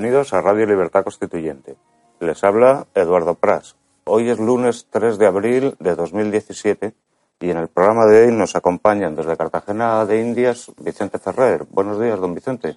Bienvenidos 0.00 0.32
a 0.32 0.40
Radio 0.40 0.64
Libertad 0.64 1.02
Constituyente. 1.02 1.74
Les 2.20 2.44
habla 2.44 2.86
Eduardo 2.94 3.34
Pras. 3.34 3.74
Hoy 4.04 4.30
es 4.30 4.38
lunes 4.38 4.86
3 4.90 5.18
de 5.18 5.26
abril 5.26 5.74
de 5.80 5.96
2017 5.96 6.94
y 7.40 7.50
en 7.50 7.56
el 7.56 7.66
programa 7.66 8.06
de 8.06 8.26
hoy 8.26 8.32
nos 8.32 8.54
acompañan 8.54 9.16
desde 9.16 9.36
Cartagena 9.36 10.06
de 10.06 10.20
Indias 10.20 10.70
Vicente 10.78 11.18
Ferrer. 11.18 11.64
Buenos 11.70 12.00
días, 12.00 12.20
don 12.20 12.32
Vicente. 12.32 12.76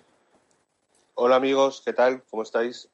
Hola 1.14 1.36
amigos, 1.36 1.84
¿qué 1.86 1.94
tal? 1.94 2.24
¿Cómo 2.32 2.42
estáis? 2.42 2.90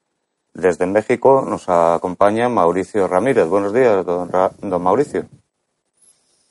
Desde 0.52 0.84
México 0.84 1.46
nos 1.48 1.66
acompaña 1.70 2.50
Mauricio 2.50 3.08
Ramírez. 3.08 3.48
Buenos 3.48 3.72
días, 3.72 4.04
don, 4.04 4.28
Ra- 4.30 4.52
don 4.60 4.82
Mauricio. 4.82 5.24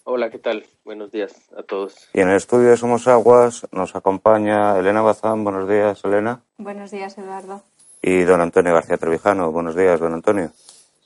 Hola, 0.09 0.29
¿qué 0.29 0.40
tal? 0.40 0.66
Buenos 0.85 1.12
días 1.12 1.34
a 1.57 1.63
todos. 1.63 2.07
Y 2.13 2.22
en 2.22 2.29
el 2.29 2.38
estudio 2.38 2.69
de 2.69 2.78
Somos 2.78 3.09
Aguas 3.09 3.68
nos 3.73 3.94
acompaña 3.94 4.79
Elena 4.79 5.01
Bazán. 5.01 5.44
Buenos 5.44 5.68
días, 5.68 6.00
Elena. 6.06 6.45
Buenos 6.57 6.91
días, 6.91 7.18
Eduardo. 7.18 7.62
Y 8.01 8.22
don 8.22 8.40
Antonio 8.40 8.73
García 8.73 8.95
Trevijano. 8.95 9.51
Buenos 9.51 9.75
días, 9.75 10.00
don 10.00 10.13
Antonio. 10.13 10.53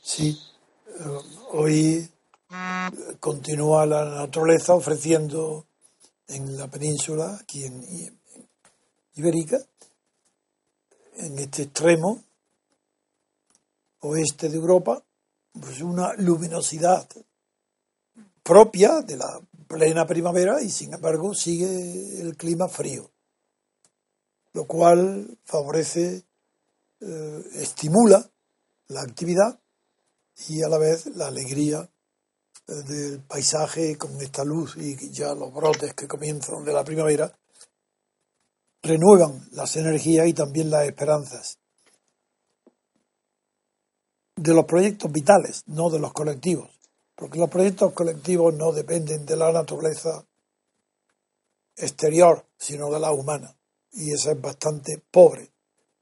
Sí, 0.04 0.38
eh, 0.88 1.04
hoy 1.50 2.12
continúa 3.20 3.88
la 3.88 4.06
naturaleza 4.06 4.76
ofreciendo 4.76 5.66
en 6.28 6.56
la 6.56 6.68
península, 6.68 7.40
aquí 7.42 7.64
en, 7.64 7.82
Ibérica, 9.16 9.58
en 11.16 11.40
este 11.40 11.64
extremo 11.64 12.22
oeste 14.02 14.48
de 14.48 14.58
Europa, 14.58 15.02
pues 15.60 15.82
una 15.82 16.14
luminosidad 16.18 17.08
propia 18.44 19.02
de 19.02 19.18
la 19.18 19.40
plena 19.68 20.06
primavera 20.06 20.62
y 20.62 20.70
sin 20.70 20.94
embargo 20.94 21.34
sigue 21.34 22.22
el 22.22 22.36
clima 22.36 22.68
frío, 22.68 23.12
lo 24.54 24.66
cual 24.66 25.38
favorece, 25.46 26.24
eh, 27.00 27.44
estimula 27.54 28.30
la 28.88 29.02
actividad 29.02 29.60
y 30.48 30.62
a 30.64 30.70
la 30.70 30.78
vez 30.78 31.06
la 31.16 31.28
alegría 31.28 31.90
eh, 32.68 32.74
del 32.74 33.20
paisaje 33.22 33.98
con 33.98 34.20
esta 34.22 34.44
luz 34.44 34.76
y 34.78 35.10
ya 35.12 35.34
los 35.34 35.54
brotes 35.54 35.94
que 35.94 36.08
comienzan 36.08 36.66
de 36.66 36.74
la 36.74 36.84
primavera 36.84 37.38
renuevan 38.84 39.48
las 39.52 39.76
energías 39.76 40.28
y 40.28 40.34
también 40.34 40.70
las 40.70 40.86
esperanzas 40.86 41.60
de 44.36 44.54
los 44.54 44.66
proyectos 44.66 45.12
vitales, 45.12 45.64
no 45.68 45.90
de 45.90 46.00
los 46.00 46.14
colectivos, 46.14 46.70
porque 47.22 47.38
los 47.38 47.52
proyectos 47.52 47.94
colectivos 47.94 48.52
no 48.56 48.72
dependen 48.72 49.28
de 49.28 49.38
la 49.38 49.52
naturaleza 49.52 50.26
exterior, 51.76 52.48
sino 52.58 52.90
de 52.90 53.00
la 53.00 53.12
humana, 53.12 53.56
y 53.92 54.12
esa 54.12 54.32
es 54.32 54.42
bastante 54.42 55.00
pobre, 55.12 55.52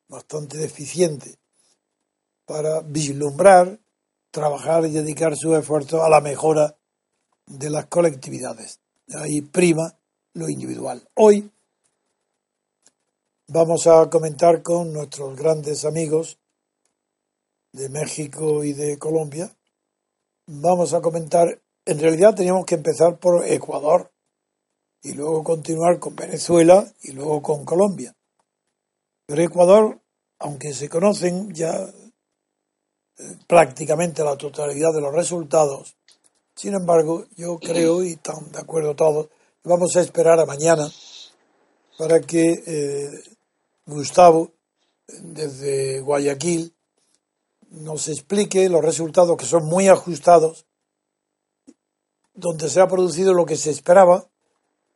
bastante 0.07 0.57
deficiente 0.57 1.37
para 2.45 2.79
vislumbrar, 2.79 3.81
trabajar 4.31 4.85
y 4.85 4.91
dedicar 4.91 5.35
sus 5.35 5.57
esfuerzos 5.57 6.01
a 6.01 6.07
la 6.07 6.21
mejora 6.21 6.77
de 7.47 7.69
las 7.69 7.87
colectividades. 7.87 8.79
Ahí 9.13 9.41
prima 9.41 9.99
lo 10.35 10.47
individual. 10.47 11.05
Hoy 11.15 11.51
vamos 13.47 13.87
a 13.87 14.09
comentar 14.09 14.63
con 14.63 14.93
nuestros 14.93 15.35
grandes 15.35 15.83
amigos 15.83 16.39
de 17.73 17.89
México 17.89 18.63
y 18.63 18.71
de 18.71 18.97
Colombia. 18.97 19.53
Vamos 20.51 20.95
a 20.95 21.01
comentar, 21.01 21.61
en 21.85 21.99
realidad 21.99 22.33
teníamos 22.33 22.65
que 22.65 22.73
empezar 22.73 23.19
por 23.19 23.45
Ecuador 23.45 24.11
y 25.03 25.13
luego 25.13 25.43
continuar 25.43 25.99
con 25.99 26.15
Venezuela 26.15 26.91
y 27.03 27.11
luego 27.11 27.39
con 27.43 27.63
Colombia. 27.65 28.15
Pero 29.27 29.43
Ecuador, 29.43 30.01
aunque 30.39 30.73
se 30.73 30.89
conocen 30.89 31.53
ya 31.53 31.75
eh, 31.75 33.37
prácticamente 33.45 34.23
la 34.23 34.37
totalidad 34.37 34.91
de 34.91 35.01
los 35.01 35.13
resultados, 35.13 35.95
sin 36.55 36.73
embargo, 36.73 37.27
yo 37.35 37.59
creo, 37.59 38.03
y 38.03 38.13
están 38.13 38.51
de 38.51 38.57
acuerdo 38.57 38.95
todos, 38.95 39.29
vamos 39.63 39.95
a 39.97 40.01
esperar 40.01 40.39
a 40.39 40.47
mañana 40.47 40.89
para 41.95 42.21
que 42.21 42.63
eh, 42.65 43.11
Gustavo, 43.85 44.51
desde 45.05 45.99
Guayaquil, 45.99 46.73
nos 47.69 48.07
explique 48.07 48.67
los 48.69 48.83
resultados 48.83 49.37
que 49.37 49.45
son 49.45 49.65
muy 49.65 49.87
ajustados, 49.87 50.65
donde 52.33 52.69
se 52.69 52.81
ha 52.81 52.87
producido 52.87 53.33
lo 53.33 53.45
que 53.45 53.57
se 53.57 53.69
esperaba, 53.69 54.29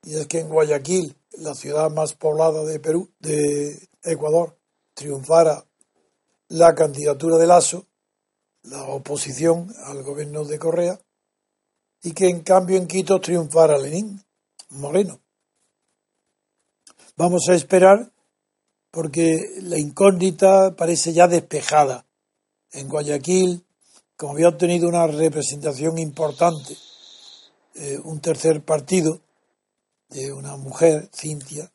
y 0.04 0.16
es 0.16 0.28
que 0.28 0.40
en 0.40 0.50
Guayaquil, 0.50 1.16
la 1.38 1.54
ciudad 1.54 1.90
más 1.90 2.14
poblada 2.14 2.64
de 2.64 2.80
Perú, 2.80 3.10
de 3.20 3.90
Ecuador, 4.04 4.58
triunfara 4.94 5.66
la 6.50 6.76
candidatura 6.76 7.38
de 7.38 7.48
Lazo, 7.48 7.88
la 8.64 8.84
oposición 8.84 9.74
al 9.86 10.04
gobierno 10.04 10.44
de 10.46 10.60
Correa, 10.60 11.00
y 12.02 12.14
que 12.14 12.28
en 12.28 12.42
cambio 12.42 12.78
en 12.78 12.88
Quito 12.88 13.20
triunfara 13.20 13.78
Lenín 13.78 14.24
Moreno. 14.70 15.22
Vamos 17.16 17.48
a 17.50 17.54
esperar 17.54 18.12
porque 18.92 19.38
la 19.62 19.80
incógnita 19.80 20.76
parece 20.76 21.14
ya 21.14 21.28
despejada. 21.28 22.06
En 22.74 22.90
Guayaquil 22.90 23.64
como 24.16 24.34
había 24.34 24.50
obtenido 24.50 24.88
una 24.88 25.08
representación 25.08 25.98
importante, 25.98 26.78
eh, 27.76 28.00
un 28.04 28.22
tercer 28.22 28.64
partido 28.64 29.20
de 30.10 30.32
una 30.32 30.56
mujer, 30.56 31.10
Cintia, 31.14 31.72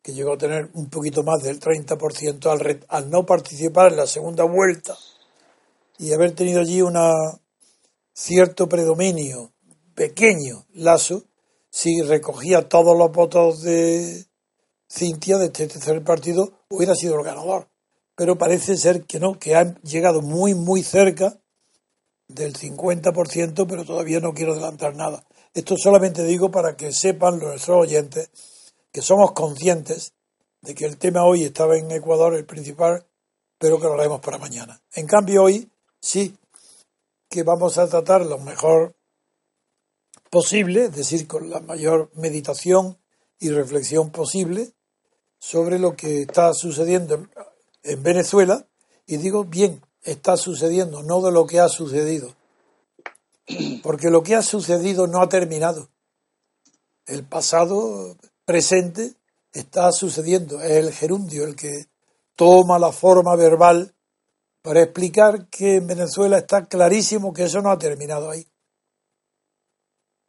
que 0.00 0.14
llegó 0.14 0.34
a 0.34 0.38
tener 0.38 0.70
un 0.74 0.88
poquito 0.88 1.22
más 1.22 1.42
del 1.42 1.60
30% 1.60 2.50
al, 2.50 2.84
al 2.88 3.10
no 3.10 3.26
participar 3.26 3.92
en 3.92 3.98
la 3.98 4.06
segunda 4.06 4.44
vuelta 4.44 4.96
y 5.98 6.12
haber 6.12 6.34
tenido 6.34 6.60
allí 6.60 6.82
una 6.82 7.10
cierto 8.12 8.68
predominio 8.68 9.52
pequeño 9.94 10.66
Lazo, 10.74 11.24
si 11.70 12.00
recogía 12.02 12.68
todos 12.68 12.96
los 12.96 13.10
votos 13.10 13.62
de 13.62 14.26
Cintia 14.88 15.38
de 15.38 15.46
este 15.46 15.66
tercer 15.66 16.04
partido, 16.04 16.52
hubiera 16.68 16.94
sido 16.94 17.18
el 17.18 17.24
ganador. 17.24 17.68
Pero 18.16 18.38
parece 18.38 18.76
ser 18.76 19.04
que 19.04 19.18
no, 19.18 19.38
que 19.38 19.56
han 19.56 19.76
llegado 19.82 20.22
muy, 20.22 20.54
muy 20.54 20.82
cerca 20.82 21.38
del 22.28 22.54
50%, 22.54 23.66
pero 23.68 23.84
todavía 23.84 24.20
no 24.20 24.34
quiero 24.34 24.52
adelantar 24.52 24.94
nada. 24.94 25.24
Esto 25.52 25.76
solamente 25.76 26.24
digo 26.24 26.50
para 26.50 26.76
que 26.76 26.92
sepan 26.92 27.38
nuestros 27.38 27.76
oyentes 27.76 28.30
que 28.92 29.02
somos 29.02 29.32
conscientes 29.32 30.12
de 30.62 30.74
que 30.74 30.84
el 30.84 30.96
tema 30.96 31.24
hoy 31.24 31.44
estaba 31.44 31.76
en 31.76 31.90
Ecuador, 31.90 32.34
el 32.34 32.46
principal, 32.46 33.06
pero 33.58 33.78
que 33.78 33.86
lo 33.86 33.94
haremos 33.94 34.20
para 34.20 34.38
mañana. 34.38 34.80
En 34.94 35.06
cambio, 35.06 35.44
hoy 35.44 35.70
sí 36.00 36.36
que 37.28 37.42
vamos 37.42 37.78
a 37.78 37.88
tratar 37.88 38.24
lo 38.24 38.38
mejor 38.38 38.94
posible, 40.30 40.84
es 40.84 40.96
decir, 40.96 41.26
con 41.26 41.50
la 41.50 41.60
mayor 41.60 42.10
meditación 42.14 42.98
y 43.38 43.50
reflexión 43.50 44.10
posible 44.10 44.72
sobre 45.38 45.78
lo 45.78 45.94
que 45.94 46.22
está 46.22 46.52
sucediendo 46.54 47.28
en 47.84 48.02
Venezuela, 48.02 48.66
y 49.06 49.18
digo 49.18 49.44
bien, 49.44 49.80
está 50.02 50.36
sucediendo, 50.36 51.02
no 51.02 51.22
de 51.22 51.30
lo 51.30 51.46
que 51.46 51.60
ha 51.60 51.68
sucedido, 51.68 52.34
porque 53.82 54.10
lo 54.10 54.22
que 54.22 54.34
ha 54.34 54.42
sucedido 54.42 55.06
no 55.06 55.20
ha 55.20 55.28
terminado. 55.28 55.88
El 57.06 57.24
pasado 57.24 58.16
presente 58.44 59.14
está 59.52 59.92
sucediendo. 59.92 60.60
Es 60.60 60.72
el 60.72 60.92
gerundio 60.92 61.44
el 61.44 61.54
que 61.54 61.86
toma 62.34 62.78
la 62.78 62.92
forma 62.92 63.36
verbal 63.36 63.94
para 64.62 64.82
explicar 64.82 65.48
que 65.48 65.76
en 65.76 65.86
Venezuela 65.86 66.38
está 66.38 66.66
clarísimo 66.66 67.32
que 67.32 67.44
eso 67.44 67.60
no 67.60 67.70
ha 67.70 67.78
terminado 67.78 68.30
ahí. 68.30 68.46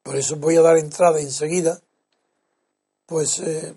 Por 0.03 0.17
eso 0.17 0.35
voy 0.35 0.57
a 0.57 0.61
dar 0.61 0.77
entrada 0.77 1.19
enseguida. 1.19 1.79
Pues 3.05 3.39
eh, 3.39 3.75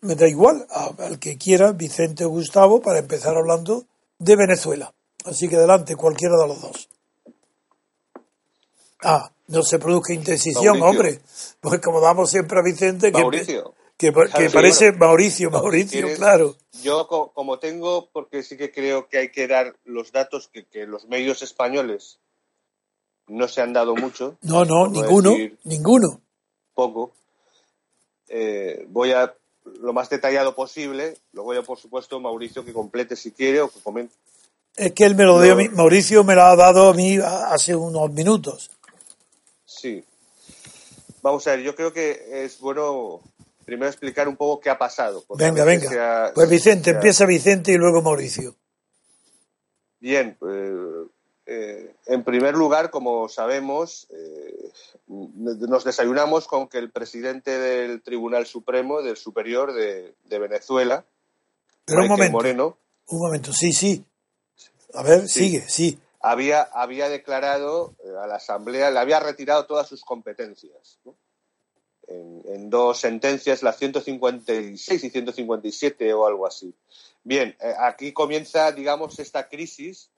me 0.00 0.14
da 0.14 0.28
igual 0.28 0.66
al 0.98 1.18
que 1.18 1.36
quiera, 1.36 1.72
Vicente 1.72 2.24
o 2.24 2.28
Gustavo, 2.28 2.80
para 2.80 2.98
empezar 2.98 3.36
hablando 3.36 3.84
de 4.18 4.36
Venezuela. 4.36 4.92
Así 5.24 5.48
que 5.48 5.56
adelante, 5.56 5.96
cualquiera 5.96 6.36
de 6.36 6.48
los 6.48 6.60
dos. 6.60 6.88
Ah, 9.02 9.30
no 9.48 9.62
se 9.62 9.78
produzca 9.78 10.12
indecisión, 10.12 10.80
hombre. 10.82 11.20
Pues 11.60 11.80
como 11.80 12.00
damos 12.00 12.30
siempre 12.30 12.58
a 12.58 12.62
Vicente, 12.62 13.12
que, 13.12 14.12
que, 14.12 14.50
parece 14.50 14.92
Mauricio, 14.92 15.50
Mauricio, 15.50 16.06
claro. 16.14 16.54
Yo 16.82 17.08
como 17.08 17.58
tengo, 17.58 18.08
porque 18.12 18.44
sí 18.44 18.56
que 18.56 18.70
creo 18.70 19.08
que 19.08 19.18
hay 19.18 19.32
que 19.32 19.48
dar 19.48 19.74
los 19.84 20.12
datos 20.12 20.48
que, 20.48 20.64
que 20.66 20.86
los 20.86 21.08
medios 21.08 21.42
españoles 21.42 22.20
no 23.26 23.48
se 23.48 23.60
han 23.60 23.72
dado 23.72 23.96
mucho. 23.96 24.36
No, 24.42 24.64
no, 24.64 24.86
ninguno, 24.88 25.34
ninguno. 25.64 26.20
Poco. 26.74 27.12
Eh, 28.28 28.86
voy 28.88 29.12
a 29.12 29.34
lo 29.80 29.92
más 29.92 30.10
detallado 30.10 30.54
posible. 30.54 31.16
Luego 31.32 31.54
ya, 31.54 31.62
por 31.62 31.78
supuesto, 31.78 32.20
Mauricio 32.20 32.64
que 32.64 32.72
complete 32.72 33.16
si 33.16 33.32
quiere 33.32 33.60
o 33.60 33.68
que 33.68 33.80
comente. 33.80 34.14
Es 34.76 34.92
que 34.92 35.04
él 35.04 35.14
me 35.14 35.24
lo 35.24 35.40
dio 35.40 35.54
a 35.54 35.56
mí, 35.56 35.68
Mauricio 35.68 36.22
me 36.22 36.34
lo 36.34 36.42
ha 36.42 36.54
dado 36.54 36.90
a 36.90 36.94
mí 36.94 37.18
hace 37.18 37.74
unos 37.74 38.12
minutos. 38.12 38.70
Sí. 39.64 40.04
Vamos 41.20 41.46
a 41.46 41.52
ver, 41.52 41.60
yo 41.60 41.74
creo 41.74 41.92
que 41.92 42.44
es 42.44 42.60
bueno 42.60 43.20
primero 43.64 43.90
explicar 43.90 44.28
un 44.28 44.36
poco 44.36 44.60
qué 44.60 44.70
ha 44.70 44.78
pasado. 44.78 45.24
Venga, 45.36 45.62
venga. 45.64 46.32
pues 46.34 46.48
Vicente, 46.48 46.90
empieza 46.90 47.26
Vicente 47.26 47.72
y 47.72 47.76
luego 47.76 48.00
Mauricio. 48.00 48.54
Bien, 50.00 50.36
pues, 50.38 50.72
eh, 51.44 51.94
en 52.06 52.24
primer 52.24 52.54
lugar, 52.54 52.90
como 52.90 53.28
sabemos, 53.28 54.06
nos 55.08 55.84
desayunamos 55.84 56.46
con 56.46 56.68
que 56.68 56.78
el 56.78 56.90
presidente 56.90 57.58
del 57.58 58.02
Tribunal 58.02 58.46
Supremo, 58.46 59.02
del 59.02 59.16
Superior 59.16 59.72
de, 59.72 60.14
Venezuela, 60.28 61.04
Pero 61.84 62.02
un 62.02 62.08
momento, 62.08 62.32
Moreno, 62.32 62.78
un 63.08 63.20
momento, 63.20 63.52
sí, 63.52 63.72
sí. 63.72 64.04
A 64.94 65.02
ver, 65.02 65.28
sigue, 65.28 65.64
sí 65.68 65.98
había, 66.20 66.62
había 66.62 67.08
declarado 67.08 67.94
eh, 68.04 68.08
a 68.22 68.26
la 68.26 68.36
Asamblea, 68.36 68.90
le 68.90 68.98
había 68.98 69.20
retirado 69.20 69.66
todas 69.66 69.88
sus 69.88 70.04
competencias. 70.04 70.98
En, 72.10 72.70
dos 72.70 73.00
sentencias, 73.00 73.62
la 73.62 73.74
156 73.74 75.04
y 75.04 75.10
157 75.10 76.14
o 76.14 76.26
algo 76.26 76.46
así. 76.46 76.74
Bien, 77.22 77.54
eh, 77.60 77.74
aquí 77.80 78.12
comienza, 78.12 78.72
digamos, 78.72 79.18
esta 79.18 79.48
crisis 79.48 80.10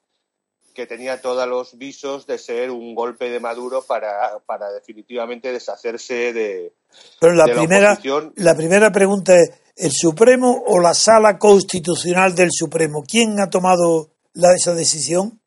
que 0.75 0.87
tenía 0.87 1.21
todos 1.21 1.47
los 1.49 1.79
visos 1.79 2.27
de 2.27 2.39
ser 2.39 2.71
un 2.71 2.95
golpe 2.95 3.31
de 3.31 3.41
Maduro 3.41 3.83
para, 3.83 4.39
para 4.47 4.71
definitivamente 4.73 5.53
deshacerse 5.53 6.33
de. 6.33 6.73
Pero 7.21 7.35
la, 7.35 7.45
primera, 7.45 7.99
la 8.37 8.55
primera 8.55 8.91
pregunta 8.93 9.35
es: 9.37 9.53
¿el 9.77 9.93
Supremo 9.93 10.65
o 10.67 10.81
la 10.81 10.95
Sala 10.95 11.39
Constitucional 11.39 12.35
del 12.35 12.51
Supremo? 12.53 13.05
¿Quién 13.07 13.41
ha 13.41 13.51
tomado 13.51 14.11
la, 14.33 14.55
esa 14.55 14.75
decisión? 14.75 15.41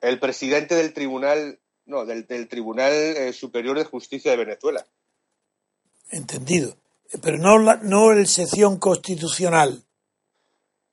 el 0.00 0.18
presidente 0.18 0.74
del 0.74 0.92
tribunal, 0.92 1.58
no, 1.84 2.04
del, 2.04 2.26
Tribunal 2.48 2.92
eh, 2.92 3.32
Superior 3.32 3.78
de 3.78 3.84
Justicia 3.84 4.30
de 4.30 4.36
Venezuela. 4.36 4.86
Entendido. 6.10 6.76
Pero 7.22 7.38
no, 7.38 7.58
la, 7.58 7.76
no 7.76 8.12
el 8.12 8.26
sección 8.26 8.78
constitucional. 8.78 9.84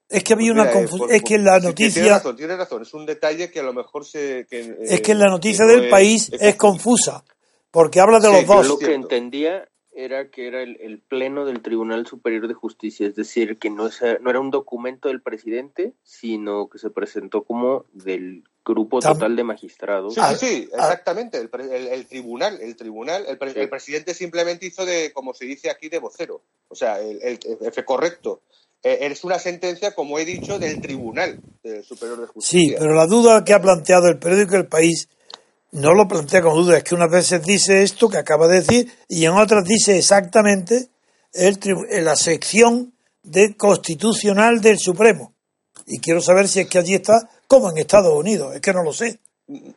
Es 0.10 0.24
que 0.24 0.34
había 0.34 0.52
una 0.52 0.64
pues 0.66 0.76
confusión. 0.76 1.12
Es 1.12 1.24
que 1.24 1.38
la 1.38 1.60
noticia. 1.60 2.02
tiene 2.02 2.10
razón, 2.10 2.36
tiene 2.36 2.56
razón. 2.56 2.82
Es 2.82 2.94
un 2.94 3.06
detalle 3.06 3.50
que 3.50 3.60
a 3.60 3.64
lo 3.64 3.74
mejor 3.74 4.06
se. 4.06 4.46
es 4.50 5.02
que 5.02 5.16
la 5.16 5.28
noticia 5.28 5.66
del 5.66 5.90
país 5.90 6.32
es, 6.40 6.56
confusa. 6.56 7.24
Porque 7.72 8.00
habla 8.00 8.20
de 8.20 8.32
los 8.32 8.46
dos. 8.46 8.68
Lo 8.68 8.78
que 8.78 8.94
entendía 8.94 9.68
era 9.96 10.30
que 10.30 10.48
era 10.48 10.62
el, 10.64 11.02
pleno 11.08 11.46
del 11.46 11.62
Tribunal 11.62 12.08
Superior 12.08 12.48
de 12.48 12.54
Justicia, 12.54 13.08
es 13.08 13.16
decir, 13.16 13.58
que 13.60 13.70
no, 13.70 13.90
no 14.22 14.30
era 14.30 14.40
un 14.40 14.50
documento 14.50 15.08
del 15.08 15.22
presidente, 15.22 15.94
sino 16.04 16.68
que 16.68 16.80
se 16.80 16.90
presentó 16.90 17.44
como 17.44 17.86
del 17.94 18.44
grupo 18.66 19.00
total 19.00 19.36
de 19.36 19.44
magistrados. 19.44 20.16
Sí, 20.16 20.22
sí, 20.30 20.36
sí, 20.36 20.70
ah, 20.74 20.78
ah. 20.80 20.84
exactamente. 20.84 21.38
El, 21.38 22.08
tribunal, 22.08 22.60
el 22.62 22.76
tribunal, 22.76 23.26
el, 23.28 23.70
presidente 23.70 24.14
simplemente 24.14 24.66
hizo 24.66 24.86
de, 24.86 25.12
como 25.14 25.34
se 25.34 25.46
dice 25.46 25.70
aquí, 25.70 25.90
de 25.90 26.00
vocero. 26.00 26.42
O 26.70 26.76
sea, 26.76 27.00
el, 27.00 27.40
correcto. 27.86 28.42
E, 28.84 29.08
es 29.08 29.24
una 29.24 29.40
sentencia, 29.40 29.96
como 29.96 30.20
he 30.20 30.26
dicho, 30.26 30.60
del 30.60 30.82
Tribunal 30.82 31.40
Superior 31.88 32.22
de 32.22 32.28
Justicia. 32.28 32.60
Sí, 32.60 32.76
pero 32.78 32.94
la 32.94 33.08
duda 33.08 33.44
que 33.44 33.54
ha 33.54 33.62
planteado 33.62 34.08
el 34.08 34.20
periódico 34.20 34.56
El 34.56 34.68
País 34.68 35.08
no 35.74 35.94
lo 35.94 36.08
plantea 36.08 36.42
con 36.42 36.54
duda, 36.54 36.78
es 36.78 36.84
que 36.84 36.96
unas 36.96 37.10
veces 37.10 37.44
dice 37.44 37.82
esto 37.82 38.08
que 38.08 38.18
acaba 38.18 38.48
de 38.48 38.62
decir 38.62 38.92
y 39.08 39.26
en 39.26 39.32
otras 39.32 39.64
dice 39.66 39.98
exactamente 39.98 40.90
el, 41.34 41.58
la 42.04 42.16
sección 42.16 42.94
de 43.24 43.58
constitucional 43.58 44.62
del 44.62 44.78
Supremo. 44.78 45.34
Y 45.88 46.00
quiero 46.00 46.22
saber 46.22 46.48
si 46.48 46.62
es 46.62 46.70
que 46.70 46.78
allí 46.78 46.94
está 46.94 47.30
como 47.48 47.72
en 47.72 47.78
Estados 47.78 48.14
Unidos, 48.14 48.56
es 48.56 48.62
que 48.62 48.72
no 48.72 48.84
lo 48.84 48.94
sé. 48.94 49.20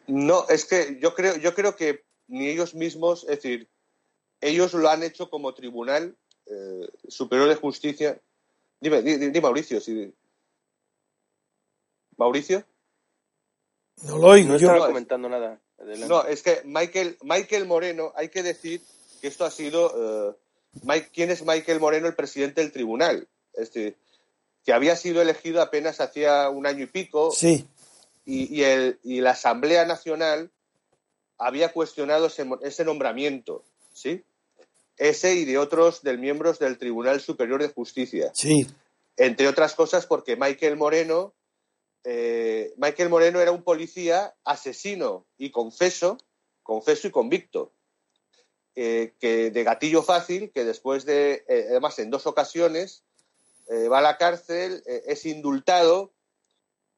No, 0.06 0.46
es 0.48 0.66
que 0.66 0.98
yo 1.00 1.14
creo, 1.14 1.36
yo 1.36 1.54
creo 1.54 1.75
que 1.75 2.04
ni 2.28 2.48
ellos 2.48 2.75
mismos, 2.75 3.25
es 3.25 3.42
decir, 3.42 3.68
ellos 4.40 4.75
lo 4.75 4.88
han 4.90 5.02
hecho 5.02 5.30
como 5.30 5.54
Tribunal 5.54 6.14
eh, 6.46 6.88
Superior 7.08 7.48
de 7.48 7.56
Justicia. 7.56 8.20
Dime, 8.80 9.02
dime, 9.02 9.40
Mauricio, 9.40 9.80
si... 9.80 10.12
Mauricio. 12.16 12.64
No 14.02 14.18
lo 14.18 14.28
oigo, 14.28 14.52
no 14.52 14.59
yo 14.59 14.73
no 14.73 14.87
comentando 14.87 15.28
nada. 15.28 15.61
No, 16.09 16.25
es 16.25 16.42
que 16.42 16.62
Michael, 16.64 17.18
Michael 17.23 17.66
Moreno, 17.66 18.12
hay 18.16 18.28
que 18.28 18.42
decir 18.42 18.80
que 19.21 19.28
esto 19.28 19.45
ha 19.45 19.50
sido. 19.50 20.30
Eh, 20.30 21.09
¿Quién 21.12 21.30
es 21.30 21.45
Michael 21.45 21.80
Moreno, 21.80 22.06
el 22.06 22.14
presidente 22.14 22.61
del 22.61 22.73
tribunal? 22.73 23.28
Este, 23.54 23.97
que 24.64 24.73
había 24.73 24.97
sido 24.97 25.23
elegido 25.23 25.62
apenas 25.62 26.00
hacía 26.00 26.50
un 26.50 26.66
año 26.66 26.85
y 26.85 26.87
pico. 26.87 27.30
Sí. 27.30 27.66
Y, 28.28 28.62
el, 28.64 28.99
y 29.04 29.21
la 29.21 29.30
Asamblea 29.30 29.87
Nacional 29.87 30.50
había 31.38 31.73
cuestionado 31.73 32.26
ese, 32.26 32.85
nombramiento, 32.85 33.62
¿sí? 33.92 34.25
Ese 34.96 35.34
y 35.34 35.44
de 35.44 35.58
otros 35.58 36.02
del 36.02 36.18
miembros 36.18 36.58
del 36.58 36.78
Tribunal 36.78 37.20
Superior 37.20 37.60
de 37.60 37.68
Justicia. 37.68 38.30
Sí. 38.34 38.66
Entre 39.16 39.48
otras 39.48 39.74
cosas 39.74 40.06
porque 40.06 40.36
Michael 40.36 40.76
Moreno 40.76 41.34
eh, 42.08 42.72
Michael 42.76 43.08
Moreno 43.08 43.40
era 43.40 43.50
un 43.50 43.64
policía 43.64 44.32
asesino 44.44 45.26
y 45.36 45.50
confeso, 45.50 46.18
confeso 46.62 47.08
y 47.08 47.10
convicto, 47.10 47.72
eh, 48.76 49.14
que 49.18 49.50
de 49.50 49.64
gatillo 49.64 50.04
fácil, 50.04 50.52
que 50.52 50.64
después 50.64 51.04
de, 51.04 51.44
eh, 51.48 51.66
además 51.70 51.98
en 51.98 52.10
dos 52.10 52.26
ocasiones, 52.26 53.02
va 53.68 53.98
a 53.98 54.02
la 54.02 54.16
cárcel, 54.16 54.80
es 54.86 55.26
indultado 55.26 56.12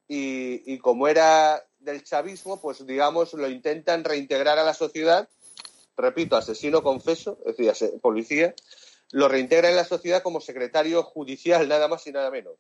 y, 0.07 0.79
como 0.81 1.09
era 1.09 1.67
del 1.79 2.05
chavismo, 2.05 2.61
pues 2.61 2.85
digamos, 2.85 3.33
lo 3.33 3.49
intentan 3.49 4.05
reintegrar 4.05 4.59
a 4.59 4.65
la 4.65 4.75
sociedad, 4.75 5.31
repito, 5.99 6.37
asesino 6.37 6.83
confeso, 6.83 7.39
es 7.45 7.57
decir, 7.57 8.01
policía, 8.01 8.55
lo 9.11 9.29
reintegra 9.29 9.69
en 9.69 9.77
la 9.77 9.85
sociedad 9.85 10.23
como 10.23 10.41
secretario 10.41 11.03
judicial, 11.03 11.69
nada 11.69 11.89
más 11.89 12.07
y 12.07 12.13
nada 12.13 12.31
menos. 12.31 12.55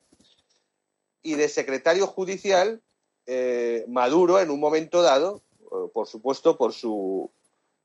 Y 1.22 1.34
de 1.34 1.48
secretario 1.48 2.06
judicial, 2.06 2.82
eh, 3.26 3.84
Maduro, 3.88 4.40
en 4.40 4.50
un 4.50 4.60
momento 4.60 5.02
dado, 5.02 5.42
eh, 5.60 5.90
por 5.92 6.08
supuesto, 6.08 6.56
por 6.56 6.72
su, 6.72 7.30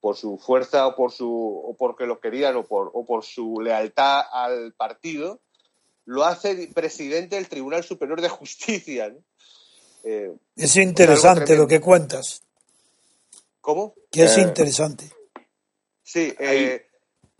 por 0.01 0.17
su 0.17 0.37
fuerza 0.37 0.87
o 0.87 0.95
por 0.95 1.11
su 1.11 1.29
o 1.29 1.75
porque 1.77 2.05
lo 2.05 2.19
querían 2.19 2.55
o 2.55 2.63
por, 2.63 2.91
o 2.93 3.05
por 3.05 3.23
su 3.23 3.61
lealtad 3.61 4.21
al 4.31 4.73
partido, 4.73 5.39
lo 6.05 6.25
hace 6.25 6.69
presidente 6.73 7.35
del 7.35 7.47
Tribunal 7.47 7.83
Superior 7.83 8.21
de 8.21 8.29
Justicia. 8.29 9.13
Eh, 10.03 10.33
es 10.55 10.75
interesante 10.77 11.55
lo 11.55 11.67
que 11.67 11.79
cuentas. 11.79 12.43
¿Cómo? 13.61 13.93
Que 14.11 14.25
es 14.25 14.37
interesante. 14.37 15.09
Sí, 16.03 16.35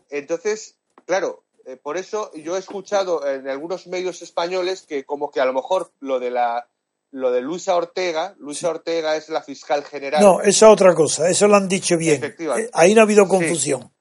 entonces 0.09 0.77
Claro, 1.05 1.43
eh, 1.65 1.77
por 1.77 1.97
eso 1.97 2.31
yo 2.33 2.55
he 2.55 2.59
escuchado 2.59 3.27
en 3.27 3.47
algunos 3.47 3.87
medios 3.87 4.21
españoles 4.21 4.85
que 4.87 5.05
como 5.05 5.31
que 5.31 5.41
a 5.41 5.45
lo 5.45 5.53
mejor 5.53 5.91
lo 5.99 6.19
de 6.19 6.31
la 6.31 6.67
lo 7.11 7.31
de 7.31 7.41
Luisa 7.41 7.75
Ortega, 7.75 8.33
Luisa 8.39 8.69
Ortega 8.69 9.15
es 9.15 9.29
la 9.29 9.43
fiscal 9.43 9.83
general. 9.83 10.23
No, 10.23 10.41
eso 10.41 10.49
es 10.49 10.63
otra 10.63 10.95
cosa, 10.95 11.29
eso 11.29 11.47
lo 11.47 11.55
han 11.55 11.67
dicho 11.67 11.95
bien. 11.95 12.23
Eh, 12.23 12.69
ahí 12.73 12.95
no 12.95 13.01
ha 13.01 13.03
habido 13.03 13.27
confusión. 13.27 13.91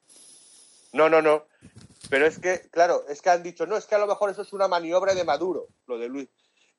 No, 0.95 1.11
no, 1.11 1.21
no. 1.21 1.45
Pero 2.09 2.27
es 2.27 2.39
que, 2.39 2.69
claro, 2.71 3.05
es 3.09 3.21
que 3.21 3.29
han 3.29 3.43
dicho, 3.43 3.67
no, 3.67 3.77
es 3.77 3.85
que 3.85 3.97
a 3.97 3.99
lo 3.99 4.07
mejor 4.07 4.31
eso 4.31 4.41
es 4.43 4.53
una 4.55 4.67
maniobra 4.67 5.15
de 5.15 5.25
Maduro, 5.25 5.69
lo 5.87 5.99
de 5.99 6.09
Luis. 6.09 6.29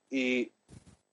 Y, 0.10 0.52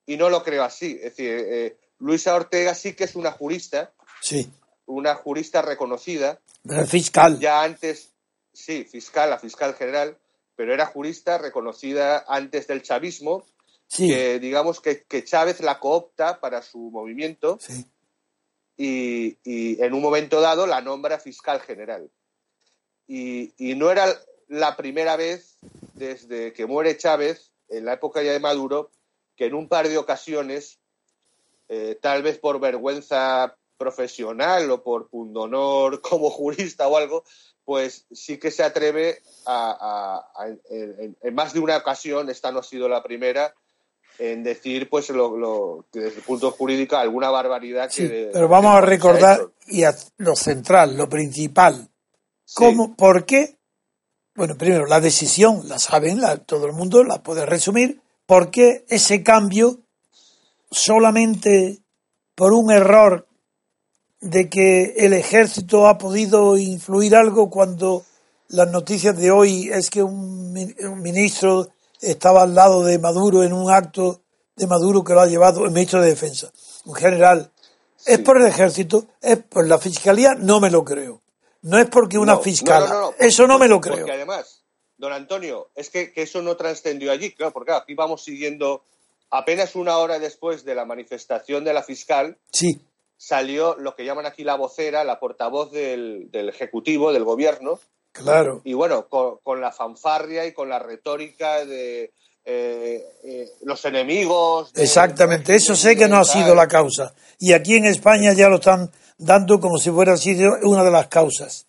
no 0.06 0.30
lo 0.30 0.42
creo 0.42 0.64
así. 0.64 0.96
Es 0.96 1.16
decir, 1.16 1.30
eh, 1.30 1.76
Luisa 1.98 2.34
Ortega 2.34 2.74
sí 2.74 2.94
que 2.94 3.04
es 3.04 3.14
una 3.14 3.30
jurista. 3.30 3.92
Sí. 4.22 4.50
Una 4.86 5.14
jurista 5.14 5.62
reconocida. 5.62 6.40
Fiscal. 6.86 7.38
Ya 7.38 7.62
antes, 7.62 8.12
sí, 8.52 8.84
fiscal, 8.84 9.30
la 9.30 9.38
fiscal 9.38 9.74
general, 9.74 10.18
pero 10.56 10.74
era 10.74 10.86
jurista 10.86 11.38
reconocida 11.38 12.24
antes 12.28 12.66
del 12.66 12.82
chavismo, 12.82 13.44
que 13.88 14.38
digamos 14.38 14.80
que, 14.80 15.04
Chávez 15.24 15.60
la 15.60 15.80
coopta 15.80 16.38
para 16.40 16.62
su 16.62 16.90
movimiento 16.90 17.58
y, 18.76 19.36
en 19.44 19.94
un 19.94 20.02
momento 20.02 20.40
dado 20.40 20.66
la 20.66 20.80
nombra 20.80 21.18
fiscal 21.18 21.60
general. 21.60 22.10
Y, 23.06 23.52
no 23.76 23.90
era 23.90 24.06
la 24.48 24.76
primera 24.76 25.16
vez 25.16 25.56
desde 25.94 26.52
que 26.52 26.66
muere 26.66 26.96
Chávez, 26.96 27.52
en 27.68 27.84
la 27.84 27.94
época 27.94 28.22
ya 28.22 28.32
de 28.32 28.40
Maduro, 28.40 28.90
que 29.36 29.46
en 29.46 29.54
un 29.54 29.68
par 29.68 29.88
de 29.88 29.96
ocasiones, 29.96 30.78
eh, 31.68 31.98
tal 32.00 32.22
vez 32.22 32.38
por 32.38 32.60
vergüenza 32.60 33.56
profesional 33.80 34.70
o 34.70 34.82
por 34.82 35.08
pundonor 35.08 36.00
como 36.08 36.30
jurista 36.30 36.86
o 36.86 36.96
algo, 36.96 37.24
pues 37.64 38.06
sí 38.12 38.38
que 38.38 38.50
se 38.50 38.62
atreve 38.62 39.22
a, 39.46 40.22
en, 40.70 41.34
más 41.34 41.52
de 41.54 41.60
una 41.60 41.78
ocasión, 41.78 42.28
esta 42.28 42.52
no 42.52 42.60
ha 42.60 42.62
sido 42.62 42.88
la 42.88 43.02
primera, 43.02 43.54
en 44.18 44.42
decir, 44.42 44.90
pues, 44.90 45.08
lo, 45.08 45.86
que 45.90 46.00
desde 46.00 46.18
el 46.18 46.24
punto 46.24 46.50
jurídico, 46.50 46.96
alguna 46.96 47.30
barbaridad 47.30 47.90
que... 47.90 48.28
pero 48.32 48.48
vamos 48.48 48.76
a 48.76 48.82
recordar 48.82 49.40
y 49.66 49.84
a 49.84 49.94
lo 50.18 50.36
central, 50.36 50.96
lo 50.96 51.08
principal. 51.08 51.88
¿Cómo, 52.54 52.96
¿Por 52.96 53.24
qué? 53.24 53.56
Bueno, 54.34 54.56
primero, 54.58 54.86
la 54.86 55.00
decisión, 55.00 55.62
la 55.68 55.78
saben, 55.78 56.20
todo 56.44 56.66
el 56.66 56.72
mundo 56.72 57.02
la 57.02 57.22
puede 57.22 57.46
resumir. 57.46 58.02
¿Por 58.26 58.50
qué 58.50 58.84
ese 58.88 59.22
cambio 59.22 59.80
solamente 60.70 61.78
por 62.34 62.52
un 62.52 62.70
error 62.72 63.26
de 64.20 64.50
que 64.50 64.94
el 64.98 65.14
ejército 65.14 65.86
ha 65.86 65.96
podido 65.96 66.58
influir 66.58 67.16
algo 67.16 67.50
cuando 67.50 68.04
las 68.48 68.70
noticias 68.70 69.16
de 69.16 69.30
hoy 69.30 69.70
es 69.72 69.90
que 69.90 70.02
un, 70.02 70.52
ministro 71.02 71.68
estaba 72.00 72.42
al 72.42 72.54
lado 72.54 72.84
de 72.84 72.98
Maduro 72.98 73.42
en 73.42 73.52
un 73.52 73.70
acto 73.70 74.20
de 74.56 74.66
Maduro 74.66 75.02
que 75.02 75.14
lo 75.14 75.20
ha 75.20 75.26
llevado 75.26 75.64
el 75.64 75.70
ministro 75.70 76.02
de 76.02 76.08
Defensa, 76.08 76.52
un 76.84 76.94
general. 76.94 77.50
¿Es 78.06 78.18
por 78.18 78.40
el 78.40 78.46
ejército? 78.46 79.06
¿Es 79.20 79.38
por 79.38 79.66
la 79.66 79.78
fiscalía? 79.78 80.34
No 80.34 80.60
me 80.60 80.70
lo 80.70 80.84
creo. 80.84 81.22
No 81.62 81.78
es 81.78 81.88
porque 81.88 82.18
una 82.18 82.38
fiscal. 82.38 82.84
eso 83.18 83.46
no 83.46 83.58
me 83.58 83.68
lo 83.68 83.80
creo. 83.80 83.98
Porque 83.98 84.12
además, 84.12 84.62
don 84.96 85.12
Antonio, 85.12 85.68
es 85.74 85.90
que, 85.90 86.12
que 86.12 86.22
eso 86.22 86.42
no 86.42 86.56
trascendió 86.56 87.12
allí, 87.12 87.32
claro, 87.32 87.52
porque 87.52 87.72
aquí 87.72 87.94
vamos 87.94 88.24
siguiendo 88.24 88.82
apenas 89.30 89.76
una 89.76 89.98
hora 89.98 90.18
después 90.18 90.64
de 90.64 90.74
la 90.74 90.84
manifestación 90.84 91.62
de 91.64 91.74
la 91.74 91.82
fiscal. 91.82 92.38
Sí 92.50 92.80
salió 93.20 93.76
lo 93.76 93.94
que 93.94 94.06
llaman 94.06 94.24
aquí 94.24 94.44
la 94.44 94.54
vocera, 94.54 95.04
la 95.04 95.20
portavoz 95.20 95.70
del, 95.70 96.30
Ejecutivo, 96.32 97.12
del 97.12 97.24
Gobierno. 97.24 97.78
Claro. 98.12 98.62
Y 98.64 98.72
bueno, 98.72 99.08
con, 99.08 99.60
la 99.60 99.70
fanfarria 99.72 100.46
y 100.46 100.54
con 100.54 100.70
la 100.70 100.78
retórica 100.78 101.66
de 101.66 102.14
eh, 102.46 103.04
eh, 103.22 103.50
los 103.60 103.84
enemigos. 103.84 104.72
Exactamente, 104.74 105.54
eso 105.54 105.76
sé 105.76 105.96
que 105.96 106.08
no 106.08 106.16
ha 106.16 106.24
sido 106.24 106.54
la 106.54 106.66
causa. 106.66 107.14
Y 107.38 107.52
aquí 107.52 107.76
en 107.76 107.84
España 107.84 108.32
ya 108.32 108.48
lo 108.48 108.56
están 108.56 108.90
dando 109.18 109.60
como 109.60 109.76
si 109.76 109.90
fuera 109.90 110.16
sido 110.16 110.56
una 110.62 110.82
de 110.82 110.90
las 110.90 111.08
causas. 111.08 111.66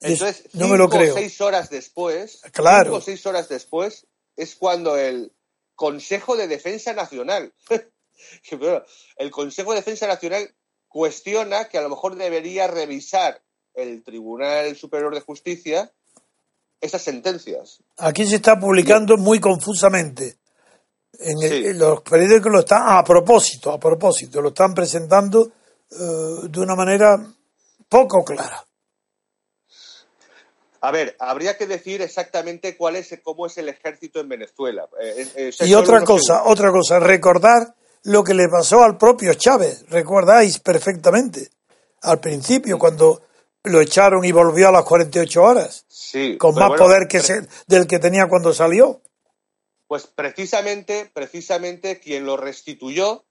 Entonces, 0.00 0.44
no 0.52 0.68
me 0.68 0.78
lo 0.78 0.88
creo. 0.88 1.14
seis 1.14 1.40
horas 1.40 1.70
después, 1.70 2.40
claro. 2.52 2.84
cinco 2.84 2.96
o 2.98 3.00
seis 3.00 3.26
horas 3.26 3.48
después, 3.48 4.06
es 4.36 4.54
cuando 4.54 4.96
el 4.96 5.32
Consejo 5.74 6.36
de 6.36 6.46
Defensa 6.46 6.92
Nacional, 6.92 7.52
el 9.16 9.30
Consejo 9.32 9.72
de 9.72 9.78
Defensa 9.78 10.06
Nacional 10.06 10.54
cuestiona 10.94 11.64
que 11.64 11.76
a 11.76 11.82
lo 11.82 11.88
mejor 11.88 12.14
debería 12.14 12.68
revisar 12.68 13.42
el 13.74 14.04
Tribunal 14.04 14.76
Superior 14.76 15.12
de 15.12 15.22
Justicia 15.22 15.90
esas 16.80 17.02
sentencias. 17.02 17.82
Aquí 17.96 18.24
se 18.24 18.36
está 18.36 18.60
publicando 18.60 19.16
muy 19.16 19.40
confusamente. 19.40 20.36
En, 21.18 21.76
los 21.80 22.00
periódicos 22.02 22.52
lo 22.52 22.60
están 22.60 22.82
a 22.86 23.02
propósito, 23.02 23.72
a 23.72 23.80
propósito, 23.80 24.40
lo 24.40 24.50
están 24.50 24.72
presentando 24.72 25.50
eh, 25.90 26.48
de 26.48 26.60
una 26.60 26.76
manera 26.76 27.16
poco 27.88 28.24
clara. 28.24 28.64
A 30.80 30.92
ver, 30.92 31.16
habría 31.18 31.56
que 31.56 31.66
decir 31.66 32.02
exactamente 32.02 32.76
cuál 32.76 32.94
es, 32.94 33.18
cómo 33.24 33.46
es 33.46 33.58
el 33.58 33.68
ejército 33.68 34.20
en 34.20 34.28
Venezuela. 34.28 34.88
Eh, 35.02 35.26
eh, 35.34 35.50
y 35.66 35.74
otra 35.74 36.04
cosa, 36.04 36.44
otra 36.44 36.70
cosa, 36.70 37.00
recordar 37.00 37.74
lo 38.04 38.22
que 38.22 38.34
le 38.34 38.48
pasó 38.48 38.82
al 38.82 38.96
propio 38.96 39.34
Chávez, 39.34 39.84
recordáis 39.88 40.58
perfectamente, 40.58 41.50
al 42.02 42.20
principio, 42.20 42.78
cuando 42.78 43.22
lo 43.64 43.80
echaron 43.80 44.24
y 44.24 44.32
volvió 44.32 44.68
a 44.68 44.72
las 44.72 44.84
48 44.84 45.42
horas, 45.42 45.86
sí, 45.88 46.36
con 46.36 46.54
más 46.54 46.78
poder 46.78 47.08
que 47.08 47.20
del 47.66 47.86
que 47.86 47.98
tenía 47.98 48.28
cuando 48.28 48.52
salió. 48.52 49.00
Pues 49.86 50.06
precisamente, 50.06 51.10
precisamente 51.12 51.98
quien 51.98 52.26
lo 52.26 52.36
restituyó, 52.36 53.24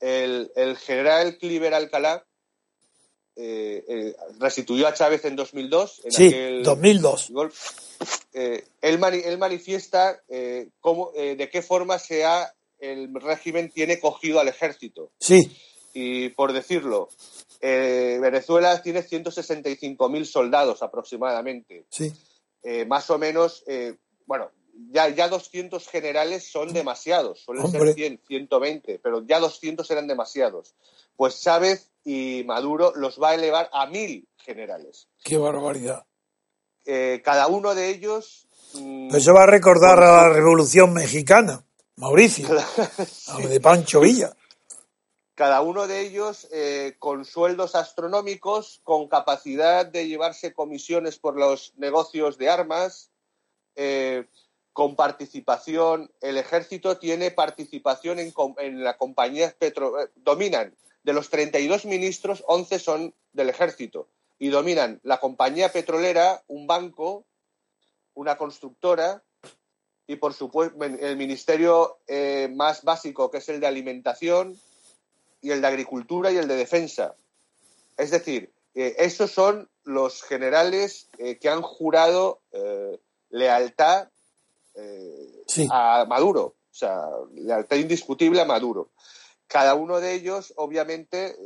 el, 0.00 0.50
general 0.78 1.38
Cliver 1.38 1.72
Alcalá, 1.72 2.26
eh, 3.34 3.84
eh, 3.88 4.16
restituyó 4.38 4.86
a 4.88 4.94
Chávez 4.94 5.24
en 5.24 5.36
2002. 5.36 6.02
En 6.04 6.12
sí, 6.12 6.62
2002. 6.62 7.32
Eh, 8.34 8.64
él, 8.82 9.00
él, 9.24 9.38
manifiesta 9.38 10.22
cómo, 10.80 11.12
de 11.14 11.48
qué 11.50 11.62
forma 11.62 11.98
se 11.98 12.24
ha 12.24 12.55
el 12.78 13.12
régimen 13.14 13.70
tiene 13.70 14.00
cogido 14.00 14.40
al 14.40 14.48
ejército. 14.48 15.10
Sí. 15.18 15.50
Y 15.94 16.28
por 16.30 16.52
decirlo, 16.52 17.08
eh, 17.60 18.18
Venezuela 18.20 18.82
tiene 18.82 19.02
165.000 19.02 20.24
soldados 20.24 20.82
aproximadamente. 20.82 21.86
Sí. 21.90 22.12
Eh, 22.62 22.84
más 22.84 23.08
o 23.10 23.18
menos, 23.18 23.64
eh, 23.66 23.96
bueno, 24.26 24.50
ya, 24.90 25.08
ya 25.08 25.28
200 25.28 25.88
generales 25.88 26.50
son 26.50 26.72
demasiados, 26.72 27.40
suelen 27.40 27.70
ser 27.70 27.94
100, 27.94 28.20
120, 28.26 28.98
pero 29.02 29.24
ya 29.26 29.40
200 29.40 29.90
eran 29.90 30.06
demasiados. 30.06 30.74
Pues 31.16 31.40
Chávez 31.40 31.90
y 32.04 32.44
Maduro 32.44 32.92
los 32.94 33.20
va 33.20 33.30
a 33.30 33.34
elevar 33.34 33.70
a 33.72 33.86
mil 33.86 34.28
generales. 34.36 35.08
¡Qué 35.24 35.38
barbaridad! 35.38 36.04
cada 37.24 37.48
uno 37.48 37.74
de 37.74 37.90
ellos... 37.90 38.46
Mm, 38.74 39.12
eso 39.12 39.34
va 39.34 39.42
a 39.42 39.46
recordar 39.46 40.00
a 40.00 40.22
la 40.22 40.28
Revolución 40.28 40.92
Mexicana. 40.92 41.65
Mauricio, 41.98 42.46
de 43.48 43.60
Pancho 43.60 44.00
Villa. 44.00 44.36
Cada 45.34 45.62
uno 45.62 45.86
de 45.86 46.02
ellos 46.02 46.46
eh, 46.52 46.96
con 46.98 47.24
sueldos 47.24 47.74
astronómicos, 47.74 48.80
con 48.84 49.08
capacidad 49.08 49.86
de 49.86 50.06
llevarse 50.06 50.52
comisiones 50.52 51.18
por 51.18 51.36
los 51.36 51.72
negocios 51.76 52.36
de 52.36 52.50
armas, 52.50 53.10
eh, 53.76 54.26
con 54.74 54.94
participación. 54.94 56.10
El 56.20 56.36
ejército 56.36 56.98
tiene 56.98 57.30
participación 57.30 58.18
en, 58.18 58.34
en 58.58 58.84
la 58.84 58.98
compañía 58.98 59.54
petro. 59.58 59.98
Eh, 60.02 60.10
dominan. 60.16 60.74
De 61.02 61.14
los 61.14 61.30
32 61.30 61.86
ministros, 61.86 62.44
11 62.46 62.78
son 62.78 63.14
del 63.32 63.48
ejército. 63.48 64.08
Y 64.38 64.48
dominan 64.48 65.00
la 65.02 65.18
compañía 65.18 65.72
petrolera, 65.72 66.42
un 66.46 66.66
banco, 66.66 67.24
una 68.12 68.36
constructora, 68.36 69.22
y 70.06 70.16
por 70.16 70.34
supuesto 70.34 70.82
el 70.84 71.16
ministerio 71.16 71.98
eh, 72.06 72.48
más 72.54 72.82
básico 72.82 73.30
que 73.30 73.38
es 73.38 73.48
el 73.48 73.60
de 73.60 73.66
alimentación 73.66 74.58
y 75.42 75.50
el 75.50 75.60
de 75.60 75.66
agricultura 75.66 76.30
y 76.30 76.36
el 76.36 76.48
de 76.48 76.56
defensa. 76.56 77.14
Es 77.96 78.10
decir, 78.10 78.52
eh, 78.74 78.94
esos 78.98 79.30
son 79.30 79.68
los 79.84 80.22
generales 80.22 81.08
eh, 81.18 81.38
que 81.38 81.48
han 81.48 81.62
jurado 81.62 82.40
lealtad 83.30 84.08
sí. 85.46 85.66
a 85.70 86.04
Maduro, 86.06 86.54
o 86.70 86.74
sea, 86.74 87.06
lealtad 87.34 87.76
indiscutible 87.76 88.40
a 88.40 88.44
Maduro. 88.44 88.90
Cada 89.46 89.74
uno 89.74 90.00
de 90.00 90.14
ellos, 90.14 90.52
obviamente, 90.56 91.36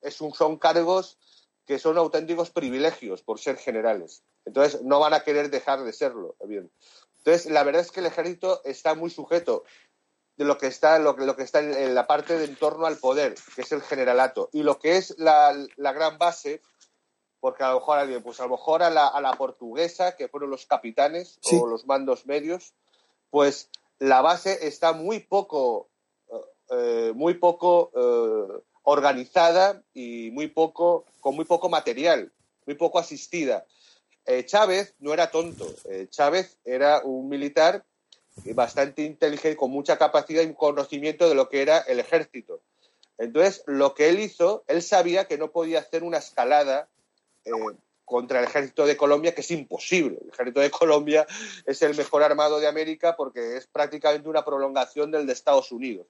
es 0.00 0.20
un, 0.20 0.32
son 0.34 0.58
cargos 0.58 1.18
que 1.66 1.78
son 1.78 1.98
auténticos 1.98 2.50
privilegios 2.50 3.22
por 3.22 3.40
ser 3.40 3.56
generales. 3.56 4.22
Entonces, 4.44 4.82
no 4.82 5.00
van 5.00 5.14
a 5.14 5.24
querer 5.24 5.50
dejar 5.50 5.82
de 5.82 5.92
serlo. 5.92 6.36
Bien. 6.44 6.70
Entonces, 7.26 7.50
la 7.50 7.64
verdad 7.64 7.82
es 7.82 7.90
que 7.90 7.98
el 7.98 8.06
ejército 8.06 8.60
está 8.64 8.94
muy 8.94 9.10
sujeto 9.10 9.64
de 10.36 10.44
lo 10.44 10.58
que 10.58 10.68
está, 10.68 11.00
lo, 11.00 11.16
lo 11.16 11.34
que 11.34 11.42
está 11.42 11.58
en, 11.58 11.92
la 11.92 12.06
parte 12.06 12.38
de 12.38 12.44
en 12.44 12.54
torno 12.54 12.86
al 12.86 12.98
poder, 12.98 13.34
que 13.56 13.62
es 13.62 13.72
el 13.72 13.82
generalato. 13.82 14.48
Y 14.52 14.62
lo 14.62 14.78
que 14.78 14.96
es 14.96 15.18
la, 15.18 15.52
la 15.74 15.92
gran 15.92 16.18
base, 16.18 16.62
porque 17.40 17.64
a 17.64 17.70
lo 17.70 17.80
mejor, 17.80 18.22
pues 18.22 18.38
a 18.38 18.44
lo 18.44 18.50
mejor 18.50 18.84
a 18.84 18.90
la, 18.90 19.08
a 19.08 19.20
la 19.20 19.32
portuguesa, 19.32 20.14
que 20.14 20.28
fueron 20.28 20.50
los 20.50 20.66
capitanes 20.66 21.40
Sí. 21.42 21.58
o 21.60 21.66
los 21.66 21.84
mandos 21.86 22.26
medios, 22.26 22.74
pues 23.30 23.70
la 23.98 24.20
base 24.22 24.68
está 24.68 24.92
muy 24.92 25.18
poco, 25.18 25.88
eh, 26.70 27.10
muy 27.12 27.34
poco 27.34 27.90
eh, 27.92 28.62
organizada 28.84 29.82
y 29.92 30.30
muy 30.30 30.46
poco, 30.46 31.06
con 31.18 31.34
muy 31.34 31.44
poco 31.44 31.68
material, 31.68 32.32
muy 32.66 32.76
poco 32.76 33.00
asistida. 33.00 33.66
Eh, 34.26 34.44
Chávez 34.44 34.94
no 34.98 35.14
era 35.14 35.30
tonto. 35.30 35.72
Eh, 35.88 36.08
Chávez 36.10 36.58
era 36.64 37.00
un 37.04 37.28
militar 37.28 37.84
bastante 38.54 39.02
inteligente, 39.02 39.56
con 39.56 39.70
mucha 39.70 39.96
capacidad 39.96 40.42
y 40.42 40.52
conocimiento 40.52 41.28
de 41.28 41.34
lo 41.34 41.48
que 41.48 41.62
era 41.62 41.78
el 41.78 42.00
ejército. 42.00 42.60
Entonces, 43.16 43.62
lo 43.66 43.94
que 43.94 44.10
él 44.10 44.20
hizo, 44.20 44.62
él 44.66 44.82
sabía 44.82 45.26
que 45.26 45.38
no 45.38 45.52
podía 45.52 45.78
hacer 45.78 46.02
una 46.02 46.18
escalada 46.18 46.88
eh, 47.46 47.50
contra 48.04 48.40
el 48.40 48.44
ejército 48.44 48.84
de 48.84 48.96
Colombia, 48.96 49.34
que 49.34 49.40
es 49.40 49.50
imposible. 49.52 50.18
El 50.20 50.28
ejército 50.28 50.60
de 50.60 50.70
Colombia 50.70 51.26
es 51.64 51.80
el 51.80 51.96
mejor 51.96 52.24
armado 52.24 52.60
de 52.60 52.66
América 52.66 53.16
porque 53.16 53.56
es 53.56 53.66
prácticamente 53.68 54.28
una 54.28 54.44
prolongación 54.44 55.10
del 55.10 55.26
de 55.26 55.32
Estados 55.32 55.72
Unidos. 55.72 56.06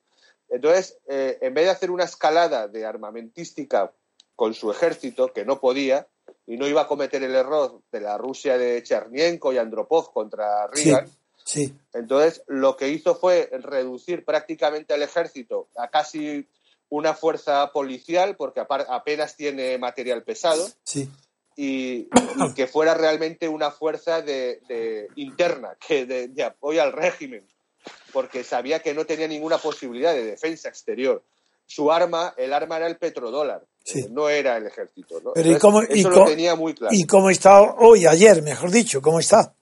Entonces, 0.49 0.99
en 1.09 1.55
vez 1.55 1.65
de 1.65 1.71
hacer 1.71 1.91
una 1.91 2.05
escalada 2.05 2.69
de 2.69 2.87
armamentística 2.87 3.93
con 4.37 4.55
su 4.55 4.71
ejército, 4.71 5.33
que 5.33 5.45
no 5.45 5.61
podía, 5.61 6.07
y 6.47 6.57
no 6.57 6.67
iba 6.67 6.83
a 6.83 6.87
cometer 6.89 7.23
el 7.23 7.35
error 7.35 7.81
de 7.91 8.01
la 8.01 8.17
Rusia 8.19 8.57
de 8.59 8.83
Chernienko 8.83 9.53
y 9.53 9.59
Andropov 9.59 10.13
contra 10.13 10.67
Reagan, 10.69 11.09
sí, 11.45 11.75
entonces, 11.93 12.43
lo 12.47 12.77
que 12.77 12.89
hizo 12.89 13.15
fue 13.15 13.49
reducir 13.53 14.25
prácticamente 14.25 14.95
al 14.95 15.03
ejército 15.03 15.69
a 15.77 15.89
casi 15.89 16.49
una 16.89 17.15
fuerza 17.15 17.73
policial, 17.73 18.37
porque 18.37 18.61
apenas 18.61 19.35
tiene 19.37 19.77
material 19.79 20.23
pesado, 20.23 20.69
sí. 20.85 21.09
y, 21.57 22.09
y 22.37 22.55
que 22.55 22.67
fuera 22.69 22.95
realmente 22.95 23.49
una 23.49 23.71
fuerza 23.71 24.23
de, 24.23 24.61
de- 24.69 25.09
interna, 25.17 25.77
que 25.85 26.07
de, 26.07 26.29
de 26.29 26.45
apoyo 26.45 26.83
al 26.83 26.93
régimen, 26.93 27.45
porque 28.13 28.45
sabía 28.45 28.81
que 28.81 28.95
no 28.95 29.05
tenía 29.05 29.27
ninguna 29.27 29.59
posibilidad 29.59 30.13
de 30.15 30.25
defensa 30.25 30.69
exterior. 30.69 31.25
Su 31.67 31.91
arma, 31.91 32.35
el 32.37 32.53
arma 32.53 32.77
era 32.77 32.87
el 32.87 32.99
petrodólar, 32.99 33.65
Sí. 33.87 34.05
no 34.11 34.29
era 34.29 34.57
el 34.57 34.67
ejército. 34.67 35.21
¿no? 35.21 35.33
Pero 35.33 35.53
¿y 35.53 35.59
cómo- 35.59 35.83
y 35.85 36.01
eso 36.01 36.11
lo 36.11 36.25
tenía 36.25 36.57
muy 36.57 36.75
claro. 36.75 36.93
¿Y 36.95 37.05
cómo 37.07 37.31
está 37.31 37.63
hoy, 37.63 38.05
ayer, 38.05 38.43
mejor 38.43 38.73
dicho? 38.73 39.01
¿Cómo 39.01 39.21
está? 39.21 39.55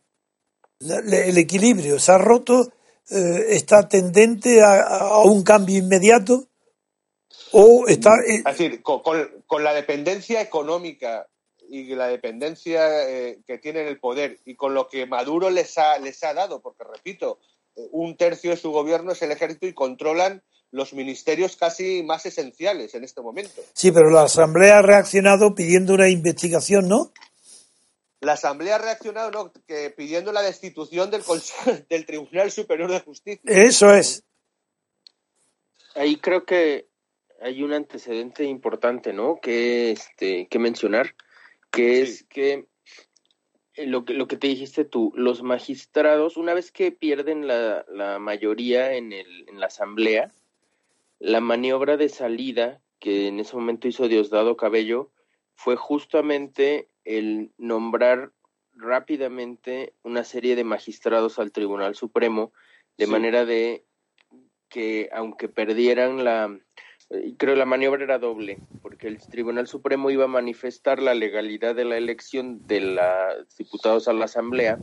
La- 0.79 1.03
la- 1.03 1.19
el 1.27 1.37
equilibrio 1.37 1.99
se 1.99 2.11
ha 2.13 2.17
roto, 2.19 2.73
eh, 3.11 3.45
está 3.51 3.87
tendente 3.87 4.63
a, 4.63 4.81
a 4.83 5.23
un 5.25 5.43
cambio 5.43 5.77
inmediato 5.79 6.49
o 7.53 7.87
está... 7.87 8.15
eh, 8.27 8.37
Es 8.39 8.45
decir, 8.45 8.83
con, 8.83 9.01
con- 9.03 9.45
con 9.47 9.63
la 9.63 9.75
dependencia 9.75 10.41
económica 10.41 11.29
y 11.69 11.95
la 11.95 12.09
dependencia 12.09 13.09
eh, 13.09 13.41
que 13.47 13.59
tienen 13.59 13.87
el 13.87 13.99
poder 13.99 14.39
y 14.47 14.55
con 14.55 14.73
lo 14.75 14.89
que 14.89 15.07
Maduro 15.07 15.51
les 15.51 15.77
ha, 15.79 15.99
les 15.99 16.23
ha 16.25 16.33
dado, 16.35 16.61
porque 16.63 16.85
repito, 16.85 17.39
un 17.75 18.17
tercio 18.17 18.51
de 18.53 18.57
su 18.57 18.71
gobierno 18.71 19.13
es 19.13 19.21
el 19.23 19.33
ejército 19.33 19.67
y 19.67 19.75
controlan 19.75 20.43
los 20.71 20.93
ministerios 20.93 21.57
casi 21.57 22.03
más 22.03 22.27
esenciales 22.27 22.95
en 22.95 23.05
este 23.05 23.21
momento. 23.21 23.63
sí, 23.75 23.93
pero 23.93 24.11
la 24.11 24.23
Asamblea 24.25 24.79
ha 24.79 24.83
reaccionado 24.83 25.55
pidiendo 25.55 25.95
una 25.95 26.09
investigación, 26.09 26.89
¿no? 26.89 27.13
La 28.21 28.33
Asamblea 28.33 28.77
ha 28.77 28.79
reaccionado 28.79 29.31
¿no? 29.31 29.53
que 29.69 29.91
pidiendo 29.91 30.33
la 30.33 30.41
destitución 30.43 31.11
del, 31.11 31.23
Consejo- 31.23 31.87
del 31.89 32.07
Tribunal 32.07 32.51
Superior 32.51 32.91
de 32.91 33.01
Justicia. 33.01 33.43
Eso 33.45 33.93
es. 33.95 34.25
Ahí 35.95 36.17
creo 36.17 36.45
que 36.45 36.89
hay 37.41 37.63
un 37.63 37.73
antecedente 37.73 38.45
importante, 38.45 39.13
¿no? 39.13 39.39
Que 39.41 39.93
este 39.93 40.49
que 40.49 40.59
mencionar, 40.59 41.15
que 41.71 42.01
es 42.03 42.25
que 42.25 42.67
eh, 43.75 43.87
lo 43.87 44.05
que 44.05 44.15
lo 44.15 44.27
que 44.27 44.37
te 44.37 44.49
dijiste 44.49 44.85
tú, 44.85 45.13
los 45.15 45.43
magistrados 45.43 46.37
una 46.37 46.55
vez 46.55 46.73
que 46.73 46.91
pierden 46.91 47.47
la, 47.47 47.85
la 47.89 48.19
mayoría 48.19 48.95
en 48.95 49.13
el 49.13 49.49
en 49.49 49.61
la 49.61 49.67
asamblea, 49.67 50.33
la 51.19 51.41
maniobra 51.41 51.97
de 51.97 52.09
salida 52.09 52.81
que 52.99 53.29
en 53.29 53.41
ese 53.41 53.57
momento 53.57 53.89
hizo 53.89 54.09
Diosdado 54.09 54.57
Cabello 54.57 55.11
fue 55.55 55.77
justamente 55.77 56.89
el 57.05 57.53
nombrar 57.59 58.33
rápidamente 58.73 59.95
una 60.03 60.25
serie 60.25 60.57
de 60.57 60.65
magistrados 60.65 61.39
al 61.39 61.53
Tribunal 61.53 61.95
Supremo 61.95 62.53
de 62.97 63.07
Sí. 63.07 63.11
manera 63.11 63.45
de 63.45 63.85
que 64.69 65.09
aunque 65.13 65.49
perdieran 65.49 66.25
la 66.25 66.59
eh, 67.11 67.35
creo 67.37 67.55
la 67.55 67.67
maniobra 67.67 68.03
era 68.03 68.19
doble 68.19 68.59
porque 68.83 69.07
el 69.09 69.19
Tribunal 69.19 69.67
Supremo 69.69 70.11
iba 70.11 70.25
a 70.25 70.29
manifestar 70.29 71.01
la 71.01 71.15
legalidad 71.15 71.75
de 71.75 71.85
la 71.85 71.97
elección 71.99 72.67
de 72.67 72.81
los 72.81 73.57
diputados 73.57 74.09
a 74.09 74.13
la 74.13 74.25
Asamblea 74.25 74.79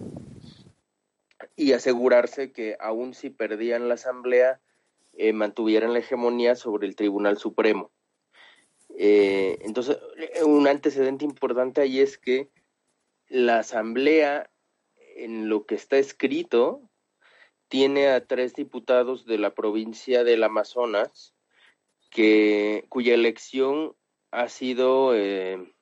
y 1.56 1.74
asegurarse 1.74 2.52
que 2.52 2.78
aun 2.80 3.14
si 3.14 3.30
perdían 3.30 3.88
la 3.88 3.96
Asamblea 3.96 4.62
eh, 5.14 5.34
mantuvieran 5.34 5.94
la 5.94 6.00
hegemonía 6.00 6.56
sobre 6.56 6.88
el 6.88 6.96
Tribunal 6.96 7.38
Supremo. 7.38 7.92
Eh, 8.98 9.60
entonces, 9.62 9.98
un 10.46 10.68
antecedente 10.68 11.26
importante 11.26 11.82
ahí 11.82 12.00
es 12.00 12.18
que 12.18 12.50
la 13.28 13.60
Asamblea, 13.60 14.50
en 15.16 15.50
lo 15.50 15.66
que 15.66 15.76
está 15.76 15.98
escrito, 15.98 16.82
tiene 17.68 18.10
a 18.10 18.26
tres 18.26 18.54
diputados 18.54 19.26
de 19.26 19.38
la 19.38 19.54
provincia 19.54 20.24
del 20.24 20.44
Amazonas, 20.44 21.34
que, 22.10 22.86
cuya 22.90 23.14
elección 23.14 23.96
ha 24.32 24.50
sido 24.50 25.16
eh, 25.16 25.74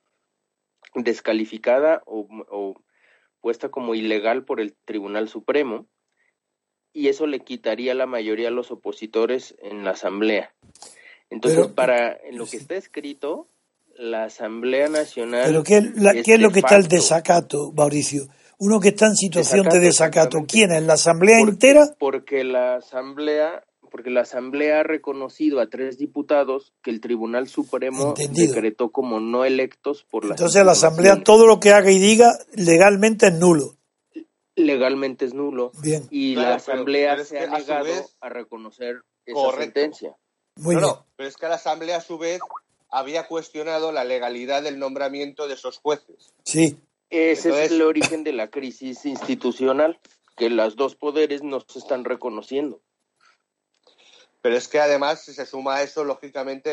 descalificada 0.93 2.03
o 2.05 2.75
puesta 3.41 3.69
como 3.69 3.95
ilegal 3.95 4.43
por 4.45 4.59
el 4.59 4.75
Tribunal 4.85 5.29
Supremo, 5.29 5.87
y 6.93 7.07
eso 7.07 7.27
le 7.27 7.39
quitaría 7.41 7.93
la 7.93 8.05
mayoría 8.05 8.47
a 8.47 8.51
los 8.51 8.71
opositores 8.71 9.55
en 9.61 9.83
la 9.83 9.91
Asamblea. 9.91 10.51
Entonces, 11.29 11.59
Pero- 11.61 11.75
para 11.75 12.13
en 12.23 12.37
lo 12.37 12.45
que 12.45 12.57
está 12.57 12.75
escrito, 12.75 13.47
la 13.95 14.23
Asamblea 14.25 14.87
Nacional. 14.89 15.43
Pero 15.45 15.63
¿qué, 15.63 15.81
la- 15.95 16.11
es 16.11 16.25
qué 16.25 16.35
es 16.35 16.39
lo 16.39 16.51
que 16.51 16.59
está 16.59 16.75
el 16.77 16.87
desacato, 16.87 17.71
Mauricio? 17.75 18.27
Uno 18.57 18.79
que 18.79 18.89
está 18.89 19.07
en 19.07 19.15
situación 19.15 19.67
de 19.69 19.79
Desacato. 19.79 20.39
¿Quién 20.47 20.71
es? 20.71 20.83
¿La 20.83 20.93
Asamblea 20.93 21.37
Porque- 21.39 21.51
entera? 21.53 21.87
Porque 21.97 22.43
la 22.43 22.75
Asamblea, 22.75 23.63
porque 23.91 24.09
la 24.09 24.21
Asamblea 24.21 24.81
ha 24.81 24.83
reconocido 24.83 25.61
a 25.61 25.69
tres 25.69 25.97
diputados 25.97 26.73
que 26.83 26.91
el 26.91 26.99
Tribunal 26.99 27.47
Supremo 27.47 28.09
Entendido. 28.09 28.53
decretó 28.53 28.91
como 28.91 29.19
no 29.21 29.45
electos 29.45 30.03
por 30.09 30.25
la 30.25 30.31
Entonces 30.35 30.65
la 30.65 30.73
Asamblea, 30.73 31.23
todo 31.23 31.47
lo 31.47 31.59
que 31.61 31.71
haga 31.71 31.89
y 31.91 31.99
diga, 31.99 32.37
legalmente 32.53 33.27
es 33.27 33.33
nulo. 33.33 33.75
Legalmente 34.59 35.25
es 35.25 35.33
nulo 35.33 35.71
Bien, 35.81 36.07
y 36.11 36.33
Claro, 36.35 36.49
la 36.49 36.55
Asamblea 36.55 37.11
pero 37.13 37.25
se 37.25 37.39
ha 37.39 37.43
a 37.43 37.57
negado 37.57 37.85
vez- 37.85 38.15
a 38.21 38.29
reconocer 38.29 39.01
esa 39.25 39.35
Correcto. 39.35 39.63
sentencia. 39.63 40.15
muy 40.55 40.75
no, 40.75 40.81
bien. 40.81 40.91
no, 40.93 41.05
pero 41.15 41.29
es 41.29 41.37
que 41.37 41.47
la 41.47 41.55
Asamblea 41.55 41.97
a 41.97 42.01
su 42.01 42.17
vez 42.17 42.39
había 42.89 43.27
cuestionado 43.27 43.91
la 43.91 44.03
legalidad 44.03 44.63
del 44.63 44.79
nombramiento 44.79 45.47
de 45.47 45.53
esos 45.55 45.77
jueces. 45.79 46.33
Sí, 46.43 46.77
Ese 47.11 47.49
Entonces- 47.49 47.65
es 47.65 47.71
el 47.71 47.81
origen 47.81 48.23
de 48.23 48.33
la 48.33 48.49
crisis 48.51 49.03
institucional, 49.05 49.99
que 50.37 50.49
los 50.51 50.75
dos 50.75 50.95
poderes 50.95 51.41
no 51.43 51.59
se 51.67 51.79
están 51.79 52.05
reconociendo. 52.05 52.81
Pero 54.41 54.55
es 54.55 54.67
que 54.67 54.79
además 54.79 55.23
se 55.25 55.45
suma 55.45 55.77
a 55.77 55.83
eso, 55.83 56.03
lógicamente, 56.05 56.69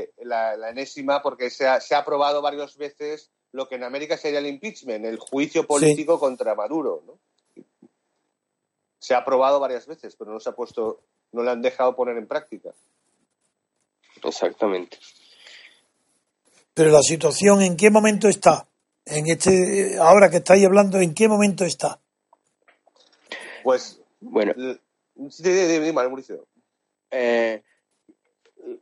eh, 0.00 0.10
la, 0.22 0.56
la 0.56 0.70
enésima, 0.70 1.22
porque 1.22 1.50
se 1.50 1.68
ha, 1.68 1.80
se 1.80 1.94
ha 1.94 1.98
aprobado 1.98 2.42
varias 2.42 2.76
veces 2.76 3.30
lo 3.52 3.68
que 3.68 3.76
en 3.76 3.84
América 3.84 4.16
sería 4.16 4.38
el 4.40 4.46
impeachment, 4.46 5.04
el 5.04 5.18
juicio 5.18 5.66
político 5.66 6.18
contra 6.18 6.54
Maduro. 6.54 7.02
¿no? 7.06 7.18
Se 8.98 9.14
ha 9.14 9.18
aprobado 9.18 9.60
varias 9.60 9.86
veces, 9.86 10.16
pero 10.16 10.32
no 10.32 10.40
se 10.40 10.48
ha 10.50 10.52
puesto, 10.52 11.00
no 11.32 11.42
le 11.42 11.50
han 11.50 11.62
dejado 11.62 11.94
poner 11.96 12.16
en 12.16 12.26
práctica. 12.26 12.70
Exactamente. 14.22 14.98
pero 16.74 16.90
la 16.90 17.02
situación, 17.02 17.62
¿en 17.62 17.76
qué 17.76 17.90
momento 17.90 18.28
está? 18.28 18.66
En 19.04 19.26
este, 19.28 19.98
ahora 19.98 20.28
que 20.30 20.38
estáis 20.38 20.64
hablando, 20.66 20.98
¿en 20.98 21.14
qué 21.14 21.28
momento 21.28 21.64
está? 21.64 22.00
Pues, 23.62 24.00
Bueno, 24.20 24.52
dime, 25.14 25.92
Mauricio. 25.92 26.46
eh, 27.10 27.62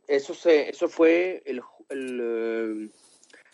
Eso 0.07 0.33
se, 0.33 0.69
eso 0.69 0.89
fue 0.89 1.43
el, 1.45 1.61
el 1.89 2.91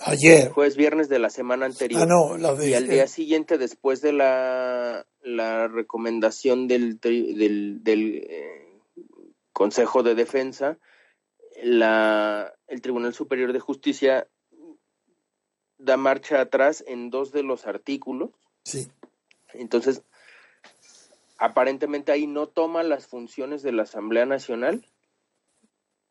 ayer, 0.05 0.51
jueves 0.51 0.75
viernes 0.75 1.09
de 1.09 1.19
la 1.19 1.29
semana 1.29 1.65
anterior. 1.65 2.01
ah 2.01 2.05
no, 2.05 2.37
la 2.37 2.53
de, 2.53 2.69
y 2.69 2.73
al 2.73 2.87
día 2.87 3.07
siguiente, 3.07 3.57
después 3.57 4.01
de 4.01 4.13
la, 4.13 5.05
la 5.21 5.67
recomendación 5.67 6.67
del, 6.67 6.99
del, 6.99 7.83
del 7.83 8.23
eh, 8.29 8.79
Consejo 9.53 10.03
de 10.03 10.15
Defensa, 10.15 10.77
la, 11.63 12.53
el 12.67 12.81
Tribunal 12.81 13.13
Superior 13.13 13.53
de 13.53 13.59
Justicia 13.59 14.27
da 15.77 15.97
marcha 15.97 16.41
atrás 16.41 16.83
en 16.87 17.09
dos 17.09 17.31
de 17.31 17.43
los 17.43 17.65
artículos. 17.65 18.31
sí, 18.63 18.87
Entonces, 19.53 20.03
aparentemente 21.37 22.11
ahí 22.11 22.27
no 22.27 22.47
toma 22.47 22.83
las 22.83 23.07
funciones 23.07 23.63
de 23.63 23.71
la 23.71 23.83
Asamblea 23.83 24.25
Nacional, 24.25 24.85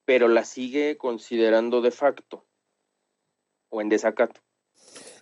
pero 0.05 0.27
las 0.27 0.49
sigue 0.49 0.97
considerando 0.97 1.83
de 1.83 1.93
facto 1.93 2.45
o 3.71 3.81
en 3.81 3.89
desacato. 3.89 4.41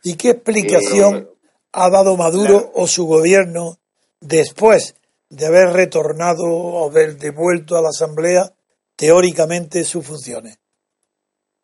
¿Y 0.03 0.17
qué 0.17 0.31
explicación 0.31 1.31
ha 1.73 1.91
dado 1.91 2.17
Maduro 2.17 2.59
Claro. 2.59 2.73
o 2.75 2.87
su 2.87 3.07
gobierno 3.07 3.79
después 4.21 4.95
de 5.31 5.47
haber 5.47 5.71
retornado 5.71 6.45
o 6.45 6.89
haber 6.91 7.19
devuelto 7.19 7.77
a 7.77 7.83
la 7.83 7.89
Asamblea 7.91 8.53
teóricamente 8.97 9.85
sus 9.85 10.07
funciones? 10.07 10.59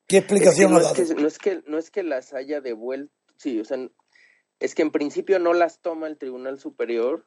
¿Qué 0.06 0.18
Es 0.18 0.24
que 0.24 0.34
explicación 0.34 0.70
no, 0.72 0.76
ha 0.76 0.80
es 0.80 0.84
dado? 0.84 0.94
que, 0.96 1.14
no, 1.14 1.26
es 1.26 1.38
que, 1.38 1.62
no 1.66 1.78
es 1.78 1.90
que 1.90 2.02
las 2.02 2.34
haya 2.34 2.60
devuelto, 2.60 3.12
sí, 3.38 3.58
o 3.60 3.64
sea, 3.64 3.78
es 4.60 4.74
que 4.74 4.82
en 4.82 4.90
principio 4.90 5.38
no 5.38 5.54
las 5.54 5.80
toma 5.80 6.06
el 6.06 6.18
Tribunal 6.18 6.60
Superior, 6.60 7.24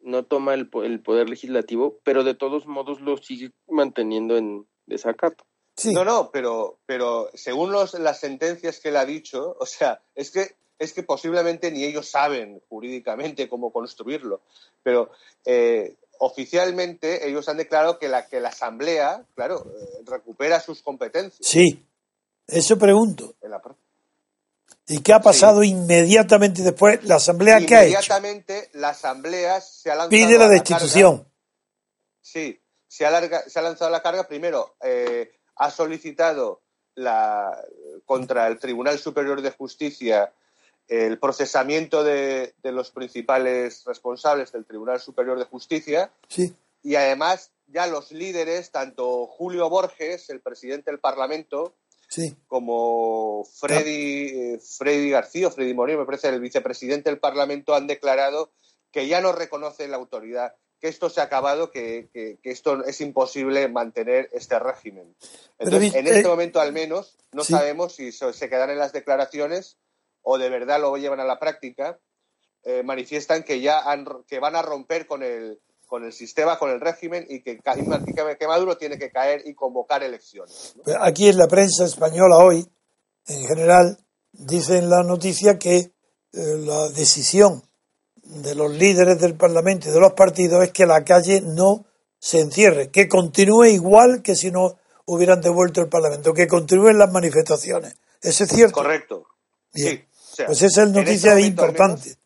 no 0.00 0.24
toma 0.24 0.54
el, 0.54 0.68
el 0.84 1.00
Poder 1.00 1.28
Legislativo, 1.28 2.00
pero 2.04 2.24
de 2.24 2.34
todos 2.34 2.66
modos 2.66 3.00
lo 3.00 3.16
sigue 3.16 3.52
manteniendo 3.68 4.36
en 4.36 4.66
desacato. 4.86 5.44
Sí, 5.76 5.92
No, 5.92 6.04
no, 6.04 6.30
pero, 6.30 6.78
pero 6.86 7.30
según 7.34 7.70
los, 7.72 7.94
las 7.94 8.18
sentencias 8.20 8.80
que 8.80 8.88
él 8.88 8.96
ha 8.96 9.04
dicho, 9.04 9.56
o 9.60 9.66
sea, 9.66 10.00
es 10.14 10.30
que, 10.30 10.56
es 10.78 10.92
que 10.92 11.02
posiblemente 11.02 11.70
ni 11.70 11.84
ellos 11.84 12.08
saben 12.10 12.62
jurídicamente 12.68 13.48
cómo 13.48 13.72
construirlo, 13.72 14.40
pero 14.82 15.10
eh, 15.44 15.96
oficialmente 16.18 17.28
ellos 17.28 17.48
han 17.48 17.56
declarado 17.58 17.98
que 17.98 18.08
la, 18.08 18.26
que 18.26 18.40
la 18.40 18.48
Asamblea, 18.50 19.24
claro, 19.34 19.66
eh, 19.78 20.02
recupera 20.06 20.60
sus 20.60 20.82
competencias. 20.82 21.46
sí, 21.46 21.82
eso 22.46 22.78
pregunto. 22.78 23.34
En 23.42 23.50
la, 23.50 23.60
pr- 23.60 23.74
¿Y 24.88 25.00
qué 25.00 25.12
ha 25.12 25.20
pasado 25.20 25.64
inmediatamente 25.64 26.62
después? 26.62 27.02
¿La 27.04 27.16
Asamblea 27.16 27.58
qué 27.66 27.74
ha 27.74 27.80
hecho? 27.80 27.88
Inmediatamente 27.88 28.70
la 28.74 28.90
Asamblea 28.90 29.60
se 29.60 29.90
ha 29.90 29.94
lanzado 29.96 30.10
Pide 30.10 30.38
la 30.38 30.48
destitución. 30.48 31.26
Sí, 32.22 32.60
se 32.86 33.04
ha, 33.04 33.10
larga- 33.10 33.42
se 33.48 33.58
ha 33.58 33.62
lanzado 33.62 33.90
la 33.90 34.00
carga. 34.00 34.28
Primero, 34.28 34.76
eh, 34.80 35.35
ha 35.56 35.70
solicitado 35.70 36.62
la, 36.94 37.62
contra 38.04 38.46
el 38.48 38.58
Tribunal 38.58 38.98
Superior 38.98 39.42
de 39.42 39.50
Justicia 39.50 40.32
el 40.88 41.18
procesamiento 41.18 42.04
de, 42.04 42.54
de 42.62 42.72
los 42.72 42.92
principales 42.92 43.82
responsables 43.84 44.52
del 44.52 44.64
Tribunal 44.64 45.00
Superior 45.00 45.36
de 45.38 45.44
Justicia. 45.44 46.12
Sí, 46.28 46.54
y 46.86 46.94
además 46.94 47.50
ya 47.66 47.88
los 47.88 48.12
líderes, 48.12 48.70
tanto 48.70 49.26
Julio 49.26 49.68
Borges, 49.68 50.30
el 50.30 50.40
presidente 50.40 50.92
del 50.92 51.00
Parlamento, 51.00 51.74
sí, 52.08 52.36
como 52.46 53.44
Freddy, 53.44 54.54
eh, 54.54 54.60
Freddy 54.60 55.10
García, 55.10 55.50
Freddy 55.50 55.74
Morillo, 55.74 55.98
me 55.98 56.06
parece, 56.06 56.28
el 56.28 56.40
vicepresidente 56.40 57.10
del 57.10 57.18
Parlamento, 57.18 57.74
han 57.74 57.88
declarado 57.88 58.52
que 58.92 59.08
ya 59.08 59.20
no 59.20 59.32
reconocen 59.32 59.90
la 59.90 59.96
autoridad, 59.96 60.54
que 60.86 60.90
esto 60.90 61.10
se 61.10 61.20
ha 61.20 61.24
acabado, 61.24 61.72
que, 61.72 62.08
que- 62.12 62.38
que 62.40 62.50
esto 62.52 62.84
es 62.84 63.00
imposible 63.00 63.66
mantener 63.66 64.28
este 64.32 64.56
régimen. 64.60 65.16
Pero, 65.58 65.76
Entonces, 65.76 65.94
en 65.96 66.06
eh, 66.06 66.10
este 66.18 66.28
momento 66.28 66.60
al 66.60 66.72
menos 66.72 67.18
no 67.32 67.42
sí. 67.42 67.52
sabemos 67.54 67.96
si 67.96 68.12
se, 68.12 68.48
quedan 68.48 68.70
en 68.70 68.78
las 68.78 68.92
declaraciones 68.92 69.78
o 70.22 70.38
de 70.38 70.48
verdad 70.48 70.80
lo 70.80 70.96
llevan 70.96 71.18
a 71.18 71.24
la 71.24 71.40
práctica. 71.40 71.98
Eh, 72.62 72.82
manifiestan 72.84 73.42
que 73.42 73.60
ya 73.60 73.80
han, 73.80 74.06
que 74.28 74.38
van 74.38 74.54
a 74.54 74.62
romper 74.62 75.06
con 75.06 75.22
el 75.24 75.60
con 75.88 76.04
el 76.04 76.12
sistema, 76.12 76.58
con 76.58 76.70
el 76.70 76.80
régimen 76.80 77.26
y 77.28 77.42
que, 77.42 77.58
que- 77.60 78.46
Maduro 78.46 78.76
tiene 78.76 78.98
que 78.98 79.10
caer 79.10 79.42
y 79.44 79.54
convocar 79.54 80.02
elecciones. 80.02 80.74
¿no? 80.76 80.82
Pero 80.84 81.02
Aquí 81.02 81.28
en 81.28 81.38
la 81.38 81.46
prensa 81.48 81.84
española 81.84 82.38
hoy, 82.38 82.66
en 83.28 83.46
general, 83.46 83.98
dice 84.32 84.78
en 84.78 84.90
la 84.90 85.02
noticia 85.04 85.58
que 85.60 85.76
eh, 85.78 85.92
la 86.32 86.88
decisión 86.88 87.62
de 88.28 88.54
los 88.54 88.70
líderes 88.72 89.18
del 89.20 89.34
Parlamento 89.36 89.88
y 89.88 89.92
de 89.92 90.00
los 90.00 90.12
partidos 90.12 90.64
es 90.64 90.72
que 90.72 90.86
la 90.86 91.04
calle 91.04 91.40
no 91.40 91.84
se 92.18 92.40
encierre, 92.40 92.90
que 92.90 93.08
continúe 93.08 93.66
igual 93.66 94.22
que 94.22 94.34
si 94.34 94.50
no 94.50 94.78
hubieran 95.06 95.40
devuelto 95.40 95.80
el 95.80 95.88
Parlamento, 95.88 96.32
que 96.34 96.48
continúen 96.48 96.98
las 96.98 97.12
manifestaciones. 97.12 97.96
¿Eso 98.20 98.44
es 98.44 98.50
cierto? 98.50 98.74
Correcto. 98.74 99.26
Bien. 99.72 99.98
Sí. 99.98 100.04
o 100.32 100.34
sea, 100.36 100.46
Pues 100.46 100.62
esa 100.62 100.82
es 100.82 100.88
este 100.88 100.98
noticia 101.00 101.40
importante. 101.40 102.08
menos- 102.08 102.18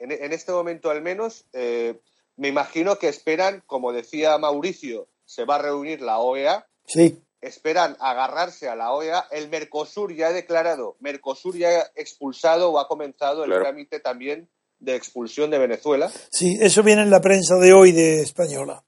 en, 0.00 0.12
en 0.12 0.32
este 0.32 0.52
momento 0.52 0.90
al 0.90 1.02
menos, 1.02 1.44
eh, 1.52 1.98
me 2.36 2.48
imagino 2.48 2.98
que 2.98 3.08
esperan, 3.08 3.62
como 3.66 3.92
decía 3.92 4.36
Mauricio, 4.38 5.08
se 5.24 5.44
va 5.44 5.56
a 5.56 5.62
reunir 5.62 6.00
la 6.02 6.18
OEA, 6.18 6.66
Sí, 6.86 7.20
esperan 7.40 7.96
agarrarse 8.00 8.68
a 8.68 8.76
la 8.76 8.92
OEA. 8.92 9.26
El 9.30 9.48
Mercosur 9.48 10.14
ya 10.14 10.28
ha 10.28 10.32
declarado, 10.32 10.96
Mercosur 11.00 11.56
ya 11.56 11.68
ha 11.80 11.90
expulsado 11.96 12.70
o 12.70 12.78
ha 12.78 12.86
comenzado 12.88 13.42
el 13.44 13.50
Claro. 13.50 13.64
trámite 13.64 14.00
también 14.00 14.48
de 14.80 14.94
expulsión 14.96 15.50
de 15.50 15.58
Venezuela. 15.58 16.10
sí, 16.30 16.56
eso 16.60 16.82
viene 16.82 17.02
en 17.02 17.10
la 17.10 17.20
prensa 17.20 17.56
de 17.56 17.72
hoy 17.72 17.92
de 17.92 18.22
española. 18.22 18.84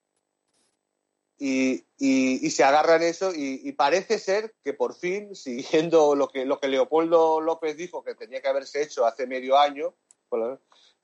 y, 1.38 1.84
y- 1.98 2.46
y 2.46 2.50
se 2.50 2.64
agarran 2.64 3.02
eso 3.02 3.32
y, 3.34 3.62
y 3.64 3.72
parece 3.72 4.18
ser 4.18 4.54
que 4.62 4.74
por 4.74 4.94
fin, 4.94 5.34
siguiendo 5.34 6.14
lo 6.14 6.28
que, 6.28 6.44
lo 6.44 6.60
que 6.60 6.68
Leopoldo 6.68 7.40
López 7.40 7.76
dijo 7.76 8.02
que 8.04 8.14
tenía 8.14 8.40
que 8.42 8.48
haberse 8.48 8.82
hecho 8.82 9.06
hace 9.06 9.26
medio 9.26 9.58
año, 9.58 9.94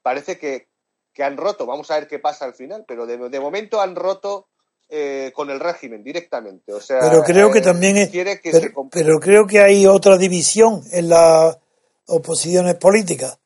parece 0.03 0.38
que, 0.38 0.68
que 1.12 1.25
han 1.25 1.37
roto, 1.37 1.66
vamos 1.66 1.90
a 1.90 1.99
ver 1.99 2.07
qué 2.07 2.18
pasa 2.18 2.44
al 2.44 2.55
final, 2.55 2.85
pero 2.87 3.07
de, 3.07 3.16
de 3.31 3.40
momento 3.40 3.81
han 3.81 3.96
roto 3.96 4.49
eh, 4.88 5.33
con 5.35 5.51
el 5.51 5.59
régimen 5.59 6.05
directamente. 6.05 6.72
O 6.72 6.81
sea, 6.81 7.01
Pero 7.01 7.22
creo 7.25 7.51
que 7.51 7.59
eh, 7.59 7.62
también 7.62 7.96
es, 7.96 8.11
quiere 8.11 8.40
que 8.40 8.53
pero, 8.53 8.88
pero 8.90 9.18
creo 9.18 9.46
que 9.46 9.61
hay 9.61 9.87
otra 9.87 10.16
división 10.16 10.83
en 10.92 11.09
las 11.09 11.59
oposiciones 12.07 12.77
políticas. 12.77 13.38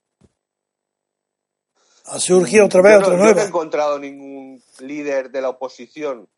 Ha 2.11 2.19
surgido 2.19 2.67
otra 2.67 2.83
vez 2.83 2.93
no- 2.93 2.99
otra 2.99 3.11
yo 3.13 3.17
no 3.17 3.23
he 3.25 3.33
nueva. 3.35 3.47
encontrado 3.47 3.99
ningún 3.99 4.63
líder 4.81 5.31
de 5.31 5.41
la 5.41 5.51
oposición 5.51 6.29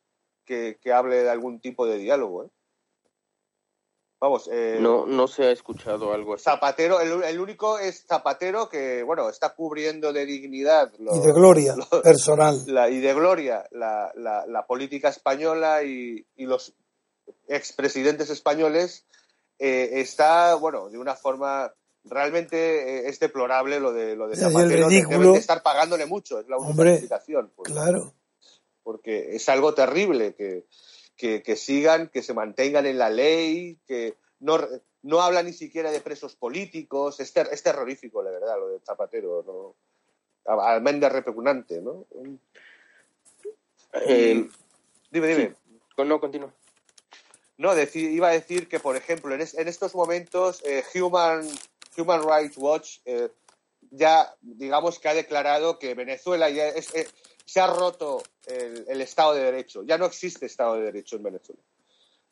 que, 0.45 0.79
que 0.81 0.93
hable 0.93 1.23
de 1.23 1.31
algún 1.31 1.61
tipo 1.61 1.87
de 1.87 1.99
diálogo. 1.99 2.45
¿eh? 2.45 2.49
Vamos, 4.21 4.49
eh, 4.53 4.79
No, 4.81 5.05
no 5.07 5.27
se 5.27 5.45
ha 5.47 5.51
escuchado 5.51 6.13
algo 6.13 6.35
así. 6.35 6.45
Zapatero, 6.45 7.01
el, 7.01 7.25
el 7.25 7.41
único 7.41 7.79
es 7.79 8.05
Zapatero 8.07 8.69
que, 8.69 9.03
bueno, 9.03 9.29
está 9.29 9.55
cubriendo 9.55 10.13
de 10.13 10.27
dignidad 10.27 10.93
lo- 10.99 11.17
Y 11.17 11.21
de 11.21 11.33
gloria 11.33 11.75
lo- 11.75 12.03
personal. 12.03 12.63
la- 12.67 12.89
y 12.89 13.01
de 13.01 13.15
gloria 13.15 13.67
la, 13.73 14.13
la- 14.15 14.47
la 14.47 14.65
política 14.67 15.09
española 15.09 15.83
y, 15.83 16.25
y 16.37 16.47
los 16.47 16.73
expresidentes 17.49 18.31
españoles. 18.31 19.05
eh, 19.59 20.01
está, 20.01 20.55
bueno, 20.57 20.89
de 20.91 20.99
una 20.99 21.15
forma 21.15 21.73
realmente 22.05 22.57
eh, 23.07 23.09
es 23.09 23.19
deplorable 23.21 23.79
lo 23.81 23.93
de 23.93 24.17
lo 24.17 24.29
de 24.29 24.37
Zapatero. 24.37 24.89
de-. 24.89 25.05
Deben 25.09 25.33
de 25.33 25.39
estar 25.39 25.63
pagándole 25.63 26.07
mucho, 26.07 26.41
es 26.41 26.49
la 26.49 26.57
única 26.57 26.71
Hombre, 26.71 26.91
explicación. 26.93 27.53
pues, 27.55 27.71
Claro. 27.73 28.13
porque 28.83 29.37
es 29.37 29.49
algo 29.49 29.75
terrible 29.75 30.35
que, 30.35 30.67
que, 31.17 31.43
que 31.43 31.57
sigan, 31.57 32.09
que 32.09 32.23
se 32.23 32.35
mantengan 32.35 32.87
en 32.87 32.99
la 32.99 33.11
ley, 33.11 33.79
que 33.87 34.17
no, 34.41 34.59
no 35.03 35.21
habla 35.21 35.43
ni 35.43 35.53
siquiera 35.53 35.91
de 35.93 36.01
presos 36.01 36.35
políticos. 36.35 37.21
Es, 37.21 37.33
ter- 37.33 37.49
es 37.53 37.63
terrorífico, 37.63 38.23
la 38.23 38.31
verdad, 38.31 38.59
lo 38.59 38.69
de 38.69 38.81
Zapatero. 38.81 39.45
¿no? 39.47 39.77
Almendra 40.63 41.09
repugnante, 41.09 41.81
¿no? 41.81 42.07
Eh, 43.95 44.49
Dime, 45.11 45.27
dime. 45.29 45.55
sí. 45.97 46.05
No, 46.05 46.19
continúa. 46.19 46.53
No, 47.59 47.73
iba 47.95 48.29
a 48.29 48.33
decir 48.33 48.67
que, 48.69 48.81
por 48.81 48.97
ejemplo, 48.97 49.35
en, 49.35 49.43
es- 49.43 49.55
en 49.55 49.69
estos 49.69 49.95
momentos 49.95 50.63
eh, 50.65 50.83
Human, 50.95 51.47
Human 51.97 52.23
Rights 52.23 52.57
Watch 52.57 52.99
eh, 53.05 53.29
ya, 53.91 54.35
digamos 54.41 54.99
que 54.99 55.09
ha 55.09 55.15
declarado 55.15 55.79
que 55.79 55.95
Venezuela 55.95 56.49
ya 56.51 56.69
es- 56.69 56.95
eh, 56.95 57.07
se 57.45 57.61
ha 57.61 57.67
roto 57.67 58.23
el, 58.47 58.85
el 58.89 59.01
Estado 59.01 59.35
de 59.35 59.43
Derecho. 59.45 59.83
Ya 59.85 59.99
no 59.99 60.07
existe 60.07 60.47
Estado 60.47 60.75
de 60.77 60.83
Derecho 60.85 61.17
en 61.17 61.25
Venezuela. 61.25 61.61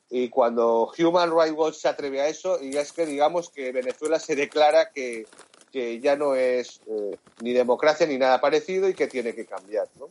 Y 0.09 0.29
cuando 0.29 0.91
Human 0.97 1.31
Rights 1.31 1.55
Watch 1.57 1.75
se 1.75 1.87
atreve 1.87 2.21
a 2.21 2.27
eso, 2.27 2.61
y 2.61 2.75
es 2.75 2.91
que 2.91 3.05
digamos 3.05 3.49
que 3.49 3.71
Venezuela 3.71 4.19
se 4.19 4.35
declara 4.35 4.91
que, 4.91 5.25
que 5.71 5.99
ya 6.01 6.15
no 6.17 6.35
es 6.35 6.81
eh, 6.87 7.17
ni 7.41 7.53
democracia 7.53 8.05
ni 8.07 8.17
nada 8.17 8.41
parecido 8.41 8.89
y 8.89 8.93
que 8.93 9.07
tiene 9.07 9.33
que 9.33 9.45
cambiar. 9.45 9.87
¿no? 9.99 10.09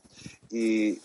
Y, 0.51 1.01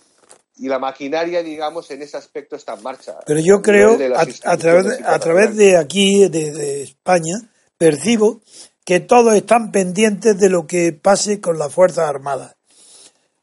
y 0.58 0.67
la 0.69 0.79
maquinaria, 0.79 1.43
digamos, 1.43 1.91
en 1.91 2.03
ese 2.03 2.15
aspecto 2.15 2.55
está 2.55 2.75
en 2.75 2.84
marcha. 2.84 3.17
Pero 3.25 3.41
yo 3.41 3.62
creo, 3.62 3.97
a, 4.15 4.21
a 4.45 4.58
través, 4.58 4.86
de, 4.86 5.05
a 5.05 5.19
través 5.19 5.55
de 5.58 5.77
aquí, 5.77 6.29
de, 6.29 6.51
de 6.51 6.84
España, 6.84 7.36
percibo 7.78 8.42
que 8.84 9.00
todos 9.00 9.34
están 9.36 9.72
pendientes 9.72 10.38
de 10.38 10.50
lo 10.50 10.68
que 10.68 10.94
pase 10.94 11.42
con 11.42 11.58
las 11.58 11.74
Fuerzas 11.74 12.08
Armadas. 12.08 12.56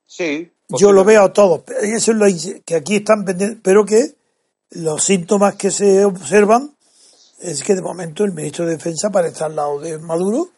Sí. 0.06 0.50
Yo 0.68 0.92
lo 0.92 1.04
veo 1.04 1.22
a 1.22 1.32
todos. 1.32 1.62
Eso 1.82 2.12
es 2.12 2.16
lo 2.16 2.26
que 2.64 2.74
aquí 2.74 2.96
están 2.96 3.24
pendientes, 3.24 3.58
pero 3.62 3.84
que 3.84 4.14
los 4.70 5.04
síntomas 5.04 5.56
que 5.56 5.70
se 5.70 6.04
observan 6.04 6.74
es 7.40 7.62
que 7.62 7.74
de 7.74 7.82
momento 7.82 8.24
el 8.24 8.32
ministro 8.32 8.64
de 8.64 8.76
Defensa 8.76 9.10
parece 9.10 9.44
al 9.44 9.56
lado 9.56 9.80
de 9.80 9.98
Maduro. 9.98 10.48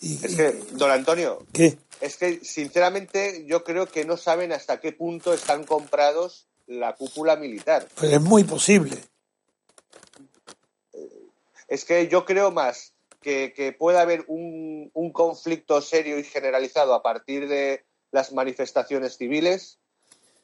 Y, 0.00 0.14
es 0.24 0.36
que, 0.36 0.62
don 0.72 0.90
Antonio, 0.90 1.44
¿qué? 1.52 1.76
es 2.00 2.16
que 2.16 2.40
sinceramente 2.42 3.44
yo 3.46 3.64
creo 3.64 3.86
que 3.86 4.04
no 4.04 4.16
saben 4.16 4.52
hasta 4.52 4.80
qué 4.80 4.92
punto 4.92 5.32
están 5.32 5.64
comprados 5.64 6.46
la 6.66 6.94
cúpula 6.94 7.36
militar. 7.36 7.88
Pues 7.94 8.12
es 8.12 8.20
muy 8.20 8.44
posible. 8.44 8.98
Es 11.68 11.84
que 11.84 12.08
yo 12.08 12.24
creo 12.24 12.50
más 12.50 12.94
que, 13.20 13.52
que 13.52 13.72
pueda 13.72 14.00
haber 14.00 14.24
un, 14.26 14.90
un, 14.94 15.12
conflicto 15.12 15.80
serio 15.80 16.18
y 16.18 16.24
generalizado 16.24 16.94
a 16.94 17.02
partir 17.02 17.48
de 17.48 17.84
las 18.10 18.32
manifestaciones 18.32 19.16
civiles 19.16 19.78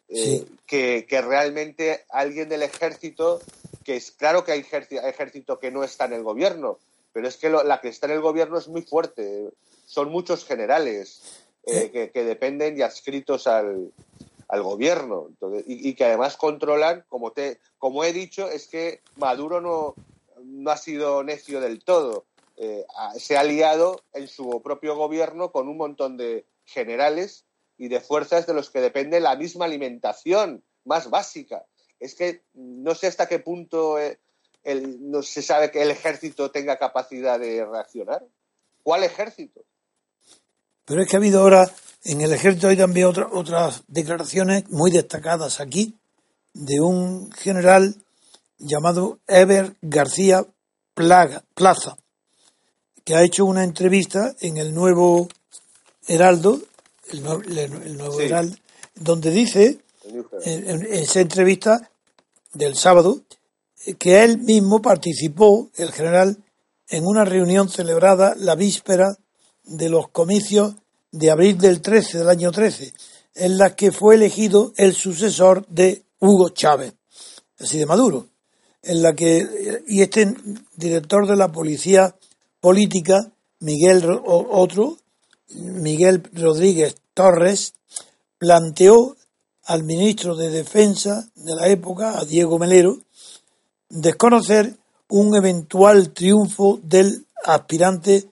eh, 0.08 0.44
que, 0.66 1.06
que, 1.08 1.22
realmente 1.22 2.04
alguien 2.10 2.48
del 2.48 2.62
ejército, 2.62 3.40
que 3.84 3.96
es 3.96 4.10
claro 4.10 4.44
que 4.44 4.52
hay 4.52 4.60
ejército, 4.60 5.58
que 5.58 5.70
no 5.70 5.82
está 5.82 6.04
en 6.04 6.12
el 6.12 6.22
gobierno, 6.22 6.78
pero 7.12 7.26
es 7.26 7.36
que 7.36 7.48
la 7.48 7.80
que 7.80 7.88
está 7.88 8.06
en 8.06 8.12
el 8.12 8.20
gobierno 8.20 8.58
es 8.58 8.68
muy 8.68 8.82
fuerte. 8.82 9.48
Son 9.86 10.10
muchos 10.10 10.44
generales 10.44 11.22
eh, 11.66 11.90
que, 11.90 12.10
que, 12.10 12.24
dependen 12.24 12.76
y 12.76 12.82
adscritos 12.82 13.46
al, 13.46 13.92
al 14.48 14.62
gobierno. 14.62 15.28
Y, 15.66 15.88
y, 15.88 15.94
que 15.94 16.04
además 16.04 16.36
controlan, 16.36 17.04
como, 17.08 17.30
te, 17.30 17.60
como 17.78 18.04
he 18.04 18.12
dicho, 18.12 18.50
es 18.50 18.66
que 18.66 19.00
Maduro 19.16 19.60
no, 19.60 19.94
no 20.44 20.70
ha 20.70 20.76
sido 20.76 21.22
necio 21.22 21.60
del 21.60 21.82
todo. 21.84 22.26
Eh, 22.56 22.84
se 23.16 23.36
ha 23.36 23.40
aliado 23.40 24.04
en 24.12 24.28
su 24.28 24.62
propio 24.62 24.96
gobierno 24.96 25.50
con 25.50 25.68
un 25.68 25.76
montón 25.76 26.16
de 26.16 26.46
generales 26.64 27.44
y 27.76 27.88
de 27.88 28.00
fuerzas 28.00 28.46
de 28.46 28.54
los 28.54 28.70
que 28.70 28.80
depende 28.80 29.20
la 29.20 29.36
misma 29.36 29.64
alimentación 29.64 30.62
más 30.84 31.10
básica. 31.10 31.64
Es 31.98 32.14
que 32.14 32.42
no 32.54 32.94
sé 32.94 33.08
hasta 33.08 33.26
qué 33.26 33.38
punto 33.38 33.98
eh, 33.98 34.20
el, 34.62 35.10
no 35.10 35.22
se 35.22 35.42
sabe 35.42 35.70
que 35.70 35.82
el 35.82 35.90
ejército 35.90 36.50
tenga 36.50 36.78
capacidad 36.78 37.38
de 37.38 37.64
reaccionar. 37.64 38.24
¿Cuál 38.82 39.04
ejército? 39.04 39.64
Pero 40.84 41.02
es 41.02 41.08
que 41.08 41.16
ha 41.16 41.18
habido 41.18 41.40
ahora 41.40 41.70
en 42.04 42.20
el 42.20 42.32
ejército 42.32 42.68
hay 42.68 42.76
también 42.76 43.06
otras 43.06 43.82
declaraciones 43.88 44.68
muy 44.68 44.90
destacadas 44.90 45.60
aquí 45.60 45.96
de 46.52 46.80
un 46.80 47.32
general 47.32 48.03
llamado 48.58 49.20
Ever 49.26 49.76
García 49.82 50.46
Plaza, 50.94 51.96
que 53.04 53.14
ha 53.14 53.22
hecho 53.22 53.44
una 53.44 53.64
entrevista 53.64 54.34
en 54.40 54.56
el 54.58 54.74
nuevo 54.74 55.28
Heraldo, 56.06 56.60
el 57.10 57.22
nuevo, 57.22 58.20
Heraldo, 58.20 58.56
donde 58.94 59.30
dice, 59.30 59.80
en, 60.44 60.86
esa 60.86 61.20
entrevista 61.20 61.90
del 62.52 62.76
sábado, 62.76 63.22
que 63.98 64.22
él 64.22 64.38
mismo 64.38 64.80
participó, 64.80 65.70
el 65.76 65.92
general, 65.92 66.38
en 66.88 67.06
una 67.06 67.24
reunión 67.24 67.68
celebrada 67.68 68.34
la 68.36 68.54
víspera 68.54 69.18
de 69.64 69.88
los 69.88 70.08
comicios 70.08 70.74
de 71.10 71.30
abril 71.30 71.58
del 71.58 71.80
13, 71.80 72.18
del 72.18 72.28
año 72.28 72.52
13, 72.52 72.92
en 73.34 73.58
la 73.58 73.74
que 73.74 73.90
fue 73.90 74.14
elegido 74.14 74.72
el 74.76 74.94
sucesor 74.94 75.66
de 75.66 76.04
Hugo 76.20 76.50
Chávez, 76.50 76.94
así 77.58 77.78
de 77.78 77.86
Maduro 77.86 78.28
en 78.86 79.02
la 79.02 79.14
que 79.14 79.82
y 79.86 80.02
este 80.02 80.34
director 80.76 81.26
de 81.26 81.36
la 81.36 81.50
policía 81.50 82.14
política 82.60 83.30
Miguel 83.60 84.20
otro 84.24 84.98
Miguel 85.48 86.22
Rodríguez 86.32 86.96
Torres 87.14 87.74
planteó 88.38 89.16
al 89.64 89.84
ministro 89.84 90.36
de 90.36 90.50
Defensa 90.50 91.28
de 91.34 91.54
la 91.54 91.68
época, 91.68 92.18
a 92.18 92.24
Diego 92.24 92.58
Melero, 92.58 92.98
desconocer 93.88 94.76
un 95.08 95.34
eventual 95.36 96.12
triunfo 96.12 96.80
del 96.82 97.26
aspirante 97.44 98.28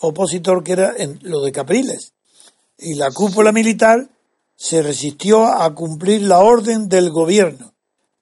opositor 0.00 0.64
que 0.64 0.72
era 0.72 0.94
en 0.96 1.18
lo 1.22 1.42
de 1.42 1.52
Capriles. 1.52 2.12
Y 2.78 2.94
la 2.94 3.10
cúpula 3.10 3.52
militar 3.52 4.08
se 4.56 4.82
resistió 4.82 5.44
a 5.44 5.72
cumplir 5.74 6.22
la 6.22 6.40
orden 6.40 6.88
del 6.88 7.10
gobierno 7.10 7.73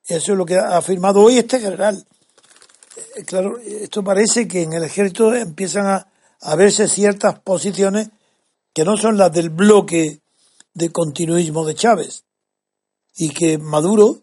eso 0.07 0.33
es 0.33 0.39
lo 0.39 0.45
que 0.45 0.57
ha 0.57 0.77
afirmado 0.77 1.21
hoy 1.21 1.39
este 1.39 1.61
general. 1.61 2.05
Eh, 2.97 3.25
claro, 3.25 3.59
esto 3.59 4.03
parece 4.03 4.49
que 4.49 4.63
en 4.63 4.73
el 4.73 4.85
ejército 4.85 5.35
empiezan 5.35 5.87
a, 5.87 6.57
verse 6.57 6.89
ciertas 6.89 7.39
posiciones 7.39 8.11
que 8.75 8.85
no 8.85 8.97
son 8.97 9.17
las 9.17 9.33
del 9.33 9.51
bloque 9.51 10.21
de 10.75 10.91
continuismo 10.91 11.65
de 11.65 11.77
Chávez 11.77 12.25
y 13.17 13.31
que 13.31 13.59
Maduro 13.59 14.23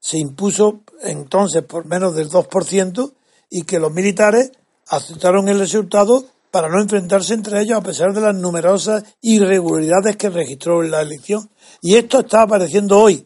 se 0.00 0.18
impuso 0.18 0.80
entonces 1.02 1.62
por 1.62 1.86
menos 1.86 2.16
del 2.16 2.28
2% 2.28 3.12
y 3.50 3.62
que 3.62 3.78
los 3.78 3.92
militares 3.92 4.50
aceptaron 4.88 5.48
el 5.48 5.60
resultado 5.60 6.24
para 6.50 6.68
no 6.68 6.82
enfrentarse 6.82 7.34
entre 7.34 7.60
ellos 7.60 7.78
a 7.78 7.82
pesar 7.82 8.12
de 8.12 8.22
las 8.22 8.34
numerosas 8.34 9.04
irregularidades 9.20 10.16
que 10.16 10.30
registró 10.30 10.82
en 10.82 10.90
la 10.90 11.00
elección. 11.00 11.48
Y 11.80 11.94
esto 11.94 12.20
está 12.20 12.42
apareciendo 12.42 12.98
hoy. 12.98 13.24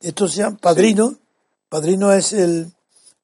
Estos 0.00 0.32
sean 0.32 0.56
padrinos 0.56 1.16
Padrino 1.74 2.12
es 2.12 2.32
el, 2.32 2.72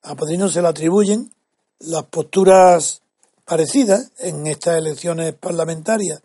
a 0.02 0.16
Padrino 0.16 0.48
se 0.48 0.60
le 0.60 0.66
atribuyen 0.66 1.32
las 1.78 2.02
posturas 2.06 3.00
parecidas 3.44 4.10
en 4.18 4.48
estas 4.48 4.76
elecciones 4.76 5.34
parlamentarias 5.34 6.20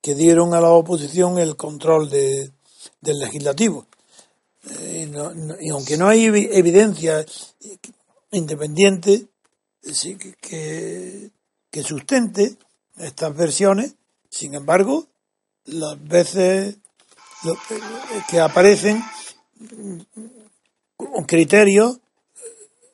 que 0.00 0.14
dieron 0.14 0.54
a 0.54 0.62
la 0.62 0.70
oposición 0.70 1.36
el 1.36 1.54
control 1.54 2.08
de, 2.08 2.50
del 3.02 3.18
legislativo. 3.18 3.84
Eh, 4.70 5.12
y 5.60 5.68
aunque 5.68 5.98
no 5.98 6.08
hay 6.08 6.24
evidencia 6.24 7.26
independiente 8.30 9.26
que, 10.40 11.30
que 11.70 11.82
sustente 11.82 12.56
estas 12.96 13.36
versiones, 13.36 13.96
sin 14.30 14.54
embargo, 14.54 15.08
las 15.66 16.02
veces 16.02 16.76
que 18.30 18.40
aparecen 18.40 19.02
criterios 21.26 21.98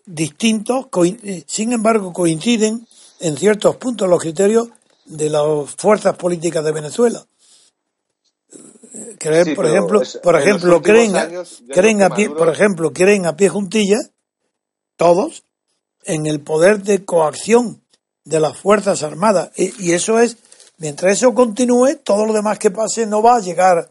distintos, 0.07 0.87
eh, 1.05 1.45
sin 1.47 1.73
embargo 1.73 2.13
coinciden 2.13 2.87
en 3.21 3.37
ciertos 3.37 3.77
puntos 3.77 4.09
los 4.09 4.21
criterios 4.21 4.69
de 5.05 5.31
las 5.31 5.43
fuerzas 5.77 6.17
políticas 6.17 6.65
de 6.65 6.73
Venezuela. 6.73 7.25
Creen, 9.19 9.55
por 9.55 9.67
ejemplo, 9.67 10.03
por 10.23 10.41
ejemplo, 10.41 10.83
creen, 10.83 11.15
creen 11.69 12.03
a 12.03 12.11
pie, 12.11 12.29
por 12.31 12.49
ejemplo, 12.49 12.93
creen 12.93 13.27
a 13.27 13.37
pie 13.37 13.49
juntillas 13.49 14.11
todos 14.97 15.45
en 16.05 16.27
el 16.27 16.41
poder 16.41 16.83
de 16.83 17.05
coacción 17.05 17.83
de 18.25 18.41
las 18.41 18.57
fuerzas 18.57 19.03
armadas 19.03 19.51
y 19.57 19.93
eso 19.93 20.19
es 20.19 20.37
mientras 20.79 21.13
eso 21.13 21.35
continúe 21.35 21.97
todo 22.05 22.27
lo 22.27 22.33
demás 22.33 22.59
que 22.59 22.71
pase 22.71 23.07
no 23.07 23.23
va 23.23 23.37
a 23.37 23.41
llegar 23.41 23.89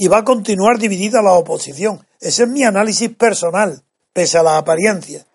y 0.00 0.08
va 0.08 0.18
a 0.18 0.24
continuar 0.24 0.78
dividida 0.78 1.22
la 1.22 1.32
oposición 1.32 2.04
ese 2.20 2.42
es 2.42 2.48
mi 2.48 2.64
análisis 2.64 3.14
personal, 3.16 3.82
pese 4.12 4.36
a 4.36 4.42
la 4.42 4.58
apariencia. 4.58 5.26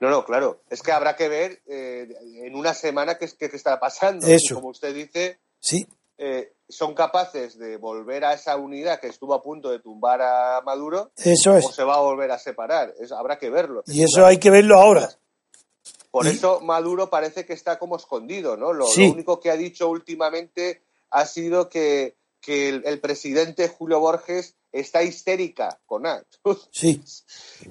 No, 0.00 0.10
no, 0.10 0.24
claro. 0.24 0.60
Es 0.68 0.82
que 0.82 0.90
habrá 0.90 1.14
que 1.14 1.28
ver 1.28 1.62
eh, 1.66 2.08
en 2.42 2.56
una 2.56 2.74
semana 2.74 3.16
qué, 3.16 3.30
qué, 3.38 3.46
está 3.46 3.78
pasando. 3.78 4.26
Eso. 4.26 4.56
Como 4.56 4.68
usted 4.68 4.92
dice, 4.92 5.38
sí. 5.60 5.86
Eh, 6.18 6.52
son 6.68 6.94
capaces 6.94 7.58
de 7.58 7.76
volver 7.76 8.24
a 8.24 8.34
esa 8.34 8.56
unidad 8.56 9.00
que 9.00 9.06
estuvo 9.06 9.34
a 9.34 9.42
punto 9.42 9.70
de 9.70 9.78
tumbar 9.78 10.20
a 10.20 10.60
Maduro. 10.62 11.12
Eso 11.16 11.56
es. 11.56 11.64
O 11.64 11.72
se 11.72 11.84
va 11.84 11.94
a 11.94 12.00
volver 12.00 12.32
a 12.32 12.38
separar. 12.38 12.92
habrá 13.16 13.38
que 13.38 13.50
verlo. 13.50 13.84
Y 13.86 14.02
eso 14.02 14.26
hay 14.26 14.38
que 14.38 14.50
verlo 14.50 14.80
ahora. 14.80 15.08
Por 16.10 16.26
eso 16.26 16.60
Maduro 16.60 17.08
parece 17.08 17.44
que 17.44 17.52
está 17.52 17.78
como 17.78 17.96
escondido, 17.96 18.56
¿no? 18.56 18.72
lo 18.72 18.86
único 18.86 19.40
que 19.40 19.50
ha 19.50 19.56
dicho 19.56 19.88
últimamente 19.88 20.82
ha 21.10 21.26
sido 21.26 21.68
que 21.68 22.14
que 22.44 22.68
el, 22.68 23.00
presidente 23.00 23.68
Julio 23.68 24.00
Borges 24.00 24.54
está 24.72 25.02
histérica 25.02 25.78
con 25.86 26.06
actos. 26.06 26.68
Sí. 26.72 27.02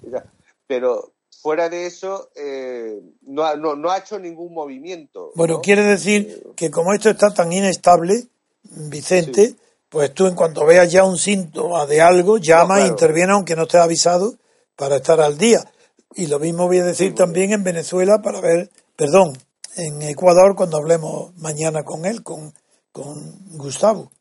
Pero 0.67 1.13
fuera 1.41 1.69
de 1.69 1.85
eso, 1.85 2.29
eh, 2.35 3.01
no, 3.21 3.43
ha, 3.43 3.55
no, 3.55 3.91
ha 3.91 3.97
hecho 3.97 4.17
ningún 4.17 4.53
movimiento. 4.53 5.31
Bueno, 5.35 5.61
quiere 5.61 5.83
decir 5.83 6.27
eh, 6.29 6.47
que 6.55 6.71
como 6.71 6.93
esto 6.93 7.09
está 7.09 7.33
tan 7.33 7.51
inestable, 7.51 8.27
Vicente, 8.63 9.55
pues 9.89 10.13
tú 10.13 10.25
en 10.25 10.35
cuanto 10.35 10.65
veas 10.65 10.91
ya 10.91 11.03
un 11.03 11.17
síntoma 11.17 11.85
de 11.85 12.01
algo, 12.01 12.37
llama 12.37 12.81
e 12.81 12.87
interviene 12.87 13.33
aunque 13.33 13.55
no 13.55 13.63
esté 13.63 13.77
avisado 13.77 14.35
para 14.75 14.95
estar 14.95 15.21
al 15.21 15.37
día. 15.37 15.69
Y 16.15 16.27
lo 16.27 16.39
mismo 16.39 16.67
voy 16.67 16.79
a 16.79 16.85
decir 16.85 17.13
también 17.13 17.51
en 17.51 17.63
Venezuela 17.63 18.21
para 18.23 18.39
ver, 18.39 18.71
perdón, 18.95 19.37
en 19.75 20.01
Ecuador 20.01 20.55
cuando 20.55 20.77
hablemos 20.77 21.35
mañana 21.35 21.83
con 21.83 22.05
él, 22.05 22.23
con, 22.23 22.53
con 22.91 23.57
Gustavo. 23.57 24.11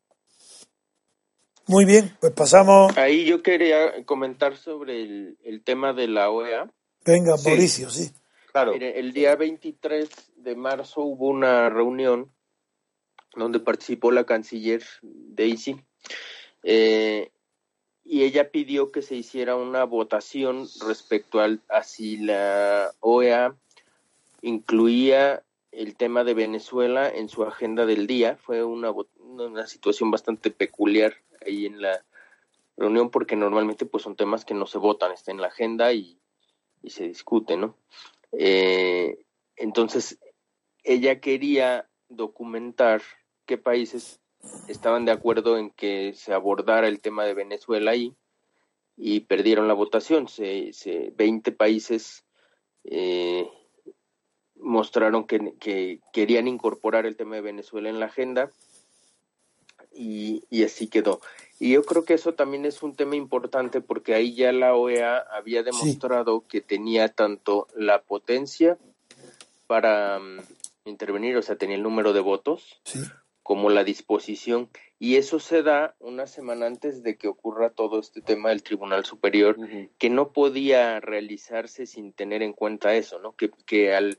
Muy 1.67 1.85
bien, 1.85 2.17
pues 2.21 2.33
pasamos. 2.33 2.97
Ahí 2.97 3.25
yo 3.25 3.43
quería 3.43 4.05
comentar 4.05 4.57
sobre 4.57 5.03
el, 5.03 5.63
tema 5.65 5.93
de 5.93 6.09
la 6.09 6.31
OEA. 6.31 6.71
Venga, 7.05 7.35
Mauricio, 7.45 7.91
sí. 7.91 8.11
Claro. 8.53 8.75
el 8.75 9.13
día 9.15 9.35
23 9.35 10.11
de 10.37 10.55
marzo 10.55 11.01
hubo 11.01 11.29
una 11.29 11.71
reunión 11.71 12.31
donde 13.35 13.61
participó 13.61 14.11
la 14.11 14.25
canciller 14.25 14.83
Daisy. 15.03 15.81
Eh, 16.63 17.31
y 18.05 18.25
ella 18.25 18.51
pidió 18.51 18.91
que 18.91 19.03
se 19.03 19.15
hiciera 19.15 19.57
una 19.57 19.85
votación 19.85 20.69
respecto 20.87 21.41
al, 21.41 21.63
a 21.69 21.83
si 21.83 22.19
la 22.19 22.93
OEA 23.01 23.57
incluía 24.43 25.43
el 25.73 25.97
tema 25.97 26.23
de 26.23 26.35
Venezuela 26.35 27.09
en 27.09 27.29
su 27.29 27.43
agenda 27.43 27.87
del 27.87 28.07
día. 28.07 28.37
Fue 28.37 28.63
una, 28.63 28.93
una 29.19 29.67
situación 29.67 30.11
bastante 30.11 30.51
peculiar 30.51 31.15
ahí 31.45 31.67
en 31.67 31.81
la 31.81 32.05
reunión 32.77 33.11
porque 33.11 33.37
normalmente 33.37 33.87
pues 33.87 34.03
son 34.05 34.17
temas 34.17 34.45
que 34.45 34.55
no 34.55 34.67
se 34.67 34.79
votan, 34.79 35.13
está 35.13 35.31
en 35.31 35.41
la 35.41 35.49
agenda 35.49 35.93
y, 35.93 36.19
y 36.83 36.91
se 36.91 37.09
discute, 37.09 37.57
¿no? 37.57 37.77
Eh, 38.33 39.25
entonces, 39.57 40.19
ella 40.85 41.21
quería 41.21 41.89
documentar 42.09 43.03
qué 43.47 43.59
países 43.59 44.21
estaban 44.69 45.05
de 45.05 45.13
acuerdo 45.13 45.57
en 45.57 45.71
que 45.71 46.15
se 46.15 46.33
abordara 46.33 46.89
el 46.89 47.01
tema 47.01 47.25
de 47.25 47.35
Venezuela 47.35 47.93
ahí 47.93 48.15
y 48.97 49.21
perdieron 49.21 49.69
la 49.69 49.75
votación. 49.75 50.29
Se, 50.29 50.73
se 50.73 51.13
20 51.17 51.53
países 51.53 52.25
eh, 52.85 53.49
mostraron 54.63 55.27
que, 55.27 55.55
que, 55.61 56.01
querían 56.13 56.49
incorporar 56.49 57.07
el 57.07 57.17
tema 57.17 57.37
de 57.37 57.43
Venezuela 57.43 57.89
en 57.91 58.01
la 58.01 58.07
agenda 58.07 58.51
y, 59.95 60.45
y, 60.51 60.65
así 60.65 60.89
quedó. 60.89 61.21
Y 61.61 61.73
yo 61.73 61.85
creo 61.85 62.05
que 62.05 62.15
eso 62.15 62.35
también 62.35 62.65
es 62.65 62.83
un 62.83 62.95
tema 62.95 63.17
importante 63.17 63.81
porque 63.81 64.15
ahí 64.15 64.35
ya 64.35 64.53
la 64.53 64.75
OEA 64.75 65.19
había 65.19 65.63
demostrado 65.63 66.45
que 66.49 66.61
tenía 66.61 67.09
tanto 67.09 67.69
la 67.77 68.03
potencia 68.03 68.79
para 69.67 70.19
um, 70.19 70.39
intervenir, 70.85 71.37
o 71.37 71.43
sea, 71.43 71.57
tenía 71.57 71.77
el 71.77 71.83
número 71.83 72.13
de 72.13 72.21
votos, 72.21 72.81
Sí. 72.85 73.01
como 73.43 73.71
la 73.71 73.85
disposición. 73.85 74.69
Y 74.99 75.17
eso 75.17 75.41
se 75.41 75.63
da 75.63 75.95
una 75.99 76.27
semana 76.27 76.67
antes 76.67 77.03
de 77.03 77.17
que 77.17 77.29
ocurra 77.29 77.71
todo 77.71 77.99
este 77.99 78.21
tema 78.21 78.51
del 78.51 78.63
Tribunal 78.63 79.05
Superior, 79.05 79.57
que 79.99 80.11
no 80.11 80.33
podía 80.33 81.01
realizarse 81.01 81.87
sin 81.87 82.13
tener 82.13 82.43
en 82.43 82.53
cuenta 82.53 82.95
eso, 82.95 83.19
¿no? 83.19 83.35
Que, 83.35 83.51
que 83.67 83.95
al, 83.95 84.19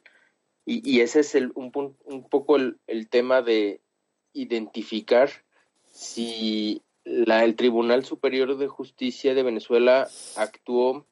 y, 0.66 0.90
y 0.90 1.02
ese 1.02 1.22
es 1.22 1.36
el, 1.36 1.52
un, 1.56 1.72
un 2.06 2.30
poco 2.30 2.56
el, 2.56 2.78
el 2.88 3.10
tema 3.10 3.42
de 3.42 3.82
identificar 4.34 5.30
si 5.92 6.82
la, 7.04 7.44
el 7.44 7.56
Tribunal 7.56 8.06
Superior 8.06 8.58
de 8.58 8.68
Justicia 8.68 9.34
de 9.34 9.44
Venezuela 9.44 10.08
actuó 10.36 11.06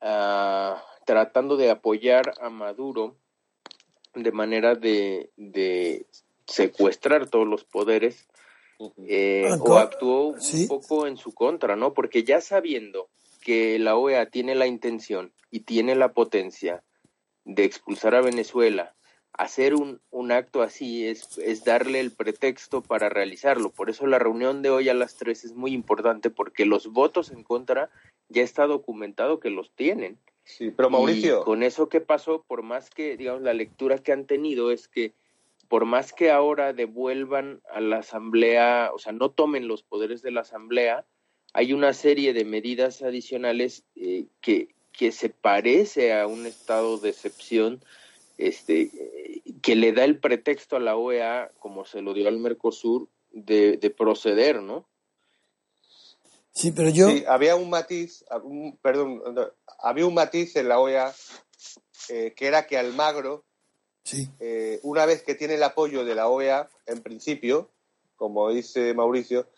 ah, 0.00 0.82
tratando 1.06 1.56
de 1.56 1.70
apoyar 1.70 2.34
a 2.40 2.50
Maduro 2.50 3.16
de 4.14 4.30
manera 4.32 4.74
de, 4.74 5.30
de 5.36 6.06
secuestrar 6.46 7.28
todos 7.28 7.48
los 7.48 7.64
poderes 7.64 8.28
eh, 9.08 9.48
Ah, 9.50 9.56
o 9.60 9.76
actuó 9.78 10.28
un 10.28 10.40
sí. 10.40 10.66
poco 10.66 11.06
en 11.06 11.16
su 11.16 11.32
contra, 11.32 11.76
¿no? 11.76 11.94
Porque 11.94 12.24
ya 12.24 12.40
sabiendo 12.40 13.08
que 13.40 13.78
la 13.78 13.96
OEA 13.96 14.26
tiene 14.30 14.54
la 14.54 14.66
intención 14.66 15.32
y 15.50 15.60
tiene 15.60 15.94
la 15.94 16.12
potencia 16.12 16.82
de 17.44 17.64
expulsar 17.64 18.14
a 18.14 18.20
Venezuela, 18.20 18.94
hacer 19.32 19.74
un, 19.74 20.00
un 20.10 20.32
acto 20.32 20.62
así 20.62 21.06
es, 21.06 21.38
es 21.38 21.64
darle 21.64 22.00
el 22.00 22.12
pretexto 22.12 22.82
para 22.82 23.08
realizarlo. 23.08 23.70
Por 23.70 23.90
eso 23.90 24.06
la 24.06 24.18
reunión 24.18 24.62
de 24.62 24.70
hoy 24.70 24.88
a 24.88 24.94
las 24.94 25.16
tres 25.16 25.44
es 25.44 25.54
muy 25.54 25.72
importante 25.72 26.30
porque 26.30 26.64
los 26.64 26.88
votos 26.88 27.30
en 27.30 27.42
contra 27.42 27.90
ya 28.28 28.42
está 28.42 28.66
documentado 28.66 29.40
que 29.40 29.50
los 29.50 29.72
tienen. 29.74 30.18
Sí, 30.44 30.70
pero 30.70 30.90
Mauricio, 30.90 31.40
Y 31.40 31.44
con 31.44 31.62
eso 31.62 31.88
que 31.88 32.00
pasó, 32.00 32.44
por 32.46 32.62
más 32.62 32.90
que, 32.90 33.16
digamos, 33.16 33.42
la 33.42 33.54
lectura 33.54 33.98
que 33.98 34.12
han 34.12 34.26
tenido 34.26 34.70
es 34.70 34.88
que 34.88 35.12
por 35.68 35.86
más 35.86 36.12
que 36.12 36.30
ahora 36.30 36.72
devuelvan 36.72 37.60
a 37.72 37.80
la 37.80 37.98
Asamblea, 37.98 38.90
o 38.94 38.98
sea, 38.98 39.12
no 39.12 39.30
tomen 39.30 39.66
los 39.66 39.82
poderes 39.82 40.22
de 40.22 40.30
la 40.30 40.42
Asamblea, 40.42 41.06
hay 41.54 41.72
una 41.72 41.92
serie 41.94 42.32
de 42.32 42.44
medidas 42.44 43.02
adicionales 43.02 43.84
eh, 43.96 44.26
que, 44.40 44.68
que 44.96 45.12
se 45.12 45.28
parece 45.28 46.12
a 46.12 46.26
un 46.26 46.46
estado 46.46 46.98
de 46.98 47.10
excepción 47.10 47.82
este, 48.38 48.90
que 49.62 49.76
le 49.76 49.92
da 49.92 50.04
el 50.04 50.18
pretexto 50.18 50.76
a 50.76 50.80
la 50.80 50.96
OEA, 50.96 51.50
como 51.58 51.84
se 51.84 52.00
lo 52.00 52.14
dio 52.14 52.28
al 52.28 52.38
Mercosur, 52.38 53.08
de, 53.32 53.76
de 53.76 53.90
proceder, 53.90 54.62
¿no? 54.62 54.86
Sí, 56.52 56.70
pero 56.70 56.88
yo, 56.88 57.08
sí, 57.08 57.24
había 57.26 57.56
un 57.56 57.68
matiz, 57.68 58.24
un- 58.44 58.76
perdón, 58.80 59.20
no, 59.34 59.50
había 59.80 60.06
un 60.06 60.14
matiz 60.14 60.54
en 60.54 60.68
la 60.68 60.78
OEA 60.78 61.12
eh, 62.10 62.32
que 62.36 62.46
era 62.46 62.66
que 62.68 62.78
Almagro, 62.78 63.44
sí, 64.04 64.28
eh, 64.38 64.78
una 64.84 65.04
vez 65.04 65.22
que 65.24 65.34
tiene 65.34 65.54
el 65.54 65.62
apoyo 65.64 66.04
de 66.04 66.14
la 66.14 66.28
OEA, 66.28 66.68
en 66.86 67.02
principio, 67.02 67.70
como 68.14 68.50
dice 68.50 68.94
Mauricio, 68.94 69.48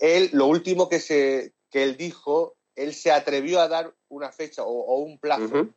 él, 0.00 0.30
lo 0.32 0.46
último 0.46 0.88
que, 0.88 1.00
se, 1.00 1.52
que 1.70 1.82
él 1.82 1.96
dijo, 1.96 2.54
él 2.82 2.94
se 2.94 3.12
atrevió 3.12 3.60
a 3.60 3.68
dar 3.68 3.92
una 4.08 4.32
fecha 4.32 4.64
o, 4.64 4.70
o 4.70 4.98
un 5.00 5.18
plazo. 5.18 5.68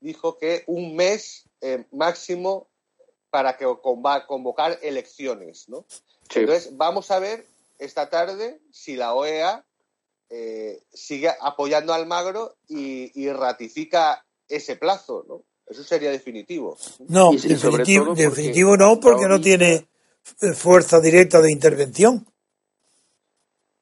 Dijo 0.00 0.38
que 0.38 0.64
un 0.66 0.96
mes 0.96 1.44
eh, 1.60 1.84
máximo 1.92 2.68
para 3.28 3.56
que 3.56 3.66
convocar 3.82 4.78
elecciones, 4.82 5.68
¿no? 5.68 5.84
Sí. 6.30 6.40
Entonces, 6.40 6.76
vamos 6.76 7.10
a 7.10 7.18
ver 7.18 7.46
esta 7.78 8.08
tarde 8.08 8.60
si 8.72 8.96
la 8.96 9.14
OEA 9.14 9.64
eh, 10.30 10.82
sigue 10.92 11.30
apoyando 11.40 11.92
a 11.92 11.96
Almagro 11.96 12.56
y, 12.68 13.10
y 13.20 13.30
ratifica 13.30 14.24
ese 14.48 14.76
plazo, 14.76 15.24
¿no? 15.28 15.42
Eso 15.66 15.84
sería 15.84 16.10
definitivo. 16.10 16.76
no, 17.06 17.32
sí, 17.38 17.48
definitivo, 17.48 18.04
todo 18.04 18.14
porque 18.14 18.22
definitivo 18.28 18.76
no, 18.76 18.98
porque 18.98 19.28
no 19.28 19.40
tiene 19.40 19.86
eh, 20.40 20.52
fuerza 20.54 21.00
directa 21.00 21.40
de 21.40 21.52
intervención. 21.52 22.26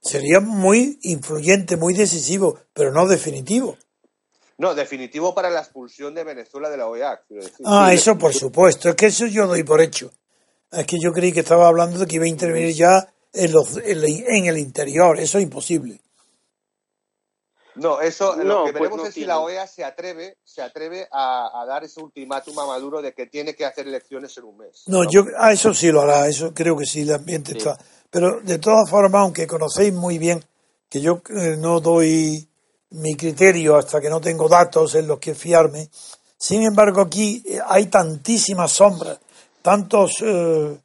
Sería 0.01 0.41
muy 0.41 0.99
influyente, 1.03 1.77
muy 1.77 1.93
decisivo, 1.95 2.59
pero 2.73 2.93
no 2.93 3.07
definitivo. 3.07 3.77
No, 4.59 4.75
definitivo 4.75 5.35
para 5.35 5.51
la 5.51 5.61
expulsión 5.61 6.15
de 6.15 6.25
Venezuela 6.25 6.69
de 6.69 6.77
la 6.77 6.87
OEA. 6.89 7.21
Ah, 7.65 7.89
Sí, 7.91 7.95
eso 7.97 8.19
por 8.19 8.35
supuesto, 8.35 8.89
es 8.89 8.95
que 8.97 9.07
eso 9.07 9.27
yo 9.27 9.47
doy 9.47 9.63
por 9.63 9.81
hecho. 9.81 10.11
Es 10.71 10.87
que 10.87 10.99
yo 11.01 11.13
creí 11.13 11.33
que 11.33 11.41
estaba 11.41 11.69
hablando 11.69 11.99
de 11.99 12.07
que 12.07 12.17
iba 12.17 12.25
a 12.25 12.29
intervenir 12.29 12.75
ya 12.75 13.09
en, 13.33 13.53
los, 13.53 13.77
en, 13.77 14.01
la- 14.01 14.09
en 14.09 14.47
el 14.47 14.59
interior, 14.59 15.19
eso 15.19 15.39
es 15.39 15.45
imposible. 15.45 16.01
No, 17.77 18.01
eso 18.01 18.35
No, 18.35 18.43
lo 18.43 18.65
que 18.65 18.73
pues 18.73 18.75
veremos 18.75 18.99
no 18.99 19.07
es 19.07 19.15
si 19.15 19.25
la 19.25 19.39
OEA 19.39 19.67
se 19.69 19.85
atreve, 19.85 20.39
se 20.43 20.61
atreve 20.63 21.07
a, 21.13 21.63
a 21.63 21.65
dar 21.65 21.85
ese 21.85 22.01
ultimátum 22.01 22.59
a 22.59 22.67
Maduro 22.67 23.01
de 23.01 23.13
que 23.15 23.27
tiene 23.27 23.55
que 23.55 23.65
hacer 23.65 23.87
elecciones 23.87 24.37
en 24.37 24.45
un 24.45 24.59
mes. 24.59 24.83
No, 24.89 25.09
yo, 25.09 25.25
ah, 25.39 25.53
eso 25.53 25.73
sí 25.73 25.93
lo 25.93 26.01
hará, 26.01 26.27
eso 26.27 26.53
creo 26.53 26.77
que 26.77 26.87
sí, 26.87 27.03
el 27.03 27.13
ambiente 27.15 27.53
Sí. 27.53 27.59
está. 27.59 27.79
Pero 28.11 28.41
de 28.41 28.59
todas 28.59 28.89
formas, 28.89 29.23
aunque 29.23 29.47
conocéis 29.47 29.93
muy 29.93 30.19
bien 30.19 30.45
que 30.89 31.01
yo 31.01 31.23
eh, 31.29 31.57
no 31.59 31.81
doy 31.81 32.49
mi 32.91 33.15
criterio 33.17 33.77
hasta 33.77 34.01
que 34.01 34.09
no 34.09 34.21
tengo 34.21 34.49
datos 34.49 34.95
en 34.95 35.07
los 35.07 35.19
que 35.19 35.35
fiarme, 35.35 35.91
sin 36.39 36.63
embargo 36.63 37.03
aquí 37.03 37.43
eh, 37.47 37.59
hay 37.67 37.87
tantísimas 37.87 38.73
sombras, 38.73 39.19
tantos 39.61 40.17
eh, 40.23 40.79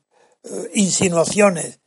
insinuaciones, 0.73 1.79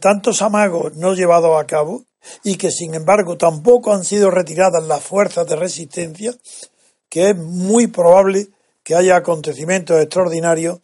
tantos 0.00 0.40
amagos 0.40 0.94
no 0.94 1.14
llevados 1.14 1.60
a 1.60 1.66
cabo 1.66 2.04
y 2.44 2.56
que 2.56 2.70
sin 2.70 2.94
embargo 2.94 3.36
tampoco 3.36 3.92
han 3.92 4.04
sido 4.04 4.30
retiradas 4.30 4.84
las 4.84 5.02
fuerzas 5.02 5.46
de 5.46 5.56
resistencia, 5.56 6.32
que 7.08 7.30
es 7.30 7.36
muy 7.36 7.88
probable 7.88 8.48
que 8.84 8.94
haya 8.94 9.16
acontecimientos 9.16 10.00
extraordinarios 10.00 10.78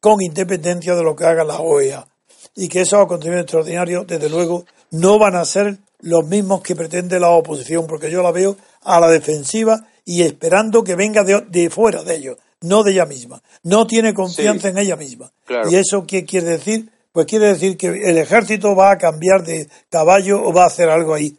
con 0.00 0.20
independencia 0.20 0.94
de 0.94 1.02
lo 1.02 1.16
que 1.16 1.24
haga 1.24 1.44
la 1.44 1.60
OEA. 1.60 2.06
Y 2.56 2.68
que 2.68 2.82
esos 2.82 3.00
acontecimientos 3.00 3.44
extraordinarios, 3.46 4.06
desde 4.06 4.28
luego, 4.30 4.64
no 4.90 5.18
van 5.18 5.34
a 5.36 5.44
ser 5.44 5.78
los 6.00 6.26
mismos 6.26 6.62
que 6.62 6.76
pretende 6.76 7.18
la 7.18 7.30
oposición, 7.30 7.86
porque 7.86 8.10
yo 8.10 8.22
la 8.22 8.30
veo 8.30 8.56
a 8.82 9.00
la 9.00 9.08
defensiva 9.08 9.86
y 10.04 10.22
esperando 10.22 10.84
que 10.84 10.94
venga 10.94 11.24
de, 11.24 11.40
de 11.48 11.70
fuera 11.70 12.02
de 12.04 12.16
ellos, 12.16 12.38
no 12.60 12.82
de 12.82 12.92
ella 12.92 13.06
misma. 13.06 13.42
No 13.62 13.86
tiene 13.86 14.12
confianza 14.14 14.68
Sí. 14.68 14.72
en 14.72 14.78
ella 14.78 14.96
misma. 14.96 15.32
Claro. 15.46 15.70
¿Y 15.70 15.76
eso 15.76 16.04
qué 16.06 16.24
quiere 16.24 16.46
decir? 16.50 16.90
Pues 17.12 17.26
quiere 17.26 17.46
decir 17.46 17.76
que 17.76 17.86
el 17.88 18.18
ejército 18.18 18.74
va 18.76 18.90
a 18.90 18.98
cambiar 18.98 19.44
de 19.44 19.68
caballo 19.88 20.42
o 20.42 20.52
va 20.52 20.64
a 20.64 20.66
hacer 20.66 20.88
algo 20.90 21.14
ahí. 21.14 21.36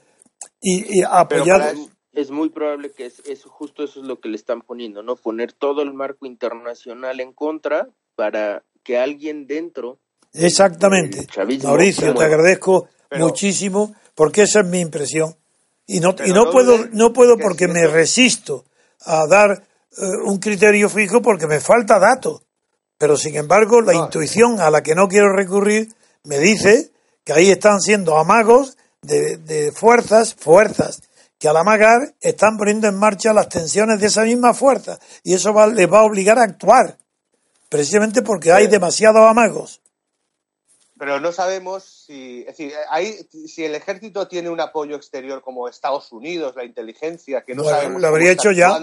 Y, 0.62 1.00
y 1.00 1.04
apoyar. 1.08 1.76
es 2.14 2.32
muy 2.32 2.50
probable 2.50 2.92
que 2.92 3.06
es, 3.06 3.20
es 3.26 3.44
justo 3.44 3.84
eso 3.84 4.00
es 4.00 4.06
lo 4.08 4.20
que 4.20 4.30
le 4.30 4.36
están 4.38 4.62
poniendo, 4.62 5.04
¿no? 5.04 5.16
Poner 5.16 5.54
todo 5.54 5.82
el 5.82 5.94
marco 5.94 6.26
internacional 6.26 7.20
en 7.20 7.34
contra 7.34 7.88
para 8.16 8.64
que 8.84 8.98
alguien 8.98 9.48
dentro 9.48 10.00
Exactamente. 10.36 11.26
chavismo 11.28 11.70
Mauricio, 11.70 12.14
te 12.14 12.24
agradezco 12.24 12.88
Pero- 13.10 13.26
muchísimo 13.26 13.96
porque 14.14 14.44
esa 14.44 14.62
es 14.62 14.66
mi 14.68 14.80
impresión. 14.80 15.36
Y 15.88 16.00
no, 16.00 16.16
y 16.26 16.30
no 16.32 16.46
no 16.46 16.52
puedo, 16.52 16.86
no 16.94 17.14
puedo 17.14 17.38
que 17.38 17.44
porque 17.44 17.68
me 17.68 17.86
resisto 17.88 18.66
a 19.06 19.28
dar 19.28 19.52
eh, 19.98 20.02
un 20.26 20.40
criterio 20.40 20.90
fijo 20.90 21.22
porque 21.22 21.48
me 21.48 21.60
falta 21.60 22.00
datos. 22.00 22.42
Pero 22.98 23.18
sin 23.18 23.36
embargo, 23.36 23.82
la 23.82 23.94
No. 23.94 24.06
intuición 24.06 24.60
a 24.62 24.70
la 24.72 24.82
que 24.82 24.96
no 24.96 25.08
quiero 25.08 25.32
recurrir 25.34 25.94
me 26.24 26.40
dice 26.40 26.92
que 27.24 27.34
ahí 27.34 27.52
están 27.52 27.82
siendo 27.82 28.18
amagos 28.18 28.78
de, 29.02 29.38
de 29.38 29.72
fuerzas, 29.72 30.34
fuerzas 30.34 31.02
que 31.38 31.48
al 31.50 31.58
amagar 31.58 32.16
están 32.22 32.58
poniendo 32.58 32.88
en 32.88 32.96
marcha 32.98 33.34
las 33.34 33.50
tensiones 33.50 34.00
de 34.00 34.08
esa 34.08 34.24
misma 34.24 34.54
fuerza. 34.54 34.98
Y 35.24 35.34
eso 35.34 35.54
va- 35.54 35.68
les 35.68 35.92
va 35.92 36.00
a 36.00 36.04
obligar 36.06 36.40
a 36.40 36.44
actuar. 36.44 36.98
Precisamente 37.70 38.22
porque 38.22 38.52
hay 38.52 38.68
demasiados 38.68 39.22
amagos. 39.30 39.82
Pero 40.98 41.20
no 41.20 41.32
sabemos 41.32 41.84
si, 41.84 42.42
es 42.42 42.58
decir, 42.58 42.74
ahí, 42.90 43.14
si 43.48 43.66
el 43.66 43.76
ejército 43.76 44.28
tiene 44.28 44.50
un 44.50 44.62
apoyo 44.62 44.96
exterior 44.96 45.42
como 45.42 45.68
Estados 45.68 46.12
Unidos, 46.12 46.56
la 46.56 46.64
inteligencia, 46.64 47.44
que 47.44 47.54
no 47.54 47.64
Bueno, 47.64 47.78
sabemos 47.78 48.02
lo 48.02 48.08
habría 48.08 48.32
hecho 48.32 48.52
ya. 48.52 48.80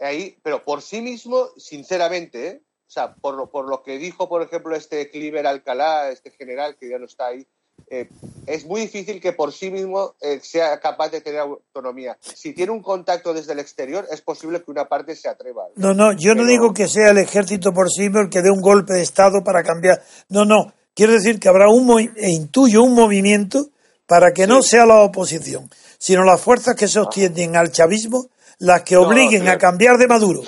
Ahí, 0.00 0.38
pero 0.42 0.64
por 0.64 0.80
sí 0.82 1.00
mismo, 1.00 1.48
sinceramente, 1.56 2.46
¿eh? 2.46 2.62
o 2.86 2.90
sea, 2.90 3.14
por 3.14 3.34
lo, 3.34 3.50
por 3.50 3.68
lo 3.68 3.82
que 3.82 3.98
dijo, 3.98 4.28
por 4.28 4.42
ejemplo, 4.42 4.76
este 4.76 5.10
Cliver 5.10 5.46
Alcalá, 5.46 6.10
este 6.10 6.30
general 6.30 6.76
que 6.76 6.88
ya 6.88 6.98
no 6.98 7.06
está 7.06 7.26
ahí, 7.26 7.46
eh, 7.90 8.08
es 8.46 8.64
muy 8.66 8.80
difícil 8.82 9.20
que 9.20 9.32
por 9.32 9.52
sí 9.52 9.70
mismo 9.70 10.14
eh, 10.20 10.40
sea 10.42 10.78
capaz 10.80 11.10
de 11.10 11.20
tener 11.20 11.40
autonomía. 11.40 12.16
Si 12.20 12.52
tiene 12.52 12.72
un 12.72 12.82
contacto 12.82 13.32
desde 13.34 13.52
el 13.52 13.58
exterior, 13.58 14.06
es 14.10 14.20
posible 14.20 14.62
que 14.62 14.70
una 14.70 14.86
parte 14.88 15.14
se 15.16 15.28
atreva. 15.28 15.64
No, 15.76 15.94
no, 15.94 16.12
yo 16.12 16.34
no 16.34 16.44
digo 16.46 16.72
que 16.74 16.88
sea 16.88 17.10
el 17.10 17.18
ejército 17.18 17.72
por 17.72 17.90
sí 17.90 18.02
mismo 18.02 18.20
el 18.20 18.28
que 18.30 18.42
dé 18.42 18.50
un 18.50 18.60
golpe 18.60 18.92
de 18.94 19.02
Estado 19.02 19.42
para 19.44 19.62
cambiar. 19.62 20.02
No, 20.28 20.44
no. 20.44 20.72
Quiero 20.94 21.12
decir 21.12 21.38
que 21.38 21.48
habrá 21.48 21.68
un, 21.68 22.12
e 22.16 22.30
intuyo 22.30 22.82
un 22.82 22.94
movimiento 22.94 23.68
para 24.06 24.32
que 24.32 24.46
no 24.46 24.62
sea 24.62 24.84
la 24.86 25.00
oposición, 25.02 25.70
sino 25.98 26.24
las 26.24 26.40
fuerzas 26.40 26.74
que 26.74 26.88
sostienen 26.88 27.56
al 27.56 27.70
chavismo 27.70 28.28
las 28.58 28.82
que 28.82 28.96
obliguen 28.96 29.46
a 29.48 29.56
cambiar 29.58 29.98
de 29.98 30.08
Maduro 30.08 30.42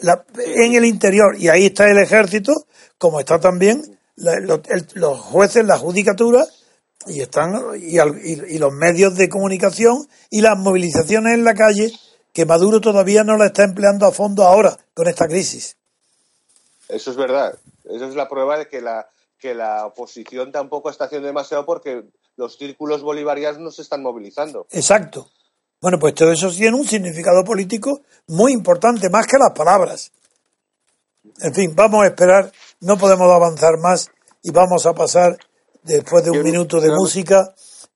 la- 0.00 0.24
en 0.46 0.74
el 0.74 0.84
interior. 0.84 1.34
Y 1.36 1.48
ahí 1.48 1.66
está 1.66 1.90
el 1.90 1.98
ejército, 1.98 2.52
como 2.98 3.18
está 3.18 3.40
también 3.40 3.82
la- 4.14 4.38
lo- 4.38 4.62
el- 4.68 4.86
los 4.94 5.18
jueces, 5.18 5.64
la 5.64 5.76
judicatura, 5.78 6.44
y 7.06 7.20
están 7.20 7.54
y, 7.80 7.98
al- 7.98 8.18
y- 8.24 8.54
y 8.54 8.58
los 8.58 8.72
medios 8.72 9.14
de 9.16 9.28
comunicación 9.28 10.08
y 10.30 10.40
las 10.40 10.58
movilizaciones 10.58 11.34
en 11.34 11.44
la 11.44 11.54
calle 11.54 11.92
que 12.32 12.44
Maduro 12.46 12.80
todavía 12.80 13.24
no 13.24 13.36
la 13.36 13.46
está 13.46 13.64
empleando 13.64 14.06
a 14.06 14.12
fondo 14.12 14.44
ahora 14.44 14.76
con 14.94 15.08
esta 15.08 15.26
crisis. 15.26 15.76
Eso 16.88 17.10
es 17.10 17.16
verdad. 17.16 17.58
Eso 17.84 18.04
es 18.06 18.14
la 18.14 18.28
prueba 18.28 18.58
de 18.58 18.68
que 18.68 18.80
la, 18.80 19.08
que 19.38 19.54
la 19.54 19.86
oposición 19.86 20.52
tampoco 20.52 20.90
está 20.90 21.04
haciendo 21.04 21.26
demasiado 21.26 21.64
porque 21.64 22.04
los 22.36 22.56
círculos 22.56 23.02
bolivarianos 23.02 23.60
no 23.60 23.70
se 23.70 23.82
están 23.82 24.02
movilizando. 24.02 24.66
Exacto. 24.70 25.30
Bueno, 25.80 25.98
pues 25.98 26.14
todo 26.14 26.32
eso 26.32 26.50
tiene 26.50 26.76
un 26.76 26.86
significado 26.86 27.44
político 27.44 28.02
muy 28.26 28.52
importante, 28.52 29.08
más 29.10 29.26
que 29.26 29.38
las 29.38 29.52
palabras. 29.52 30.10
En 31.40 31.54
fin, 31.54 31.74
vamos 31.74 32.02
a 32.04 32.08
esperar, 32.08 32.50
no 32.80 32.96
podemos 32.98 33.30
avanzar 33.32 33.78
más 33.78 34.10
y 34.42 34.50
vamos 34.50 34.86
a 34.86 34.94
pasar 34.94 35.36
después 35.82 36.24
de 36.24 36.30
un 36.30 36.42
minuto 36.42 36.80
de 36.80 36.90
música 36.90 37.54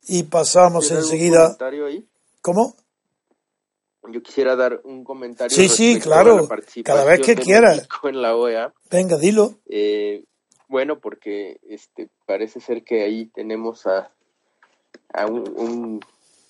y 0.09 0.24
pasamos 0.24 0.87
¿Tiene 0.87 1.01
algún 1.01 1.12
enseguida. 1.14 1.57
ahí? 1.87 2.07
¿Cómo? 2.41 2.74
Yo 4.11 4.22
quisiera 4.22 4.57
dar 4.57 4.80
un 4.85 5.05
comentario. 5.05 5.55
Sí, 5.55 5.68
sí, 5.68 6.01
claro. 6.01 6.49
Cada 6.85 7.05
vez 7.05 7.20
que 7.20 7.37
quieras. 7.37 7.76
México 7.76 8.09
en 8.09 8.20
la 8.20 8.37
OEA. 8.37 8.72
Venga, 8.91 9.16
dilo. 9.16 9.59
Eh, 9.68 10.24
bueno, 10.68 10.99
porque 10.99 11.61
este 11.68 12.09
parece 12.26 12.61
ser 12.61 12.83
que 12.83 13.05
ahí 13.05 13.26
tenemos 13.26 13.87
a, 13.87 14.11
a 15.12 15.26
un, 15.26 15.49
un, 15.57 16.01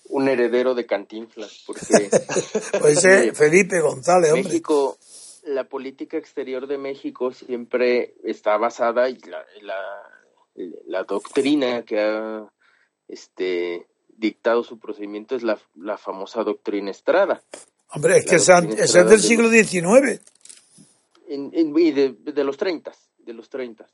un 0.09 0.27
heredero 0.29 0.73
de 0.73 0.85
Cantinflas, 0.85 1.63
porque 1.67 1.85
Pues 2.79 2.97
ese 2.97 3.33
Felipe 3.33 3.79
González, 3.81 4.31
hombre. 4.31 4.45
México, 4.45 4.97
la 5.43 5.65
política 5.65 6.17
exterior 6.17 6.67
de 6.67 6.77
México 6.77 7.31
siempre 7.31 8.15
está 8.23 8.57
basada 8.57 9.09
y 9.09 9.17
la, 9.19 9.45
la, 9.61 9.75
la 10.55 11.03
doctrina 11.03 11.83
que 11.83 11.99
ha 11.99 12.51
este, 13.07 13.87
dictado 14.09 14.63
su 14.63 14.79
procedimiento 14.79 15.35
es 15.35 15.43
la, 15.43 15.59
la 15.75 15.97
famosa 15.97 16.43
doctrina 16.43 16.91
Estrada. 16.91 17.43
Hombre, 17.89 18.17
es 18.17 18.25
que 18.25 18.37
la 18.37 18.59
esa 18.83 19.01
es 19.01 19.09
del 19.09 19.21
siglo 19.21 19.49
XIX. 19.49 20.21
En- 21.27 21.51
en- 21.53 21.77
y 21.77 21.91
de, 21.91 22.13
de 22.13 22.43
los 22.43 22.57
30, 22.57 22.91
de 23.19 23.33
los 23.33 23.49
30. 23.49 23.87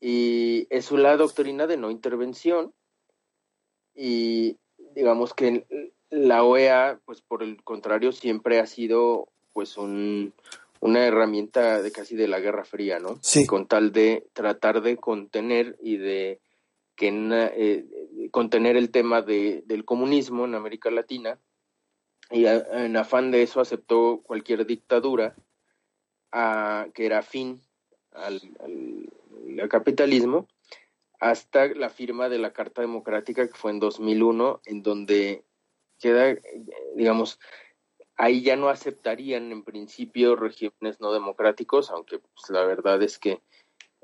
Y 0.00 0.66
es 0.70 0.90
la 0.90 1.16
doctrina 1.16 1.66
de 1.66 1.76
no 1.76 1.90
intervención 1.90 2.72
y 3.94 4.56
digamos 4.94 5.34
que 5.34 5.66
la 6.10 6.44
OEA, 6.44 7.00
pues 7.04 7.22
por 7.22 7.42
el 7.42 7.62
contrario, 7.62 8.12
siempre 8.12 8.58
ha 8.60 8.66
sido 8.66 9.28
pues 9.52 9.76
un, 9.76 10.34
una 10.82 11.06
herramienta 11.06 11.80
de 11.80 11.92
casi 11.92 12.16
de 12.16 12.26
la 12.26 12.40
Guerra 12.40 12.64
Fría, 12.64 12.98
¿no? 12.98 13.18
Sí. 13.22 13.46
Con 13.46 13.66
tal 13.68 13.92
de 13.92 14.26
tratar 14.32 14.82
de 14.82 14.96
contener 14.96 15.76
y 15.80 15.96
de 15.96 16.40
que 16.96 17.08
eh, 17.56 17.86
contener 18.32 18.76
el 18.76 18.90
tema 18.90 19.22
de, 19.22 19.62
del 19.66 19.84
comunismo 19.84 20.44
en 20.44 20.54
América 20.56 20.90
Latina 20.90 21.38
y 22.32 22.46
a- 22.46 22.84
en 22.84 22.96
afán 22.96 23.30
de 23.30 23.42
eso 23.42 23.60
aceptó 23.60 24.22
cualquier 24.24 24.66
dictadura 24.66 25.36
a- 26.32 26.88
que 26.94 27.06
era 27.06 27.18
afín 27.20 27.60
al, 28.12 28.40
al- 28.60 29.08
al 29.60 29.68
capitalismo 29.68 30.48
hasta 31.20 31.68
la 31.68 31.90
firma 31.90 32.28
de 32.28 32.38
la 32.38 32.52
Carta 32.52 32.82
Democrática 32.82 33.46
que 33.46 33.54
fue 33.54 33.70
en 33.70 33.78
2001 33.78 34.60
en 34.66 34.82
donde 34.82 35.44
queda 36.00 36.36
digamos 36.96 37.38
ahí 38.16 38.42
ya 38.42 38.56
no 38.56 38.68
aceptarían 38.68 39.52
en 39.52 39.62
principio 39.64 40.36
regímenes 40.36 41.00
no 41.00 41.12
democráticos 41.12 41.90
aunque 41.90 42.18
pues, 42.18 42.50
la 42.50 42.64
verdad 42.64 43.02
es 43.02 43.18
que 43.18 43.40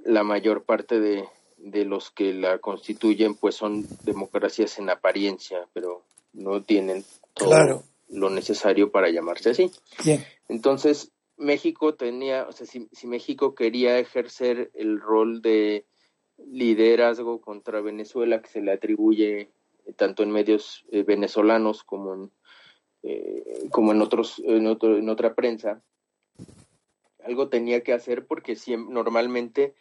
la 0.05 0.23
mayor 0.23 0.65
parte 0.65 1.01
de, 1.01 1.29
de 1.57 1.85
los 1.85 2.11
que 2.11 2.33
la 2.33 2.59
constituyen 2.59 3.35
pues 3.35 3.55
son 3.55 3.87
democracias 4.05 4.79
en 4.79 4.91
apariencia 4.91 5.67
pero 5.73 6.03
no 6.33 6.63
tienen 6.63 7.05
todo 7.35 7.51
Claro. 7.51 7.83
lo 8.09 8.31
necesario 8.31 8.91
para 8.91 9.11
llamarse 9.11 9.51
así 9.51 9.71
Bien. 10.05 10.25
entonces, 10.49 11.13
México 11.37 11.95
tenía, 11.95 12.47
o 12.49 12.53
sea, 12.53 12.67
si, 12.67 12.89
si 12.91 13.07
México 13.07 13.55
quería 13.55 13.99
ejercer 14.01 14.73
el 14.75 15.01
rol 15.01 15.41
de 15.41 15.87
liderazgo 16.47 17.41
contra 17.41 17.81
Venezuela 17.81 18.43
que 18.43 18.49
se 18.49 18.61
le 18.61 18.73
atribuye 18.73 19.51
eh, 19.87 19.93
tanto 19.97 20.23
en 20.23 20.31
medios 20.31 20.85
eh, 20.91 21.03
venezolanos 21.05 21.85
como 21.85 22.15
en, 22.15 22.33
eh, 23.03 23.69
como 23.71 23.93
en 23.93 24.03
otros 24.03 24.41
en, 24.45 24.67
otro, 24.67 24.97
en 24.99 25.09
otra 25.09 25.35
prensa, 25.35 25.81
algo 27.25 27.49
tenía 27.49 27.83
que 27.83 27.93
hacer 27.93 28.27
porque 28.27 28.55
siem- 28.55 28.89
normalmente 28.89 29.75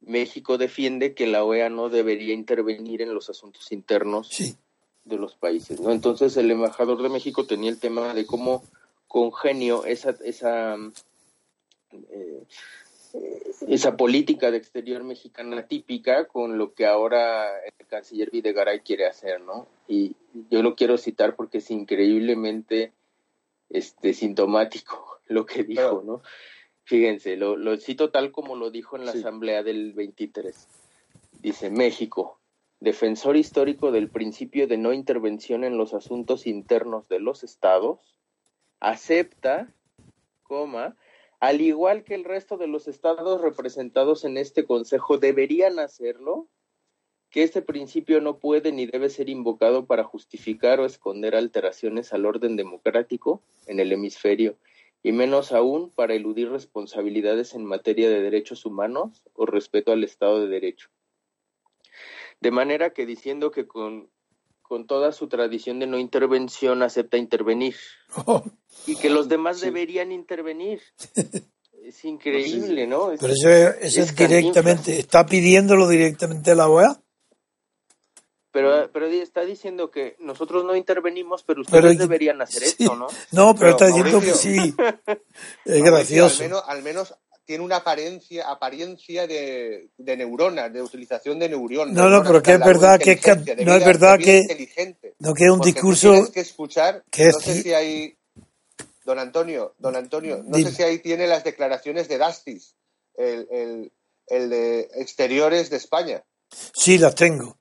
México 0.00 0.58
defiende 0.58 1.14
que 1.14 1.26
la 1.26 1.44
OEA 1.44 1.68
no 1.70 1.88
debería 1.88 2.34
intervenir 2.34 3.02
en 3.02 3.12
los 3.14 3.28
asuntos 3.30 3.72
internos 3.72 4.28
Sí. 4.28 4.56
de 5.04 5.16
los 5.16 5.34
países, 5.36 5.80
¿no? 5.80 5.90
Entonces 5.92 6.36
el 6.36 6.50
embajador 6.50 7.02
de 7.02 7.08
México 7.08 7.46
tenía 7.46 7.70
el 7.70 7.78
tema 7.78 8.14
de 8.14 8.26
cómo 8.26 8.62
congenio 9.08 9.84
esa 9.86 10.16
esa 10.24 10.76
eh, 11.92 12.42
esa 13.68 13.96
política 13.96 14.50
de 14.50 14.58
exterior 14.58 15.02
mexicana 15.04 15.66
típica 15.66 16.26
con 16.26 16.58
lo 16.58 16.74
que 16.74 16.86
ahora 16.86 17.58
el 17.78 17.86
canciller 17.86 18.30
Videgaray 18.30 18.80
quiere 18.80 19.06
hacer, 19.06 19.40
¿no? 19.40 19.66
Y 19.88 20.16
yo 20.50 20.62
lo 20.62 20.76
quiero 20.76 20.98
citar 20.98 21.36
porque 21.36 21.58
es 21.58 21.70
increíblemente 21.70 22.92
este 23.68 24.14
sintomático 24.14 25.20
lo 25.26 25.46
que 25.46 25.64
dijo. 25.64 26.02
¿no? 26.04 26.22
Fíjense, 26.84 27.36
lo, 27.36 27.56
lo 27.56 27.76
cito 27.78 28.10
tal 28.10 28.30
como 28.30 28.54
lo 28.56 28.70
dijo 28.70 28.96
en 28.96 29.06
la 29.06 29.12
Sí. 29.12 29.18
asamblea 29.18 29.62
del 29.62 29.92
23. 29.92 30.68
Dice 31.40 31.70
México, 31.70 32.38
defensor 32.80 33.36
histórico 33.36 33.90
del 33.90 34.08
principio 34.08 34.68
de 34.68 34.76
no 34.78 34.92
intervención 34.92 35.64
en 35.64 35.76
los 35.76 35.94
asuntos 35.94 36.46
internos 36.46 37.08
de 37.08 37.20
los 37.20 37.42
estados, 37.42 37.98
acepta, 38.80 39.72
coma, 40.44 40.96
al 41.40 41.60
igual 41.60 42.04
que 42.04 42.14
el 42.14 42.24
resto 42.24 42.56
de 42.56 42.66
los 42.66 42.88
estados 42.88 43.40
representados 43.40 44.24
en 44.24 44.38
este 44.38 44.64
consejo 44.64 45.18
deberían 45.18 45.78
hacerlo, 45.78 46.48
que 47.30 47.42
este 47.42 47.60
principio 47.60 48.20
no 48.20 48.38
puede 48.38 48.72
ni 48.72 48.86
debe 48.86 49.10
ser 49.10 49.28
invocado 49.28 49.86
para 49.86 50.04
justificar 50.04 50.80
o 50.80 50.86
esconder 50.86 51.36
alteraciones 51.36 52.12
al 52.12 52.24
orden 52.24 52.56
democrático 52.56 53.42
en 53.66 53.80
el 53.80 53.92
hemisferio, 53.92 54.56
y 55.02 55.12
menos 55.12 55.52
aún 55.52 55.90
para 55.90 56.14
eludir 56.14 56.50
responsabilidades 56.50 57.54
en 57.54 57.64
materia 57.64 58.08
de 58.08 58.22
derechos 58.22 58.64
humanos 58.64 59.22
o 59.34 59.46
respeto 59.46 59.92
al 59.92 60.04
Estado 60.04 60.40
de 60.40 60.48
Derecho. 60.48 60.88
De 62.40 62.50
manera 62.50 62.90
que 62.90 63.06
diciendo 63.06 63.50
que 63.50 63.66
con, 63.66 64.10
con 64.68 64.86
toda 64.86 65.12
su 65.12 65.28
tradición 65.28 65.78
de 65.78 65.86
no 65.86 65.98
intervención 65.98 66.82
acepta 66.82 67.16
intervenir 67.16 67.76
Oh, 68.26 68.42
y 68.86 68.96
que 68.96 69.10
los 69.10 69.28
demás 69.28 69.58
Sí. 69.60 69.66
deberían 69.66 70.12
intervenir. 70.12 70.80
Es 71.86 72.04
increíble, 72.04 72.88
¿no? 72.88 73.12
Es- 73.12 73.20
pero 73.20 73.32
eso, 73.32 73.48
es- 73.48 73.76
eso 73.80 74.00
es 74.02 74.08
es 74.10 74.16
directamente, 74.16 74.98
está 74.98 75.24
pidiéndolo 75.24 75.86
directamente 75.86 76.52
la 76.56 76.68
OEA. 76.68 77.00
pero, 78.50 78.90
pero 78.90 79.06
está 79.06 79.42
diciendo 79.42 79.90
que 79.90 80.16
nosotros 80.18 80.64
no 80.64 80.74
intervenimos, 80.74 81.42
pero 81.44 81.60
ustedes 81.60 81.82
Pero- 81.84 81.98
deberían 81.98 82.40
hacer 82.42 82.62
sí. 82.62 82.74
esto, 82.82 82.96
¿no? 82.96 83.06
No, 83.30 83.54
pero, 83.54 83.58
Pero, 83.58 83.70
está 83.70 83.86
diciendo 83.86 84.20
que 84.20 84.32
sí. 84.32 84.56
Es 85.64 85.80
Mauricio, 85.82 85.84
gracioso. 85.84 86.42
Al 86.42 86.48
menos, 86.48 86.62
al 86.66 86.82
menos 86.82 87.14
tiene 87.46 87.62
una 87.64 87.76
apariencia, 87.76 88.50
apariencia 88.50 89.26
de, 89.26 89.88
de 89.96 90.16
neurona, 90.16 90.68
de 90.68 90.82
utilización 90.82 91.38
de 91.38 91.48
neuronas. 91.48 91.94
No, 91.94 92.10
no, 92.10 92.22
pero 92.22 92.42
que 92.42 92.52
es 92.52 92.58
verdad 92.58 92.98
que 93.00 93.12
es 93.12 93.26
no 93.64 93.74
es 93.76 93.84
verdad 93.84 94.18
que- 94.18 94.38
inteligente. 94.38 95.14
No 95.20 95.32
que 95.32 95.44
es 95.44 95.50
un 95.50 95.60
discurso 95.60 96.30
que 96.32 96.40
escuchar, 96.40 97.02
que 97.10 97.28
es 97.28 97.34
no 97.34 97.40
sé 97.40 97.62
si 97.62 97.72
hay, 97.72 98.18
don 99.04 99.18
Antonio, 99.18 99.74
don 99.78 99.96
Antonio, 99.96 100.42
no 100.44 100.56
Dime. 100.56 100.70
sé 100.70 100.76
si 100.76 100.82
ahí 100.82 100.98
tiene 100.98 101.26
las 101.26 101.44
declaraciones 101.44 102.08
de 102.08 102.18
Dastis, 102.18 102.74
el, 103.16 103.46
el, 103.50 103.92
el 104.26 104.50
de 104.50 104.80
exteriores 104.96 105.70
de 105.70 105.76
España. 105.76 106.22
Sí, 106.74 106.98
las 106.98 107.14
tengo. 107.14 107.56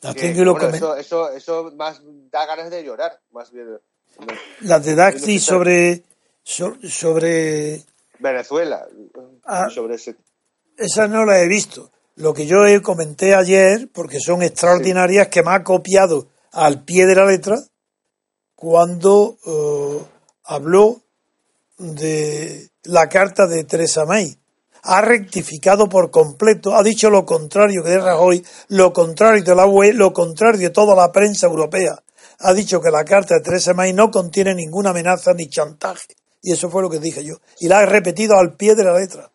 Las 0.00 0.14
tengo 0.14 0.40
y 0.40 0.44
lo 0.44 0.52
bueno, 0.54 0.74
eso, 0.74 0.96
eso, 0.96 1.30
eso 1.32 1.72
más 1.76 2.00
da 2.30 2.46
ganas 2.46 2.70
de 2.70 2.82
llorar, 2.84 3.20
más 3.32 3.50
bien. 3.50 3.78
Las 4.60 4.84
de 4.84 4.94
Daxi 4.94 5.38
sobre, 5.38 6.02
sobre 6.42 7.82
Venezuela. 8.20 8.86
Ah, 9.44 9.68
sobre 9.70 9.96
ese... 9.96 10.16
Esa 10.76 11.08
no 11.08 11.24
la 11.24 11.40
he 11.40 11.48
visto. 11.48 11.90
Lo 12.16 12.34
que 12.34 12.46
yo 12.46 12.58
comenté 12.82 13.34
ayer, 13.34 13.88
porque 13.92 14.20
son 14.20 14.42
extraordinarias, 14.42 15.28
que 15.28 15.42
me 15.42 15.52
ha 15.52 15.64
copiado 15.64 16.28
al 16.52 16.84
pie 16.84 17.06
de 17.06 17.14
la 17.14 17.26
letra 17.26 17.58
cuando 18.54 19.38
eh, 19.46 20.04
habló 20.44 21.00
de 21.78 22.70
la 22.84 23.08
carta 23.08 23.46
de 23.46 23.64
Teresa 23.64 24.04
May. 24.04 24.36
Ha 24.82 25.02
rectificado 25.02 25.88
por 25.88 26.10
completo, 26.10 26.74
ha 26.74 26.82
dicho 26.82 27.10
lo 27.10 27.26
contrario 27.26 27.82
que 27.82 27.90
de 27.90 27.98
Rajoy, 28.00 28.44
lo 28.68 28.92
contrario 28.92 29.42
de 29.42 29.54
la 29.54 29.66
UE, 29.66 29.92
lo 29.92 30.12
contrario 30.12 30.60
de 30.60 30.70
toda 30.70 30.94
la 30.94 31.12
prensa 31.12 31.46
europea. 31.46 32.02
Ha 32.40 32.54
dicho 32.54 32.80
que 32.80 32.90
la 32.90 33.04
carta 33.04 33.34
de 33.34 33.42
Teresa 33.42 33.74
May 33.74 33.92
no 33.92 34.10
contiene 34.10 34.54
ninguna 34.54 34.90
amenaza 34.90 35.34
ni 35.34 35.48
chantaje. 35.48 36.16
Y 36.42 36.52
eso 36.52 36.70
fue 36.70 36.82
lo 36.82 36.90
que 36.90 36.98
dije 36.98 37.24
yo. 37.24 37.36
Y 37.60 37.68
la 37.68 37.82
he 37.82 37.86
repetido 37.86 38.38
al 38.38 38.56
pie 38.56 38.74
de 38.74 38.84
la 38.84 38.98
letra. 38.98 39.30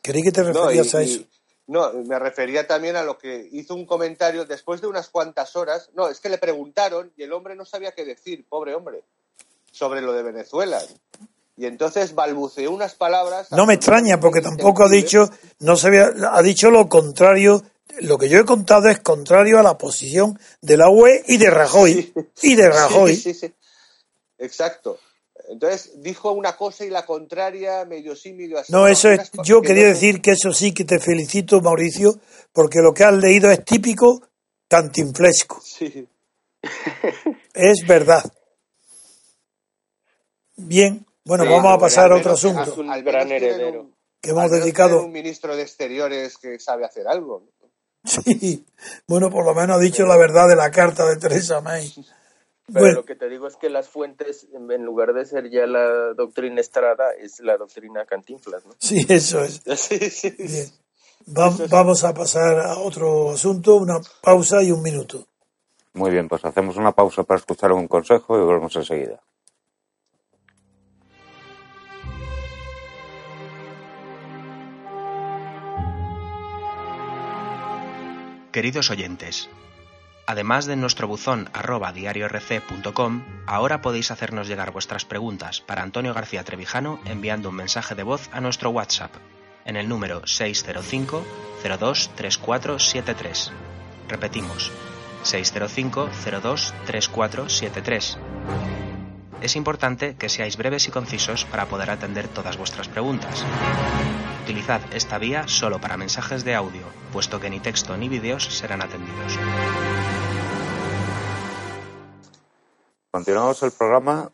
Creí 0.00 0.22
que 0.22 0.32
te 0.32 0.42
referías 0.42 0.94
a 0.94 1.02
eso. 1.02 1.22
No, 1.66 1.92
me 1.92 2.18
refería 2.18 2.66
también 2.66 2.96
a 2.96 3.02
lo 3.02 3.18
que 3.18 3.48
hizo 3.52 3.74
un 3.74 3.86
comentario 3.86 4.44
después 4.44 4.80
de 4.80 4.88
unas 4.88 5.08
cuantas 5.08 5.54
horas. 5.54 5.90
No, 5.94 6.08
es 6.08 6.20
que 6.20 6.28
le 6.28 6.38
preguntaron 6.38 7.12
y 7.16 7.22
el 7.22 7.32
hombre 7.32 7.54
no 7.54 7.64
sabía 7.64 7.92
qué 7.92 8.04
decir, 8.04 8.44
pobre 8.48 8.74
hombre, 8.74 9.04
sobre 9.70 10.02
lo 10.02 10.12
de 10.12 10.22
Venezuela. 10.22 10.82
Y 11.56 11.66
entonces 11.66 12.14
balbuceó 12.14 12.70
unas 12.72 12.94
palabras. 12.94 13.52
No 13.52 13.66
me 13.66 13.74
extraña 13.74 14.18
porque 14.18 14.40
tampoco 14.40 14.84
ha 14.84 14.88
dicho, 14.88 15.30
no 15.60 15.76
se 15.76 15.88
ha 15.88 16.42
dicho 16.42 16.70
lo 16.70 16.88
contrario. 16.88 17.62
Lo 18.00 18.18
que 18.18 18.28
yo 18.28 18.38
he 18.38 18.44
contado 18.44 18.88
es 18.88 19.00
contrario 19.00 19.58
a 19.58 19.62
la 19.62 19.78
posición 19.78 20.38
de 20.62 20.76
la 20.76 20.88
UE 20.88 21.22
y 21.28 21.36
de 21.36 21.50
Rajoy. 21.50 22.12
Y 22.42 22.54
de 22.56 22.70
Rajoy. 22.70 23.14
Sí, 23.14 23.34
sí, 23.34 23.46
sí. 23.46 23.54
Exacto. 24.38 24.98
Entonces 25.52 26.00
dijo 26.02 26.32
una 26.32 26.56
cosa 26.56 26.82
y 26.86 26.88
la 26.88 27.04
contraria, 27.04 27.84
medio 27.84 28.16
sí, 28.16 28.32
medio 28.32 28.58
así. 28.58 28.72
No, 28.72 28.88
eso 28.88 29.10
es, 29.10 29.30
yo 29.44 29.60
quería 29.60 29.86
decir 29.86 30.22
que 30.22 30.30
eso 30.30 30.50
sí 30.50 30.72
que 30.72 30.86
te 30.86 30.98
felicito, 30.98 31.60
Mauricio, 31.60 32.14
porque 32.54 32.78
lo 32.78 32.94
que 32.94 33.04
has 33.04 33.12
leído 33.12 33.50
es 33.50 33.62
típico 33.62 34.22
cantinflesco. 34.66 35.60
Sí. 35.62 36.08
Es 37.54 37.86
verdad. 37.86 38.24
Bien, 40.56 41.04
bueno, 41.22 41.44
vamos 41.44 41.74
a 41.74 41.78
pasar 41.78 42.12
a 42.12 42.16
otro 42.16 42.32
asunto. 42.32 42.74
Al 42.88 43.02
gran 43.02 43.30
heredero. 43.30 43.90
que 44.22 44.30
hemos 44.30 44.50
dedicado. 44.50 45.04
Un 45.04 45.12
ministro 45.12 45.54
de 45.54 45.62
Exteriores 45.62 46.38
que 46.38 46.58
sabe 46.58 46.86
hacer 46.86 47.06
algo. 47.06 47.44
Sí, 48.04 48.64
bueno, 49.06 49.30
por 49.30 49.44
lo 49.44 49.54
menos 49.54 49.76
ha 49.76 49.80
dicho 49.80 50.04
la 50.04 50.16
verdad 50.16 50.48
de 50.48 50.56
la 50.56 50.72
carta 50.72 51.06
de 51.06 51.16
Teresa 51.18 51.60
May. 51.60 51.92
Pero 52.72 52.92
lo 52.92 53.04
que 53.04 53.16
te 53.16 53.28
digo 53.28 53.46
es 53.46 53.56
que 53.56 53.70
las 53.70 53.88
fuentes, 53.88 54.46
en 54.52 54.84
lugar 54.84 55.12
de 55.14 55.24
ser 55.24 55.50
ya 55.50 55.66
la 55.66 56.14
doctrina 56.14 56.60
Estrada, 56.60 57.12
es 57.18 57.40
la 57.40 57.56
doctrina 57.56 58.04
Cantinflas, 58.06 58.64
¿no? 58.64 58.72
Sí, 58.78 59.04
eso 59.08 59.42
es. 59.42 59.62
Bien. 61.26 61.68
vamos 61.70 62.04
a 62.04 62.14
pasar 62.14 62.60
a 62.60 62.78
otro 62.78 63.30
asunto, 63.30 63.76
una 63.76 64.00
pausa 64.22 64.62
y 64.62 64.70
un 64.70 64.82
minuto. 64.82 65.26
Muy 65.94 66.10
bien, 66.10 66.28
pues 66.28 66.44
hacemos 66.44 66.76
una 66.76 66.92
pausa 66.92 67.22
para 67.24 67.38
escuchar 67.38 67.72
un 67.72 67.86
consejo 67.86 68.38
y 68.38 68.42
volvemos 68.42 68.74
enseguida. 68.76 69.20
Queridos 78.52 78.90
oyentes, 78.90 79.48
Además 80.32 80.64
de 80.64 80.76
nuestro 80.76 81.06
buzón 81.06 81.50
arroba 81.52 81.92
diariorc.com, 81.92 83.22
ahora 83.46 83.82
podéis 83.82 84.10
hacernos 84.10 84.48
llegar 84.48 84.72
vuestras 84.72 85.04
preguntas 85.04 85.60
para 85.60 85.82
Antonio 85.82 86.14
García 86.14 86.42
Trevijano 86.42 86.98
enviando 87.04 87.50
un 87.50 87.56
mensaje 87.56 87.94
de 87.94 88.02
voz 88.02 88.30
a 88.32 88.40
nuestro 88.40 88.70
WhatsApp 88.70 89.12
en 89.66 89.76
el 89.76 89.90
número 89.90 90.26
605 90.26 91.22
02 91.78 92.10
3473. 92.14 93.52
Repetimos, 94.08 94.72
605 95.22 96.08
02 96.40 96.74
3473. 96.86 98.18
Es 99.42 99.54
importante 99.54 100.16
que 100.16 100.30
seáis 100.30 100.56
breves 100.56 100.88
y 100.88 100.90
concisos 100.92 101.44
para 101.44 101.66
poder 101.66 101.90
atender 101.90 102.28
todas 102.28 102.56
vuestras 102.56 102.88
preguntas. 102.88 103.44
Utilizad 104.44 104.80
esta 104.94 105.18
vía 105.18 105.46
solo 105.46 105.78
para 105.78 105.98
mensajes 105.98 106.42
de 106.42 106.54
audio, 106.54 106.86
puesto 107.12 107.38
que 107.38 107.50
ni 107.50 107.60
texto 107.60 107.98
ni 107.98 108.08
vídeos 108.08 108.44
serán 108.44 108.80
atendidos. 108.80 109.38
Continuamos 113.12 113.62
el 113.62 113.72
programa 113.72 114.32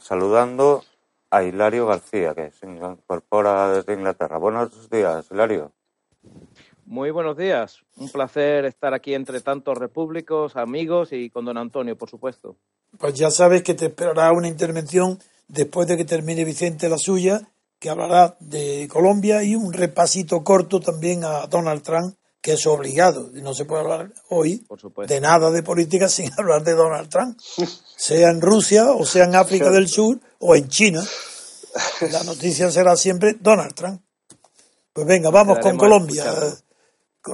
saludando 0.00 0.82
a 1.30 1.42
Hilario 1.42 1.86
García, 1.86 2.34
que 2.34 2.50
se 2.50 2.66
incorpora 2.66 3.68
desde 3.74 3.92
Inglaterra. 3.92 4.38
Buenos 4.38 4.88
días, 4.88 5.26
Hilario. 5.30 5.70
Muy 6.86 7.10
buenos 7.10 7.36
días. 7.36 7.82
Un 7.98 8.08
placer 8.08 8.64
estar 8.64 8.94
aquí 8.94 9.12
entre 9.12 9.42
tantos 9.42 9.76
repúblicos, 9.76 10.56
amigos 10.56 11.12
y 11.12 11.28
con 11.28 11.44
don 11.44 11.58
Antonio, 11.58 11.98
por 11.98 12.08
supuesto. 12.08 12.56
Pues 12.96 13.12
ya 13.12 13.30
sabes 13.30 13.62
que 13.62 13.74
te 13.74 13.84
esperará 13.84 14.32
una 14.32 14.48
intervención 14.48 15.18
después 15.46 15.86
de 15.86 15.98
que 15.98 16.06
termine 16.06 16.46
Vicente 16.46 16.88
la 16.88 16.96
suya 16.96 17.42
que 17.78 17.90
hablará 17.90 18.38
de 18.40 18.88
Colombia 18.90 19.42
y 19.42 19.56
un 19.56 19.74
repasito 19.74 20.42
corto 20.42 20.80
también 20.80 21.22
a 21.22 21.46
Donald 21.48 21.82
Trump, 21.82 22.16
que 22.46 22.52
es 22.52 22.64
obligado. 22.68 23.28
No 23.32 23.54
se 23.54 23.64
puede 23.64 23.82
hablar 23.82 24.12
hoy 24.28 24.64
de 25.08 25.20
nada 25.20 25.50
de 25.50 25.64
política 25.64 26.08
sin 26.16 26.30
hablar 26.38 26.62
de 26.62 26.74
Donald 26.74 27.08
Trump, 27.08 27.36
sea 27.40 28.30
en 28.30 28.40
Rusia 28.40 28.92
o 28.92 29.04
sea 29.04 29.24
en 29.24 29.34
África 29.34 29.68
del 29.68 29.88
Sur 29.88 30.20
o 30.38 30.54
en 30.54 30.68
China. 30.68 31.02
La 32.12 32.22
noticia 32.22 32.70
será 32.70 32.94
siempre 32.94 33.34
Donald 33.40 33.74
Trump. 33.74 34.00
Pues 34.92 35.08
venga, 35.08 35.30
vamos 35.30 35.58
con 35.58 35.76
Colombia. 35.76 36.24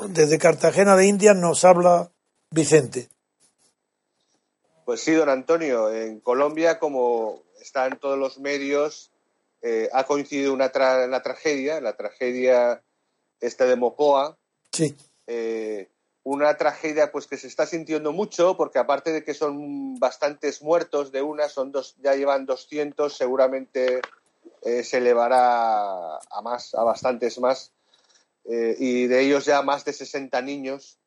Desde 0.09 0.39
Cartagena 0.39 0.97
de 0.97 1.07
Indias 1.07 1.37
nos 1.37 1.63
habla 1.67 2.11
Vicente. 2.51 3.11
Pues 4.87 5.03
sí, 5.03 5.13
don 5.13 5.29
Antonio, 5.29 5.93
en 5.93 6.21
Colombia, 6.21 6.79
como 6.79 7.43
están 7.61 7.99
todos 8.01 8.19
los 8.19 8.39
medios, 8.39 9.13
eh, 9.61 9.91
ha 9.93 10.05
coincidido 10.05 10.55
una, 10.55 10.71
tragedia, 10.73 11.83
la 11.83 11.99
tragedia 11.99 12.83
esta 13.41 13.67
de 13.67 13.77
Mocoa. 13.77 14.39
Sí. 14.73 14.97
Eh, 15.27 15.89
una 16.25 16.57
tragedia 16.57 17.11
pues 17.11 17.27
que 17.27 17.37
se 17.37 17.49
está 17.49 17.67
sintiendo 17.67 18.13
mucho 18.13 18.57
porque 18.57 18.79
aparte 18.79 19.13
de 19.13 19.25
que 19.25 19.35
son 19.35 19.99
bastantes 19.99 20.63
muertos 20.63 21.13
de 21.13 21.23
una, 21.23 21.49
son 21.49 21.73
dos, 21.73 21.97
ya 21.99 22.15
llevan 22.15 22.47
200, 22.47 23.13
seguramente 23.13 24.01
eh, 24.63 24.83
se 24.85 24.99
elevará 24.99 26.17
a 26.17 26.43
más, 26.43 26.75
a 26.75 26.85
bastantes 26.85 27.39
más. 27.39 27.73
y 28.45 29.07
de 29.07 29.21
ellos 29.21 29.45
ya 29.45 29.63
más 29.63 29.85
de 29.85 29.93
60 29.93 30.41
niños. 30.43 30.99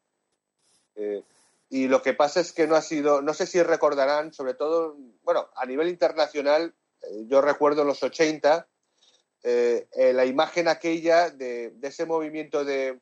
y 1.70 1.88
lo 1.88 2.02
que 2.02 2.14
pasa 2.14 2.40
es 2.40 2.54
que 2.54 2.68
no 2.68 2.76
ha 2.76 2.82
sido, 2.82 3.22
no 3.22 3.34
sé 3.34 3.46
si 3.46 3.62
recordarán, 3.62 4.34
sobre 4.34 4.54
todo, 4.54 4.96
bueno, 5.24 5.50
a 5.56 5.66
nivel 5.66 5.90
internacional, 5.90 6.74
yo 7.28 7.42
recuerdo 7.42 7.82
en 7.82 7.88
los 7.88 8.04
80 8.04 8.68
eh, 9.48 9.88
eh, 9.96 10.12
la 10.12 10.26
imagen 10.26 10.68
aquella 10.68 11.30
de, 11.30 11.72
ese 11.84 12.08
movimiento 12.08 12.66
de, 12.66 13.00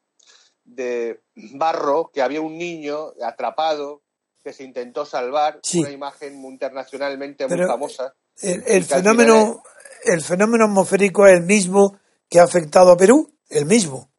barro, 0.65 2.09
que 2.13 2.21
había 2.21 2.41
un 2.41 2.57
niño 2.57 3.13
atrapado 3.21 4.01
que 4.43 4.53
se 4.53 4.63
intentó 4.63 5.05
salvar, 5.05 5.59
una 5.75 5.91
imagen 5.91 6.43
internacionalmente 6.43 7.47
muy 7.47 7.65
famosa. 7.65 8.13
El, 8.41 8.83
fenómeno, 8.83 9.63
el 10.03 10.21
fenómeno 10.21 10.65
atmosférico 10.65 11.25
es 11.27 11.37
el 11.37 11.43
mismo 11.43 11.97
que 12.29 12.39
ha 12.39 12.43
afectado 12.43 12.91
a 12.91 12.97
Perú, 12.97 13.31
el 13.49 13.65
mismo. 13.65 14.11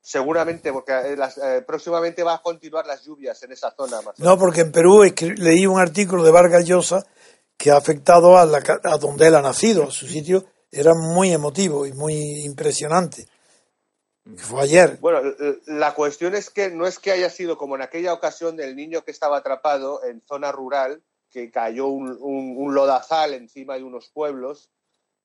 Seguramente, 0.00 0.72
porque 0.72 0.92
eh, 0.94 1.62
próximamente 1.66 2.22
va 2.22 2.36
a 2.36 2.42
continuar 2.42 2.86
las 2.86 3.04
lluvias 3.04 3.42
en 3.42 3.52
esa 3.52 3.74
zona. 3.76 3.98
no, 4.16 4.38
porque 4.38 4.62
en 4.62 4.72
Perú 4.72 5.02
leí 5.36 5.66
un 5.66 5.78
artículo 5.78 6.24
de 6.24 6.30
Vargas 6.30 6.64
Llosa 6.64 7.04
que 7.58 7.70
ha 7.70 7.76
afectado 7.76 8.38
a, 8.38 8.46
la, 8.46 8.62
a 8.84 8.96
donde 8.96 9.26
él 9.26 9.34
ha 9.34 9.42
nacido, 9.42 9.88
a 9.88 9.90
su 9.90 10.06
sitio, 10.06 10.46
era 10.70 10.94
muy 10.94 11.32
emotivo 11.32 11.84
y 11.86 11.92
muy 11.92 12.14
impresionante. 12.44 13.26
Fue 14.36 14.62
ayer. 14.62 14.98
Bueno, 15.00 15.20
la 15.66 15.94
cuestión 15.94 16.34
es 16.34 16.50
que 16.50 16.70
no 16.70 16.86
es 16.86 16.98
que 16.98 17.12
haya 17.12 17.30
sido 17.30 17.56
como 17.56 17.76
en 17.76 17.82
aquella 17.82 18.12
ocasión 18.12 18.56
del 18.56 18.76
niño 18.76 19.02
que 19.04 19.10
estaba 19.10 19.38
atrapado 19.38 20.04
en 20.04 20.22
zona 20.26 20.52
rural, 20.52 21.02
que 21.30 21.50
cayó 21.50 21.88
un, 21.88 22.74
lodazal 22.74 23.34
encima 23.34 23.76
de 23.76 23.84
unos 23.84 24.08
pueblos. 24.10 24.70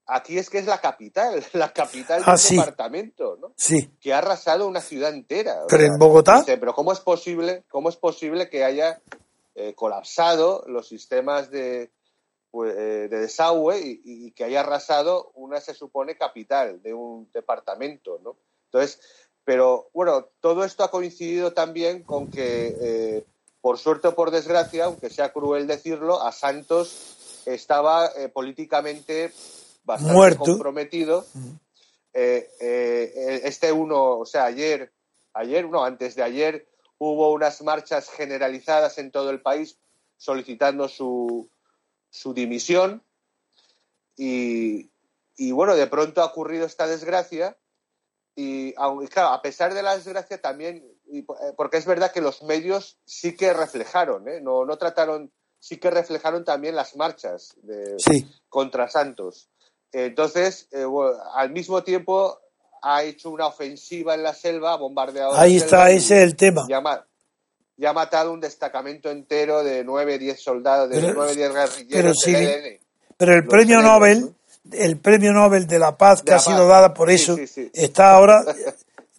Aquí 0.05 0.37
es 0.37 0.49
que 0.49 0.57
es 0.57 0.65
la 0.65 0.79
capital, 0.79 1.43
la 1.53 1.71
capital 1.73 2.23
del 2.23 2.33
ah, 2.33 2.37
departamento, 2.49 3.37
¿no? 3.39 3.53
Sí. 3.57 3.89
Que 3.99 4.13
ha 4.13 4.19
arrasado 4.19 4.67
una 4.67 4.81
ciudad 4.81 5.13
entera. 5.13 5.65
Pero 5.67 5.83
en 5.83 5.97
Bogotá. 5.97 6.43
pero 6.45 6.73
¿cómo 6.73 6.91
es 6.91 6.99
posible, 6.99 7.63
cómo 7.69 7.89
es 7.89 7.95
posible 7.95 8.49
que 8.49 8.63
haya 8.63 9.01
eh, 9.55 9.73
colapsado 9.75 10.63
los 10.67 10.87
sistemas 10.87 11.51
de, 11.51 11.91
pues, 12.51 12.75
eh, 12.75 13.07
de 13.09 13.19
desagüe 13.19 13.79
y, 13.79 14.01
y, 14.03 14.31
que 14.31 14.43
haya 14.43 14.61
arrasado 14.61 15.31
una, 15.35 15.61
se 15.61 15.73
supone, 15.73 16.17
capital 16.17 16.81
de 16.81 16.93
un 16.93 17.29
departamento, 17.31 18.19
¿no? 18.23 18.35
Entonces, 18.73 18.99
pero 19.43 19.89
bueno, 19.93 20.29
todo 20.39 20.63
esto 20.63 20.83
ha 20.83 20.89
coincidido 20.89 21.53
también 21.53 22.01
con 22.01 22.31
que, 22.31 22.75
eh, 22.81 23.25
por 23.61 23.77
suerte 23.77 24.07
o 24.07 24.15
por 24.15 24.31
desgracia, 24.31 24.85
aunque 24.85 25.11
sea 25.11 25.31
cruel 25.31 25.67
decirlo, 25.67 26.23
a 26.23 26.31
Santos 26.31 27.43
estaba 27.45 28.07
eh, 28.17 28.29
políticamente 28.29 29.31
bastante 29.83 30.37
comprometido. 30.37 31.25
Eh, 32.13 32.49
eh, 32.59 33.41
este 33.43 33.71
uno, 33.71 34.19
o 34.19 34.25
sea, 34.25 34.45
ayer, 34.45 34.91
ayer, 35.33 35.69
no, 35.69 35.83
antes 35.83 36.15
de 36.15 36.23
ayer, 36.23 36.67
hubo 36.97 37.31
unas 37.31 37.61
marchas 37.61 38.09
generalizadas 38.09 38.97
en 38.97 39.11
todo 39.11 39.29
el 39.29 39.41
país 39.41 39.77
solicitando 40.17 40.87
su, 40.87 41.47
su 42.09 42.33
dimisión. 42.33 43.03
Y, 44.15 44.89
y, 45.35 45.51
bueno, 45.51 45.75
de 45.75 45.87
pronto 45.87 46.21
ha 46.21 46.25
ocurrido 46.25 46.65
esta 46.65 46.87
desgracia 46.87 47.57
y, 48.35 48.73
claro, 48.73 49.29
a 49.29 49.41
pesar 49.41 49.73
de 49.73 49.83
la 49.83 49.95
desgracia 49.95 50.41
también, 50.41 50.83
eh, 51.11 51.23
porque 51.55 51.77
es 51.77 51.85
verdad 51.85 52.11
que 52.11 52.21
los 52.21 52.41
medios 52.43 52.97
sí 53.05 53.35
que 53.35 53.53
reflejaron, 53.53 54.27
¿eh? 54.27 54.41
no, 54.41 54.65
no 54.65 54.77
trataron, 54.77 55.31
sí 55.59 55.77
que 55.77 55.91
reflejaron 55.91 56.43
también 56.43 56.75
las 56.75 56.95
marchas 56.95 57.55
de, 57.61 57.95
contra 58.49 58.89
Santos. 58.89 59.49
Entonces, 59.91 60.67
eh, 60.71 60.85
al 61.35 61.51
mismo 61.51 61.83
tiempo 61.83 62.39
ha 62.81 63.03
hecho 63.03 63.29
una 63.29 63.45
ofensiva 63.45 64.15
en 64.15 64.23
la 64.23 64.33
selva, 64.33 64.73
ha 64.73 64.77
bombardeado. 64.77 65.35
Ahí 65.35 65.57
está, 65.57 65.91
ese 65.91 66.17
es 66.17 66.23
el 66.23 66.35
tema. 66.35 66.65
Ya, 66.67 67.89
ha 67.89 67.93
matado 67.93 68.33
un 68.33 68.39
destacamento 68.39 69.11
entero 69.11 69.63
de 69.63 69.83
9, 69.83 70.17
10 70.17 70.41
soldados, 70.41 70.89
de 70.89 71.01
pero, 71.01 71.13
9, 71.13 71.35
10 71.35 71.53
guerrilleros. 71.53 72.17
Pero, 72.23 72.79
pero 73.17 73.35
el 73.35 73.45
premio 73.45 73.81
Nobel, 73.81 74.35
el 74.71 74.97
premio 74.97 75.33
Nobel 75.33 75.67
de 75.67 75.79
la 75.79 75.97
Paz 75.97 76.21
que 76.21 76.33
ha 76.33 76.39
sido 76.39 76.67
dada 76.67 76.93
por 76.93 77.09
eso, 77.09 77.37
está 77.73 78.11
ahora, 78.11 78.43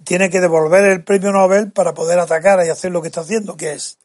tiene 0.04 0.30
que 0.30 0.40
devolver 0.40 0.84
el 0.84 1.04
premio 1.04 1.32
Nobel 1.32 1.72
para 1.72 1.94
poder 1.94 2.18
atacar 2.18 2.64
y 2.64 2.70
hacer 2.70 2.92
lo 2.92 3.02
que 3.02 3.08
está 3.08 3.20
haciendo, 3.20 3.56
que 3.56 3.72
es. 3.72 3.98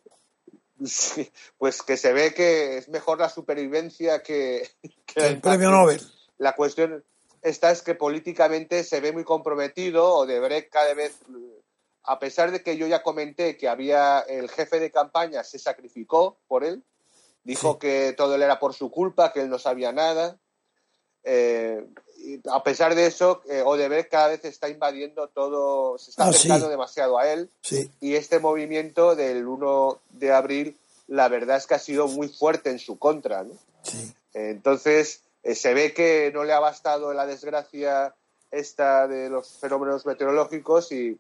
pues 1.57 1.81
que 1.81 1.97
se 1.97 2.13
ve 2.13 2.33
que 2.33 2.77
es 2.77 2.89
mejor 2.89 3.19
la 3.19 3.29
supervivencia 3.29 4.23
que, 4.23 4.69
que 5.05 5.27
el, 5.27 5.41
premio 5.41 5.71
Nobel. 5.71 6.01
La 6.37 6.55
cuestión 6.55 7.03
esta 7.41 7.71
es 7.71 7.81
que 7.81 7.95
políticamente 7.95 8.83
se 8.83 8.99
ve 8.99 9.11
muy 9.11 9.23
comprometido 9.23 10.13
o 10.13 10.25
de 10.25 10.67
cada 10.69 10.93
vez, 10.93 11.19
a 12.03 12.19
pesar 12.19 12.51
de 12.51 12.61
que 12.61 12.77
yo 12.77 12.87
ya 12.87 13.01
comenté 13.01 13.55
que 13.55 13.69
había 13.69 14.19
el 14.19 14.49
jefe 14.49 14.79
de 14.79 14.91
campaña 14.91 15.43
se 15.43 15.57
sacrificó 15.57 16.37
por 16.47 16.63
él, 16.63 16.83
dijo 17.43 17.79
que 17.79 18.13
todo 18.17 18.35
él 18.35 18.41
era 18.41 18.59
por 18.59 18.73
su 18.73 18.91
culpa, 18.91 19.31
que 19.31 19.41
él 19.41 19.49
no 19.49 19.57
sabía 19.57 19.91
nada. 19.93 20.37
Eh, 21.23 21.85
a 22.51 22.63
pesar 22.63 22.95
de 22.95 23.05
eso, 23.05 23.41
eh, 23.49 23.61
Odebrecht 23.65 24.09
cada 24.09 24.29
vez 24.29 24.43
está 24.45 24.69
invadiendo 24.69 25.27
todo, 25.29 25.97
se 25.97 26.11
está 26.11 26.25
ah, 26.25 26.29
acercando 26.29 26.69
demasiado 26.69 27.17
a 27.17 27.31
él. 27.31 27.49
Y 27.99 28.15
este 28.15 28.39
movimiento 28.39 29.15
del 29.15 29.47
1 29.47 29.99
de 30.11 30.31
abril, 30.31 30.77
la 31.07 31.27
verdad 31.27 31.57
es 31.57 31.67
que 31.67 31.75
ha 31.75 31.79
sido 31.79 32.07
muy 32.07 32.27
fuerte 32.27 32.69
en 32.69 32.79
su 32.79 32.97
contra. 32.97 33.43
¿no? 33.43 33.53
entonces, 34.33 35.21
eh, 35.43 35.55
se 35.55 35.73
ve 35.73 35.93
que 35.93 36.31
no 36.33 36.43
le 36.43 36.53
ha 36.53 36.59
bastado 36.59 37.13
la 37.13 37.25
desgracia 37.25 38.13
esta 38.51 39.07
de 39.07 39.29
los 39.29 39.59
fenómenos 39.59 40.05
meteorológicos 40.05 40.91
y, 40.91 41.17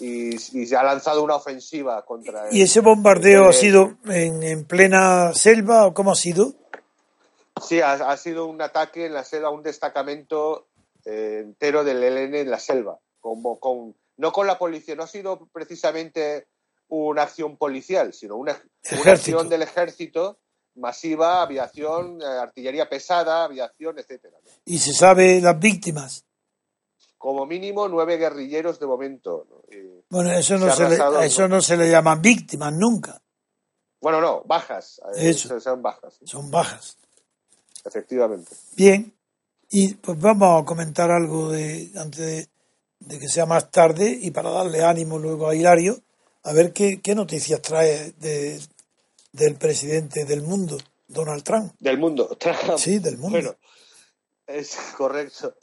y, 0.00 0.38
se 0.38 0.76
ha 0.76 0.82
lanzado 0.82 1.22
una 1.22 1.36
ofensiva 1.36 2.04
contra 2.04 2.48
él. 2.48 2.56
¿Y 2.56 2.62
ese 2.62 2.80
bombardeo 2.80 3.48
ha 3.48 3.52
sido 3.52 3.98
en, 4.06 4.64
plena 4.64 5.32
selva 5.34 5.86
o 5.86 5.94
cómo 5.94 6.12
ha 6.12 6.16
sido? 6.16 6.54
Sí, 7.60 7.80
ha, 7.80 8.16
sido 8.16 8.46
un 8.46 8.60
ataque 8.62 9.06
en 9.06 9.14
la 9.14 9.24
selva, 9.24 9.50
un 9.50 9.62
destacamento 9.62 10.68
eh, 11.04 11.40
entero 11.42 11.84
del 11.84 12.02
ELN 12.02 12.34
en 12.34 12.50
la 12.50 12.58
selva, 12.58 12.98
como 13.20 13.58
con, 13.58 13.96
no 14.16 14.32
con 14.32 14.46
la 14.46 14.58
policía, 14.58 14.94
no 14.94 15.04
ha 15.04 15.08
sido 15.08 15.48
precisamente 15.52 16.48
una 16.88 17.22
acción 17.22 17.56
policial, 17.56 18.12
sino 18.12 18.36
una, 18.36 18.60
una 19.02 19.12
acción 19.12 19.48
del 19.48 19.62
ejército 19.62 20.38
masiva, 20.76 21.42
aviación, 21.42 22.20
eh, 22.22 22.24
artillería 22.24 22.88
pesada, 22.88 23.44
aviación, 23.44 23.98
etcétera. 23.98 24.38
¿Y 24.64 24.78
se 24.78 24.92
sabe 24.92 25.40
las 25.40 25.58
víctimas? 25.58 26.24
Como 27.18 27.44
mínimo 27.44 27.86
nueve 27.86 28.16
guerrilleros 28.16 28.80
de 28.80 28.86
momento. 28.86 29.46
bueno, 30.08 30.32
eso, 30.32 30.56
no 30.56 30.74
se, 30.74 30.88
le, 30.88 30.96
eso 31.26 31.48
no 31.48 31.60
se 31.60 31.76
le 31.76 31.90
llaman 31.90 32.22
víctimas 32.22 32.72
nunca. 32.72 33.20
Bueno, 34.00 34.20
no, 34.20 34.42
bajas. 34.46 35.00
Eh, 35.16 35.30
eso. 35.30 35.60
Son 35.60 35.82
bajas. 35.82 36.18
Son 36.24 36.50
bajas. 36.50 36.96
Efectivamente. 37.84 38.50
Bien. 38.76 39.12
Y 39.70 39.94
pues 39.94 40.18
vamos 40.18 40.62
a 40.62 40.64
comentar 40.64 41.10
algo 41.10 41.50
de, 41.50 41.90
antes 41.96 42.48
de, 42.98 43.18
que 43.18 43.28
sea 43.28 43.46
más 43.46 43.70
tarde 43.70 44.18
y 44.20 44.30
para 44.32 44.50
darle 44.50 44.82
ánimo 44.82 45.18
luego 45.18 45.48
a 45.48 45.54
Hilario, 45.54 46.00
a 46.42 46.52
ver 46.52 46.72
qué, 46.72 47.00
qué 47.00 47.14
noticias 47.14 47.62
trae 47.62 48.12
de, 48.18 48.60
del 49.32 49.56
presidente 49.56 50.24
del 50.24 50.42
mundo, 50.42 50.76
Donald 51.06 51.44
Trump. 51.44 51.72
Del 51.78 51.98
mundo, 51.98 52.36
Trump. 52.38 52.78
Sí, 52.78 52.98
del 52.98 53.16
mundo. 53.16 53.38
Bueno, 53.38 53.56
es 54.46 54.76
correcto. 54.96 55.54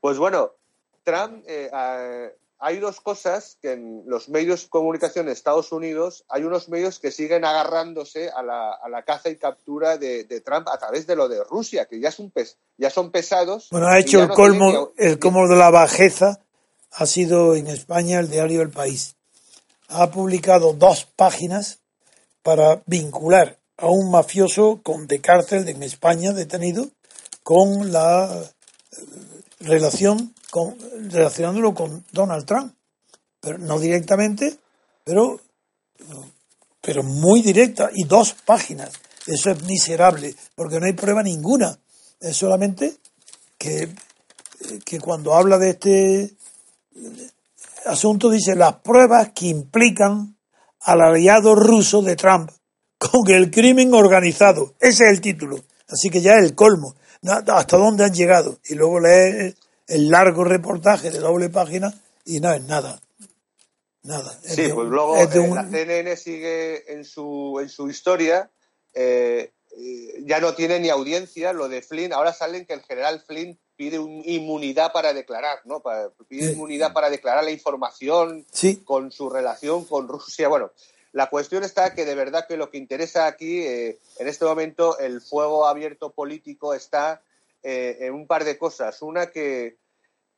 Pues 0.00 0.18
bueno, 0.18 0.52
Trump, 1.04 1.44
eh, 1.46 1.70
hay 2.64 2.78
dos 2.78 3.02
cosas 3.02 3.58
que 3.60 3.72
en 3.72 4.04
los 4.06 4.30
medios 4.30 4.62
de 4.62 4.68
comunicación 4.70 5.26
de 5.26 5.32
Estados 5.32 5.70
Unidos, 5.70 6.24
hay 6.30 6.44
unos 6.44 6.70
medios 6.70 6.98
que 6.98 7.10
siguen 7.10 7.44
agarrándose 7.44 8.30
a 8.30 8.42
la, 8.42 8.72
a 8.72 8.88
la 8.88 9.02
caza 9.02 9.28
y 9.28 9.36
captura 9.36 9.98
de, 9.98 10.24
Trump 10.42 10.66
a 10.68 10.78
través 10.78 11.06
de 11.06 11.14
lo 11.14 11.28
de 11.28 11.44
Rusia, 11.44 11.84
que 11.84 12.00
ya, 12.00 12.10
son, 12.10 12.30
pes, 12.30 12.56
ya 12.78 12.88
son 12.88 13.10
pesados. 13.10 13.68
Bueno, 13.70 13.88
ha 13.88 13.98
hecho 13.98 14.22
el 14.22 14.30
colmo, 14.30 14.92
el 14.96 15.18
colmo 15.18 15.46
de 15.46 15.56
la 15.56 15.68
bajeza, 15.68 16.40
ha 16.90 17.04
sido 17.04 17.54
en 17.54 17.66
España 17.66 18.18
el 18.18 18.30
diario 18.30 18.62
El 18.62 18.70
País. 18.70 19.16
Ha 19.88 20.10
publicado 20.10 20.72
dos 20.72 21.04
páginas 21.04 21.80
para 22.42 22.82
vincular 22.86 23.58
a 23.76 23.88
un 23.88 24.10
mafioso 24.10 24.80
con 24.82 25.06
de 25.06 25.20
cárcel 25.20 25.68
en 25.68 25.82
España 25.82 26.32
detenido 26.32 26.88
con 27.42 27.92
la 27.92 28.42
eh, 28.42 28.96
relación 29.60 30.33
con, 30.54 30.76
relacionándolo 31.10 31.74
con 31.74 32.04
Donald 32.12 32.46
Trump 32.46 32.72
pero 33.40 33.58
no 33.58 33.80
directamente 33.80 34.56
pero 35.02 35.40
pero 36.80 37.02
muy 37.02 37.42
directa 37.42 37.90
y 37.92 38.04
dos 38.04 38.36
páginas 38.44 38.92
eso 39.26 39.50
es 39.50 39.64
miserable 39.64 40.32
porque 40.54 40.78
no 40.78 40.86
hay 40.86 40.92
prueba 40.92 41.24
ninguna 41.24 41.76
es 42.20 42.36
solamente 42.36 42.98
que, 43.58 43.92
que 44.84 45.00
cuando 45.00 45.34
habla 45.34 45.58
de 45.58 45.70
este 45.70 46.36
asunto 47.86 48.30
dice 48.30 48.54
las 48.54 48.76
pruebas 48.76 49.32
que 49.34 49.46
implican 49.46 50.36
al 50.82 51.00
aliado 51.00 51.56
ruso 51.56 52.00
de 52.00 52.14
Trump 52.14 52.48
con 52.96 53.28
el 53.28 53.50
crimen 53.50 53.92
organizado. 53.92 54.74
Ese 54.78 55.04
es 55.04 55.10
el 55.10 55.20
título. 55.20 55.58
Así 55.88 56.10
que 56.10 56.20
ya 56.20 56.34
es 56.34 56.44
el 56.44 56.54
colmo. 56.54 56.94
¿Hasta 57.26 57.76
dónde 57.76 58.04
han 58.04 58.14
llegado? 58.14 58.58
Y 58.68 58.74
luego 58.74 59.00
lees 59.00 59.56
el 59.86 60.10
largo 60.10 60.44
reportaje 60.44 61.10
de 61.10 61.18
doble 61.18 61.48
página 61.48 61.92
y 62.24 62.40
no 62.40 62.52
es 62.52 62.62
nada. 62.64 63.00
Nada. 64.02 64.38
sí, 64.42 64.68
pues 64.74 64.88
luego 64.88 65.16
eh, 65.16 65.28
la 65.54 65.68
CNN 65.68 66.16
sigue 66.16 66.92
en 66.92 67.04
su, 67.04 67.58
en 67.60 67.70
su 67.70 67.88
historia. 67.88 68.50
Eh, 68.92 69.52
ya 70.20 70.40
no 70.40 70.54
tiene 70.54 70.78
ni 70.78 70.90
audiencia 70.90 71.52
lo 71.52 71.68
de 71.68 71.82
Flynn. 71.82 72.12
Ahora 72.12 72.32
salen 72.32 72.66
que 72.66 72.74
el 72.74 72.82
general 72.82 73.20
Flynn 73.26 73.58
pide 73.76 73.96
inmunidad 73.96 74.92
para 74.92 75.12
declarar, 75.12 75.60
¿no? 75.64 75.82
pide 76.28 76.52
inmunidad 76.52 76.92
para 76.92 77.10
declarar 77.10 77.44
la 77.44 77.50
información 77.50 78.46
con 78.84 79.10
su 79.10 79.30
relación 79.30 79.84
con 79.84 80.06
Rusia. 80.06 80.48
Bueno, 80.48 80.70
la 81.12 81.28
cuestión 81.28 81.64
está 81.64 81.94
que 81.94 82.04
de 82.04 82.14
verdad 82.14 82.46
que 82.46 82.56
lo 82.56 82.70
que 82.70 82.78
interesa 82.78 83.26
aquí, 83.26 83.60
eh, 83.62 83.98
en 84.18 84.28
este 84.28 84.44
momento, 84.44 84.98
el 84.98 85.20
fuego 85.20 85.66
abierto 85.66 86.12
político 86.12 86.74
está 86.74 87.22
eh, 87.64 87.96
en 88.00 88.14
un 88.14 88.26
par 88.26 88.44
de 88.44 88.58
cosas. 88.58 89.02
Una 89.02 89.30
que, 89.30 89.78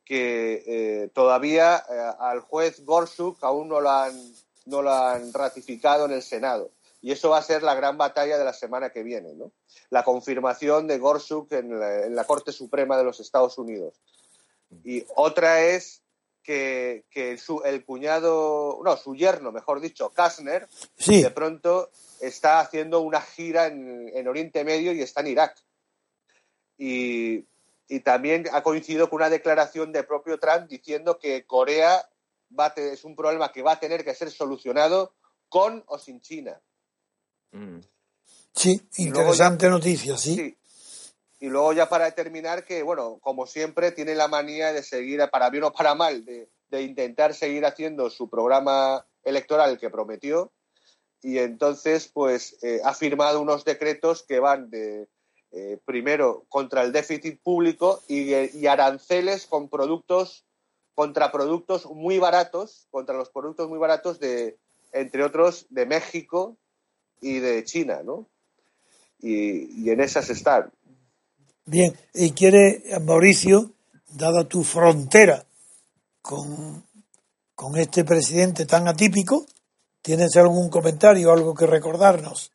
que 0.03 0.63
eh, 0.65 1.09
todavía 1.13 1.75
al 1.75 2.39
juez 2.39 2.83
Gorsuch 2.85 3.37
aún 3.41 3.67
no 3.67 3.81
lo, 3.81 3.91
han, 3.91 4.15
no 4.65 4.81
lo 4.81 4.91
han 4.91 5.33
ratificado 5.33 6.05
en 6.05 6.13
el 6.13 6.23
Senado. 6.23 6.71
Y 7.01 7.11
eso 7.11 7.29
va 7.29 7.37
a 7.37 7.43
ser 7.43 7.63
la 7.63 7.75
gran 7.75 7.97
batalla 7.97 8.37
de 8.37 8.45
la 8.45 8.53
semana 8.53 8.89
que 8.89 9.03
viene, 9.03 9.33
¿no? 9.35 9.51
La 9.89 10.03
confirmación 10.03 10.87
de 10.87 10.97
Gorsuch 10.97 11.51
en 11.51 12.15
la, 12.15 12.23
Corte 12.23 12.51
Suprema 12.51 12.97
de 12.97 13.03
los 13.03 13.19
Estados 13.19 13.57
Unidos. 13.57 14.01
Y 14.83 15.05
otra 15.15 15.61
es 15.61 16.01
que, 16.43 17.03
su, 17.37 17.61
el 17.63 17.83
cuñado, 17.83 18.79
no, 18.83 18.97
su 18.97 19.15
yerno, 19.15 19.51
mejor 19.51 19.81
dicho, 19.81 20.09
Kastner, 20.09 20.67
de 21.05 21.31
pronto 21.31 21.89
está 22.21 22.61
haciendo 22.61 23.01
una 23.01 23.21
gira 23.21 23.67
en, 23.67 24.27
Oriente 24.27 24.63
Medio 24.63 24.91
y 24.93 25.01
está 25.01 25.21
en 25.21 25.27
Irak. 25.27 25.57
Y, 26.77 27.45
y, 27.87 27.99
también 28.01 28.45
ha 28.51 28.61
coincidido 28.61 29.09
con 29.09 29.17
una 29.17 29.29
declaración 29.29 29.91
de 29.91 30.03
propio 30.03 30.39
Trump 30.39 30.67
diciendo 30.67 31.17
que 31.17 31.45
Corea 31.45 32.07
va 32.57 32.67
es 32.75 33.03
un 33.03 33.15
problema 33.15 33.51
que 33.51 33.61
va 33.61 33.73
a 33.73 33.79
tener 33.79 34.03
que 34.03 34.13
ser 34.13 34.31
solucionado 34.31 35.13
con 35.49 35.83
o 35.87 35.97
sin 35.97 36.21
China. 36.21 36.61
Mm. 37.51 37.79
Sí, 38.53 38.81
interesante 38.97 39.69
noticia, 39.69 40.17
sí. 40.17 40.57
Y 41.39 41.49
luego 41.49 41.73
ya 41.73 41.87
para 41.87 42.09
terminar 42.11 42.65
que, 42.65 42.81
bueno, 42.81 43.19
como 43.21 43.45
siempre, 43.45 43.91
tiene 43.91 44.15
la 44.15 44.27
manía 44.27 44.73
de 44.73 44.81
seguir, 44.81 45.21
para 45.31 45.49
bien 45.51 45.65
o 45.65 45.71
para 45.71 45.93
mal, 45.93 46.25
de, 46.25 46.49
intentar 46.81 47.33
seguir 47.33 47.65
haciendo 47.65 48.09
su 48.09 48.29
programa 48.29 49.05
electoral 49.23 49.77
que 49.77 49.91
prometió. 49.91 50.51
Y 51.21 51.37
entonces, 51.37 52.09
pues, 52.11 52.57
eh, 52.63 52.81
ha 52.83 52.93
firmado 52.93 53.41
unos 53.41 53.63
decretos 53.63 54.23
que 54.23 54.39
van 54.39 54.69
de, 54.71 55.07
eh, 55.57 55.79
primero, 55.85 56.45
contra 56.49 56.83
el 56.83 56.91
déficit 56.91 57.41
público 57.41 58.03
y, 58.07 58.31
y 58.33 58.67
aranceles 58.67 59.47
con 59.47 59.69
productos, 59.69 60.45
contra 60.93 61.31
productos 61.31 61.87
muy 61.87 62.19
baratos, 62.19 62.87
contra 62.91 63.15
los 63.15 63.29
productos 63.29 63.67
muy 63.67 63.79
baratos 63.79 64.19
de, 64.19 64.57
entre 64.91 65.23
otros, 65.23 65.65
de 65.69 65.87
México 65.87 66.57
y 67.21 67.39
de 67.39 67.63
China, 67.63 68.01
¿no? 68.03 68.27
Y, 69.19 69.89
en 69.89 69.99
esas 69.99 70.29
están. 70.29 70.71
Bien, 71.65 71.97
y 72.13 72.31
quiere, 72.31 72.83
Mauricio, 73.01 73.71
dada 74.09 74.47
tu 74.47 74.63
frontera 74.63 75.43
con, 76.21 76.83
con 77.55 77.77
este 77.77 78.05
presidente 78.05 78.67
tan 78.67 78.87
atípico, 78.87 79.47
¿tienes 80.03 80.37
algún 80.37 80.69
comentario, 80.69 81.31
algo 81.31 81.55
que 81.55 81.65
recordarnos? 81.65 82.51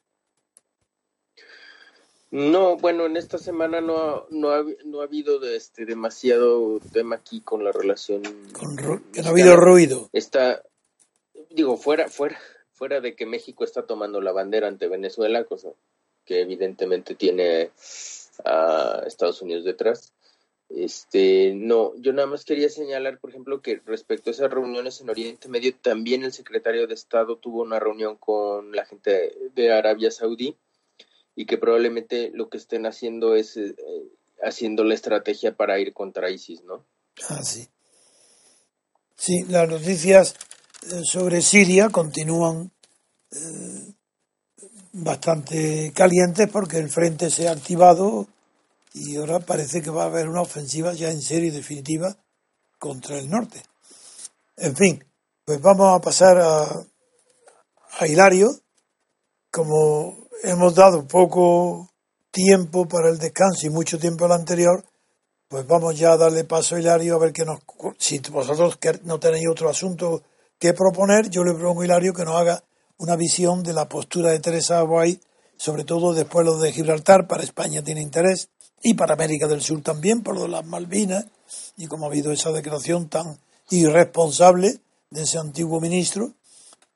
No, 2.33 2.79
bueno, 2.79 3.05
en 3.05 3.19
esta 3.19 3.37
semana 3.37 3.83
no, 3.83 4.27
no, 4.31 4.53
ha, 4.53 4.65
no 4.87 5.03
ha 5.03 5.05
habido 5.05 5.45
este, 5.45 5.85
demasiado 5.85 6.81
tema 6.91 7.17
aquí 7.17 7.43
con 7.43 7.63
la 7.63 7.73
relación. 7.73 8.23
que 9.13 9.21
no 9.21 9.29
ha 9.29 9.31
habido 9.31 9.55
ruido. 9.55 10.09
Está, 10.15 10.63
digo, 11.51 11.77
fuera, 11.77 12.09
fuera, 12.09 12.41
fuera 12.73 13.03
de 13.03 13.15
que 13.15 13.27
México 13.27 13.65
está 13.65 13.85
tomando 13.85 14.23
la 14.23 14.33
bandera 14.33 14.67
ante 14.67 14.89
Venezuela, 14.89 15.45
cosa 15.45 15.69
que 16.25 16.41
evidentemente 16.41 17.15
tiene 17.15 17.71
a 18.47 19.03
Estados 19.07 19.43
Unidos 19.43 19.67
detrás. 19.67 20.15
Este, 20.71 21.53
no, 21.55 21.95
yo 21.97 22.15
nada 22.15 22.29
más 22.29 22.47
quería 22.47 22.71
señalar, 22.71 23.19
por 23.19 23.29
ejemplo, 23.29 23.61
que 23.61 23.83
respecto 23.85 24.31
a 24.31 24.33
esas 24.33 24.51
reuniones 24.51 25.03
en 25.03 25.11
Oriente 25.11 25.51
Medio, 25.51 25.75
también 25.75 26.25
el 26.25 26.33
secretario 26.33 26.87
de 26.87 26.95
Estado 26.95 27.37
tuvo 27.37 27.61
una 27.61 27.79
reunión 27.79 28.17
con 28.17 28.73
la 28.73 28.87
gente 28.87 29.37
de 29.55 29.71
Arabia 29.71 30.11
Saudí 30.11 30.57
y 31.35 31.47
que 31.47 31.59
probablemente 31.59 32.31
lo 32.35 32.49
que 32.49 32.59
estén 32.59 32.87
haciendo 32.87 33.35
es 33.35 33.57
eh, 33.57 33.75
haciendo 34.43 34.85
la 34.85 34.95
estrategia 34.95 35.57
para 35.57 35.79
ir 35.79 35.93
contra 35.93 36.31
ISIS, 36.31 36.63
¿no? 36.65 36.85
Ah, 37.29 37.43
sí. 37.43 37.69
Sí, 39.17 39.45
las 39.49 39.69
noticias 39.69 40.35
eh, 40.91 41.03
sobre 41.05 41.43
Siria 41.43 41.89
continúan 41.91 42.73
eh, 43.31 43.95
bastante 44.93 45.93
calientes 45.95 46.49
porque 46.51 46.79
el 46.79 46.91
frente 46.91 47.31
se 47.31 47.49
ha 47.49 47.53
activado 47.53 48.27
y 48.93 49.17
ahora 49.17 49.41
parece 49.41 49.81
que 49.81 49.91
va 49.91 50.03
a 50.03 50.07
haber 50.07 50.29
una 50.29 50.43
ofensiva 50.43 50.93
ya 50.93 51.11
en 51.11 51.23
serio 51.23 51.49
y 51.49 51.53
definitiva 51.53 52.17
contra 52.79 53.19
el 53.19 53.31
norte. 53.31 53.63
En 54.57 54.77
fin, 54.77 55.05
pues 55.45 55.61
vamos 55.61 55.97
a 55.97 56.01
pasar 56.01 56.39
a, 56.39 56.85
a 57.99 58.07
Hilario. 58.07 58.51
Como 59.51 60.22
hemos 60.43 60.75
dado 60.75 61.07
poco 61.07 61.91
tiempo 62.31 62.89
para 62.89 63.11
el 63.11 63.19
descanso 63.19 63.67
y 63.67 63.71
mucho 63.71 63.99
tiempo 63.99 64.25
al 64.25 64.33
anterior, 64.33 64.85
pues 65.49 65.67
vamos 65.67 65.99
ya 65.99 66.13
a 66.13 66.17
darle 66.17 66.45
paso 66.45 66.75
a 66.75 66.81
Hilario 66.81 67.17
a 67.17 67.19
ver 67.19 67.33
que 67.33 67.45
nos... 67.45 67.61
Si 67.99 68.19
vosotros 68.31 68.79
no 69.05 69.21
tenéis 69.21 69.49
otro 69.49 69.69
asunto 69.69 70.23
que 70.59 70.73
proponer, 70.73 71.29
yo 71.29 71.45
le 71.45 71.53
propongo 71.53 71.83
a 71.83 71.85
Hilario 71.85 72.15
que 72.15 72.25
nos 72.25 72.37
haga 72.37 72.65
una 72.99 73.17
visión 73.17 73.63
de 73.63 73.73
la 73.73 73.89
postura 73.89 74.31
de 74.31 74.41
Teresa 74.41 74.79
Aguay, 74.79 75.21
sobre 75.57 75.85
todo 75.85 76.15
después 76.15 76.47
lo 76.47 76.59
de 76.59 76.73
Gibraltar, 76.73 77.27
para 77.27 77.43
España 77.43 77.83
tiene 77.83 78.01
interés, 78.01 78.49
y 78.83 78.95
para 78.95 79.15
América 79.15 79.47
del 79.47 79.61
Sur 79.61 79.83
también, 79.83 80.23
por 80.23 80.35
lo 80.35 80.43
de 80.43 80.49
las 80.49 80.65
Malvinas, 80.65 81.27
y 81.77 81.87
como 81.87 82.07
ha 82.07 82.09
habido 82.09 82.33
esa 82.33 82.51
declaración 82.51 83.09
tan 83.09 83.39
irresponsable 83.71 84.79
de 85.11 85.23
ese 85.23 85.39
antiguo 85.39 85.81
ministro, 85.81 86.33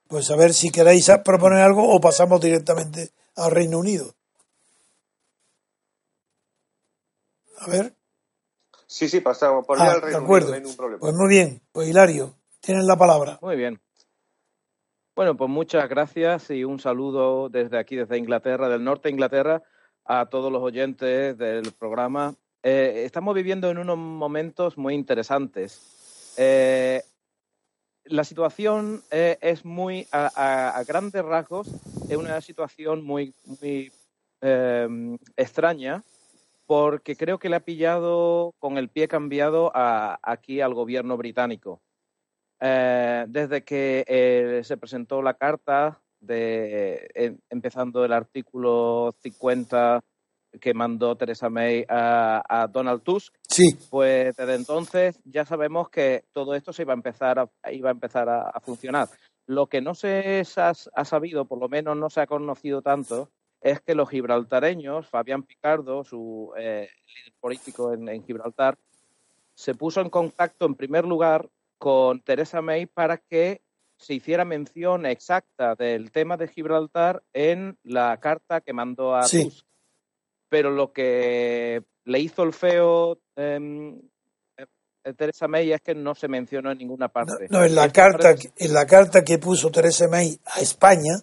pues 0.08 0.30
a 0.30 0.36
ver 0.36 0.54
si 0.54 0.70
queréis 0.70 1.10
proponer 1.24 1.60
algo 1.60 1.92
o 1.92 2.00
pasamos 2.00 2.40
directamente 2.40 3.10
al 3.36 3.50
Reino 3.50 3.78
Unido. 3.78 4.14
A 7.58 7.70
ver. 7.70 7.94
Sí, 8.86 9.08
sí, 9.08 9.20
pasamos 9.20 9.66
por 9.66 9.80
ah, 9.80 9.92
al 9.92 10.02
Reino 10.02 10.18
Unido, 10.18 10.48
no 10.48 10.54
hay 10.54 10.60
ningún 10.60 10.76
problema. 10.76 11.00
Pues 11.00 11.14
muy 11.14 11.28
bien, 11.28 11.62
pues 11.72 11.88
Hilario, 11.88 12.34
Tienes 12.66 12.84
la 12.84 12.96
palabra. 12.96 13.38
Muy 13.42 13.54
bien. 13.54 13.80
Bueno, 15.14 15.36
pues 15.36 15.48
muchas 15.48 15.88
gracias 15.88 16.50
y 16.50 16.64
un 16.64 16.80
saludo 16.80 17.48
desde 17.48 17.78
aquí, 17.78 17.94
desde 17.94 18.18
Inglaterra, 18.18 18.68
del 18.68 18.82
norte 18.82 19.08
de 19.08 19.12
Inglaterra, 19.12 19.62
a 20.04 20.26
todos 20.26 20.50
los 20.50 20.60
oyentes 20.60 21.38
del 21.38 21.70
programa. 21.78 22.34
Eh, 22.64 23.04
estamos 23.04 23.36
viviendo 23.36 23.70
en 23.70 23.78
unos 23.78 23.96
momentos 23.96 24.76
muy 24.76 24.94
interesantes. 24.94 26.34
Eh, 26.36 27.04
la 28.06 28.24
situación 28.24 29.04
eh, 29.12 29.38
es 29.40 29.64
muy, 29.64 30.08
a, 30.10 30.82
grandes 30.88 31.24
rasgos, 31.24 31.68
es 32.08 32.16
una 32.16 32.40
situación 32.40 33.04
muy, 33.04 33.34
muy 33.44 33.92
extraña 35.36 36.04
porque 36.66 37.16
creo 37.16 37.38
que 37.38 37.48
le 37.48 37.56
ha 37.56 37.60
pillado 37.60 38.54
con 38.58 38.76
el 38.76 38.88
pie 38.88 39.08
cambiado 39.08 39.70
aquí 39.74 40.60
al 40.60 40.74
gobierno 40.74 41.16
británico. 41.16 41.80
Eh, 42.60 43.26
desde 43.28 43.62
que 43.62 44.04
eh, 44.06 44.62
se 44.64 44.76
presentó 44.76 45.22
la 45.22 45.34
carta, 45.34 46.00
de, 46.20 47.08
eh, 47.14 47.36
empezando 47.50 48.04
el 48.04 48.12
artículo 48.12 49.14
50 49.22 50.02
que 50.60 50.72
mandó 50.72 51.14
Theresa 51.16 51.50
May 51.50 51.84
a, 51.86 52.66
Donald 52.72 53.02
Tusk, 53.02 53.34
sí. 53.46 53.76
pues 53.90 54.34
desde 54.34 54.54
entonces 54.54 55.20
ya 55.24 55.44
sabemos 55.44 55.90
que 55.90 56.24
todo 56.32 56.54
esto 56.54 56.72
se 56.72 56.82
iba 56.82 56.94
a 56.94 56.96
empezar 56.96 57.38
a, 57.38 57.72
iba 57.72 57.90
a, 57.90 57.92
empezar 57.92 58.28
a, 58.28 58.58
funcionar. 58.60 59.06
Lo 59.46 59.68
que 59.68 59.80
no 59.80 59.94
se 59.94 60.42
ha, 60.56 61.04
sabido, 61.04 61.44
por 61.46 61.58
lo 61.58 61.68
menos 61.68 61.96
no 61.96 62.10
se 62.10 62.20
ha 62.20 62.26
conocido 62.26 62.82
tanto, 62.82 63.30
es 63.60 63.80
que 63.80 63.94
los 63.94 64.10
gibraltareños, 64.10 65.08
Fabián 65.08 65.42
Picardo, 65.44 66.04
su 66.04 66.52
líder 66.56 66.90
político 67.40 67.92
en 67.92 68.24
Gibraltar, 68.24 68.76
se 69.54 69.74
puso 69.74 70.00
en 70.00 70.10
contacto 70.10 70.66
en 70.66 70.74
primer 70.74 71.04
lugar 71.04 71.48
con 71.78 72.20
Teresa 72.20 72.60
May 72.60 72.86
para 72.86 73.16
que 73.16 73.62
se 73.96 74.14
hiciera 74.14 74.44
mención 74.44 75.06
exacta 75.06 75.74
del 75.74 76.10
tema 76.10 76.36
de 76.36 76.48
Gibraltar 76.48 77.22
en 77.32 77.78
la 77.82 78.18
carta 78.20 78.60
que 78.60 78.72
mandó 78.72 79.16
a 79.16 79.22
Tusk. 79.22 79.66
Pero 80.48 80.70
lo 80.70 80.92
que 80.92 81.82
le 82.04 82.20
hizo 82.20 82.42
el 82.42 82.52
feo 82.52 83.18
em, 83.34 84.00
eh, 85.06 85.14
Teresa 85.14 85.46
May 85.46 85.72
es 85.72 85.80
que 85.80 85.94
no 85.94 86.14
se 86.14 86.26
mencionó 86.26 86.72
en 86.72 86.78
ninguna 86.78 87.08
parte. 87.08 87.46
No, 87.48 87.64
en 87.64 87.74
la 87.74 87.90
carta, 87.92 88.34
en 88.56 88.74
la 88.74 88.86
carta 88.86 89.22
que 89.22 89.38
puso 89.38 89.70
Teresa 89.70 90.08
May 90.08 90.38
a 90.44 90.60
España, 90.60 91.14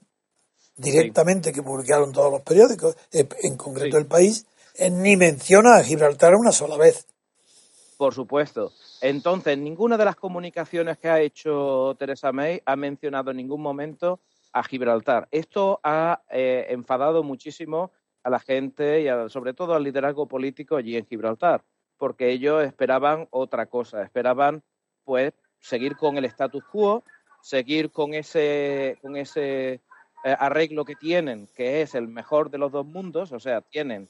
directamente 0.78 1.52
que 1.52 1.62
publicaron 1.62 2.14
todos 2.14 2.32
los 2.32 2.42
periódicos, 2.42 2.96
eh, 3.12 3.28
en 3.44 3.58
concreto 3.58 3.98
el 3.98 4.06
país, 4.06 4.46
eh, 4.76 4.90
ni 4.90 5.18
menciona 5.18 5.76
a 5.76 5.84
Gibraltar 5.84 6.34
una 6.36 6.52
sola 6.52 6.78
vez. 6.78 7.06
Por 7.98 8.14
supuesto. 8.14 8.72
Entonces, 9.02 9.58
ninguna 9.58 9.98
de 9.98 10.06
las 10.06 10.16
comunicaciones 10.16 10.98
que 10.98 11.10
ha 11.10 11.20
hecho 11.20 11.96
Teresa 12.00 12.32
May 12.32 12.62
ha 12.66 12.76
mencionado 12.78 13.32
en 13.32 13.38
ningún 13.38 13.62
momento 13.62 14.22
a 14.54 14.64
Gibraltar. 14.64 15.28
Esto 15.32 15.82
ha 15.84 16.22
eh, 16.30 16.68
enfadado 16.70 17.22
muchísimo 17.22 17.92
a 18.24 18.30
la 18.30 18.40
gente 18.40 19.02
y 19.02 19.30
sobre 19.30 19.54
todo 19.54 19.74
al 19.74 19.84
liderazgo 19.84 20.26
político 20.28 20.78
allí 20.78 20.96
en 20.96 21.06
Gibraltar, 21.06 21.64
porque 22.04 22.32
ellos 22.32 22.66
esperaban 22.66 23.30
otra 23.30 23.68
cosa, 23.68 24.04
esperaban 24.04 24.62
pues 25.06 25.32
seguir 25.62 25.96
con 25.96 26.18
el 26.18 26.26
status 26.26 26.62
quo, 26.66 27.06
seguir 27.42 27.92
con 27.92 28.14
ese, 28.14 28.98
con 29.02 29.16
ese 29.16 29.76
eh, 30.26 30.36
arreglo 30.38 30.84
que 30.84 30.98
tienen, 30.98 31.48
que 31.56 31.82
es 31.82 31.96
el 31.96 32.10
mejor 32.10 32.50
de 32.50 32.58
los 32.58 32.74
dos 32.74 32.86
mundos, 32.86 33.32
o 33.32 33.40
sea, 33.40 33.62
tienen 33.62 34.10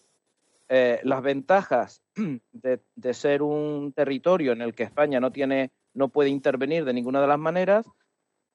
eh, 0.70 1.02
las 1.04 1.22
ventajas 1.22 2.02
de, 2.52 3.14
ser 3.14 3.44
un 3.44 3.94
territorio 3.94 4.54
en 4.54 4.64
el 4.64 4.74
que 4.74 4.82
España 4.82 5.20
no 5.20 5.32
tiene, 5.32 5.70
no 5.94 6.08
puede 6.08 6.32
intervenir 6.32 6.86
de 6.86 6.94
ninguna 6.94 7.22
de 7.22 7.28
las 7.28 7.38
maneras, 7.38 7.86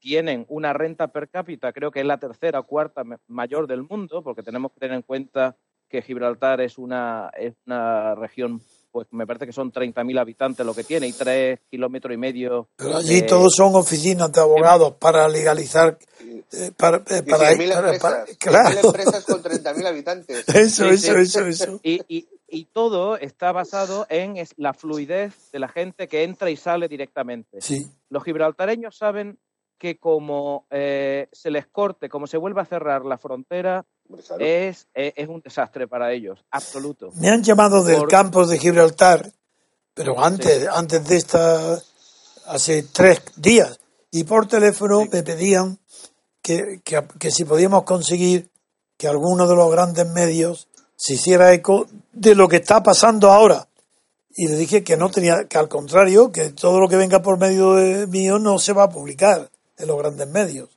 tienen 0.00 0.46
una 0.48 0.72
renta 0.72 1.12
per 1.12 1.28
cápita, 1.28 1.72
creo 1.72 1.92
que 1.92 2.00
es 2.00 2.06
la 2.06 2.18
tercera 2.18 2.58
o 2.58 2.66
cuarta 2.66 3.04
mayor 3.28 3.68
del 3.68 3.84
mundo, 3.84 4.20
porque 4.20 4.42
tenemos 4.42 4.72
que 4.72 4.80
tener 4.80 4.96
en 4.96 5.02
cuenta 5.02 5.56
que 5.88 6.02
Gibraltar 6.02 6.60
es 6.60 6.76
una, 6.76 7.30
es 7.38 7.54
una 7.66 8.16
región 8.16 8.60
pues 8.98 9.12
me 9.12 9.28
parece 9.28 9.46
que 9.46 9.52
son 9.52 9.70
30.000 9.70 10.20
habitantes 10.20 10.66
lo 10.66 10.74
que 10.74 10.82
tiene 10.82 11.06
y 11.06 11.12
tres 11.12 11.60
kilómetros 11.70 12.12
y 12.12 12.16
medio. 12.16 12.68
Pero 12.74 12.96
allí 12.96 13.22
todos 13.22 13.54
son 13.54 13.76
oficinas 13.76 14.32
de 14.32 14.40
abogados 14.40 14.94
para 14.94 15.28
legalizar. 15.28 15.96
Eh, 16.50 16.72
para, 16.76 16.96
eh, 16.96 17.22
para, 17.22 17.52
empresas, 17.52 18.36
claro. 18.40 18.88
empresas 18.88 19.24
con 19.24 19.40
30.000 19.40 19.86
habitantes. 19.86 20.44
Eso, 20.52 20.86
eso, 20.86 21.16
eso, 21.16 21.46
eso. 21.46 21.80
Y, 21.84 22.00
y, 22.08 22.26
y, 22.48 22.64
todo 22.64 23.16
está 23.18 23.52
basado 23.52 24.04
en 24.08 24.34
la 24.56 24.74
fluidez 24.74 25.52
de 25.52 25.60
la 25.60 25.68
gente 25.68 26.08
que 26.08 26.24
entra 26.24 26.50
y 26.50 26.56
sale 26.56 26.88
directamente. 26.88 27.60
Sí. 27.60 27.86
Los 28.10 28.24
gibraltareños 28.24 28.96
saben 28.96 29.38
que 29.78 29.98
como 29.98 30.66
eh, 30.70 31.28
se 31.30 31.52
les 31.52 31.68
corte, 31.68 32.08
como 32.08 32.26
se 32.26 32.36
vuelva 32.36 32.62
a 32.62 32.66
cerrar 32.66 33.04
la 33.04 33.16
frontera, 33.16 33.86
es, 34.38 34.86
es, 34.94 35.28
un 35.28 35.40
desastre 35.40 35.86
para 35.86 36.12
ellos, 36.12 36.44
absoluto. 36.50 37.10
Me 37.14 37.28
han 37.28 37.42
llamado 37.42 37.84
del 37.84 38.06
campo 38.06 38.46
de 38.46 38.58
Gibraltar, 38.58 39.32
pero 39.94 40.18
antes, 40.22 40.66
antes 40.68 41.06
de 41.06 41.16
esta, 41.16 41.78
hace 42.46 42.84
tres 42.84 43.22
días, 43.36 43.78
y 44.10 44.24
por 44.24 44.46
teléfono 44.46 45.04
me 45.10 45.22
pedían 45.22 45.78
que, 46.40 46.80
que, 46.84 47.04
que 47.18 47.30
si 47.30 47.44
podíamos 47.44 47.84
conseguir 47.84 48.50
que 48.96 49.08
alguno 49.08 49.46
de 49.46 49.54
los 49.54 49.70
grandes 49.70 50.08
medios 50.08 50.68
se 50.96 51.14
hiciera 51.14 51.52
eco 51.52 51.86
de 52.12 52.34
lo 52.34 52.48
que 52.48 52.56
está 52.56 52.82
pasando 52.82 53.30
ahora. 53.30 53.68
Y 54.30 54.48
le 54.48 54.56
dije 54.56 54.84
que 54.84 54.96
no 54.96 55.10
tenía, 55.10 55.46
que 55.48 55.58
al 55.58 55.68
contrario, 55.68 56.32
que 56.32 56.50
todo 56.50 56.80
lo 56.80 56.88
que 56.88 56.96
venga 56.96 57.22
por 57.22 57.38
medio 57.38 57.74
de 57.74 58.06
mío 58.06 58.38
no 58.38 58.58
se 58.58 58.72
va 58.72 58.84
a 58.84 58.90
publicar 58.90 59.50
en 59.78 59.86
los 59.86 59.98
grandes 59.98 60.28
medios. 60.28 60.68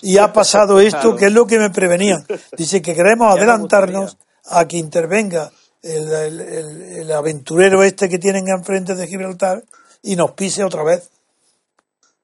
Y 0.00 0.18
ha 0.18 0.32
pasado 0.32 0.80
esto, 0.80 1.16
que 1.16 1.26
es 1.26 1.32
lo 1.32 1.46
que 1.46 1.58
me 1.58 1.70
prevenían. 1.70 2.24
Dice 2.56 2.82
que 2.82 2.94
queremos 2.94 3.32
adelantarnos 3.36 4.18
a 4.44 4.66
que 4.66 4.76
intervenga 4.76 5.50
el, 5.82 7.10
aventurero 7.12 7.82
este 7.82 8.08
que 8.08 8.18
tienen 8.18 8.48
enfrente 8.48 8.94
de 8.94 9.06
Gibraltar 9.06 9.64
y 10.02 10.16
nos 10.16 10.32
pise 10.32 10.64
otra 10.64 10.84
vez. 10.84 11.10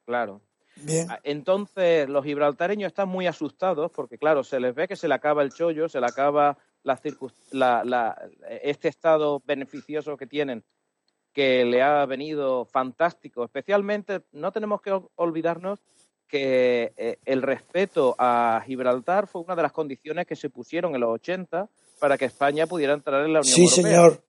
Claro. 0.04 0.40
Bien. 0.76 1.10
Ah, 1.10 1.18
entonces, 1.24 2.08
los 2.08 2.24
gibraltareños 2.24 2.88
están 2.88 3.08
muy 3.08 3.26
asustados 3.26 3.90
porque, 3.90 4.16
claro, 4.16 4.44
se 4.44 4.60
les 4.60 4.74
ve 4.74 4.86
que 4.86 4.94
se 4.94 5.08
le 5.08 5.14
acaba 5.14 5.42
el 5.42 5.52
chollo, 5.52 5.88
se 5.88 6.00
le 6.00 6.06
acaba 6.06 6.56
este 8.62 8.88
estado 8.88 9.42
beneficioso 9.44 10.16
que 10.16 10.26
tienen, 10.26 10.62
que 11.32 11.64
le 11.64 11.82
ha 11.82 12.06
venido 12.06 12.64
fantástico. 12.64 13.44
Especialmente, 13.44 14.22
no 14.32 14.52
tenemos 14.52 14.80
que 14.80 14.98
olvidarnos 15.16 15.80
que 16.28 16.92
eh, 16.96 17.18
el 17.24 17.42
respeto 17.42 18.14
a 18.18 18.62
Gibraltar 18.64 19.26
fue 19.26 19.42
una 19.42 19.56
de 19.56 19.62
las 19.62 19.72
condiciones 19.72 20.26
que 20.26 20.36
se 20.36 20.50
pusieron 20.50 20.94
en 20.94 21.00
los 21.00 21.10
80 21.14 21.68
para 21.98 22.18
que 22.18 22.26
España 22.26 22.66
pudiera 22.66 22.92
entrar 22.92 23.24
en 23.24 23.32
la 23.32 23.40
Unión 23.40 23.58
Europea. 23.58 23.74
Sí, 23.74 23.82
señor. 23.82 24.22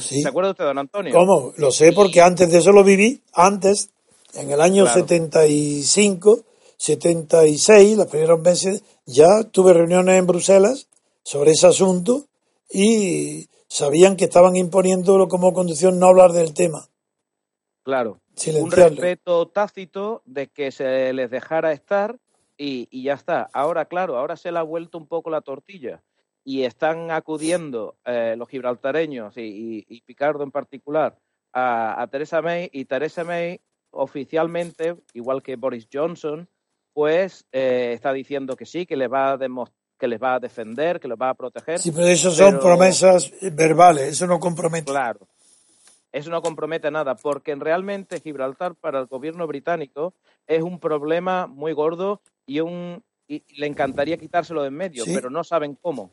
¿Se 0.00 0.26
acuerda 0.26 0.50
usted, 0.50 0.64
don 0.64 0.78
Antonio? 0.78 1.12
¿Cómo? 1.12 1.52
Lo 1.58 1.70
sé 1.70 1.92
porque 1.92 2.20
antes 2.20 2.50
de 2.50 2.58
eso 2.58 2.72
lo 2.72 2.82
viví, 2.82 3.22
antes, 3.34 3.90
en 4.34 4.50
el 4.50 4.60
año 4.60 4.86
75, 4.86 6.40
76, 6.78 7.96
los 7.96 8.06
primeros 8.06 8.40
meses, 8.40 8.82
ya 9.04 9.44
tuve 9.44 9.74
reuniones 9.74 10.18
en 10.18 10.26
Bruselas 10.26 10.88
sobre 11.22 11.52
ese 11.52 11.66
asunto 11.68 12.24
y 12.70 13.46
sabían 13.68 14.16
que 14.16 14.24
estaban 14.24 14.56
imponiéndolo 14.56 15.28
como 15.28 15.52
condición 15.52 16.00
no 16.00 16.06
hablar 16.06 16.32
del 16.32 16.54
tema. 16.54 16.88
Claro 17.84 18.18
un 18.54 18.70
respeto 18.70 19.48
tácito 19.48 20.22
de 20.24 20.48
que 20.48 20.70
se 20.70 21.12
les 21.12 21.30
dejara 21.30 21.72
estar 21.72 22.16
y, 22.58 23.02
ya 23.02 23.14
está. 23.14 23.48
Ahora, 23.52 23.84
claro, 23.86 24.16
ahora 24.16 24.36
se 24.36 24.52
le 24.52 24.58
ha 24.58 24.62
vuelto 24.62 24.98
un 24.98 25.06
poco 25.06 25.30
la 25.30 25.40
tortilla 25.40 26.02
y 26.44 26.62
están 26.62 27.10
acudiendo 27.10 27.96
eh, 28.04 28.34
los 28.38 28.48
gibraltareños 28.48 29.34
y, 29.36 30.02
Picardo 30.06 30.44
en 30.44 30.50
particular 30.50 31.18
a, 31.52 32.00
a 32.00 32.06
Theresa 32.06 32.40
May 32.40 32.68
y 32.72 32.84
Theresa 32.84 33.24
May 33.24 33.60
oficialmente, 33.90 34.96
igual 35.14 35.42
que 35.42 35.56
Boris 35.56 35.88
Johnson, 35.92 36.48
pues 36.92 37.44
eh, 37.52 37.92
está 37.94 38.12
diciendo 38.12 38.56
que 38.56 38.66
sí, 38.66 38.86
que 38.86 38.96
les 38.96 39.10
va 39.10 39.32
a 39.32 39.38
que 39.98 40.08
les 40.08 40.22
va 40.22 40.34
a 40.34 40.40
defender, 40.40 41.00
que 41.00 41.08
les 41.08 41.18
va 41.18 41.30
a 41.30 41.34
proteger. 41.34 41.78
Sí, 41.78 41.90
pero 41.90 42.06
eso 42.06 42.30
son 42.30 42.58
promesas 42.58 43.32
verbales, 43.52 44.08
eso 44.08 44.26
no 44.26 44.38
compromete. 44.38 44.90
Claro, 44.90 45.26
eso 46.16 46.30
no 46.30 46.40
compromete 46.40 46.90
nada, 46.90 47.14
porque 47.14 47.54
realmente 47.54 48.20
Gibraltar 48.20 48.74
para 48.74 48.98
el 49.00 49.06
gobierno 49.06 49.46
británico 49.46 50.14
es 50.46 50.62
un 50.62 50.80
problema 50.80 51.46
muy 51.46 51.74
gordo 51.74 52.22
y, 52.46 52.60
un, 52.60 53.04
le 53.28 53.66
encantaría 53.66 54.16
quitárselo 54.16 54.62
de 54.62 54.68
en 54.68 54.74
medio, 54.74 55.04
pero 55.04 55.28
no 55.28 55.44
saben 55.44 55.76
cómo. 55.80 56.10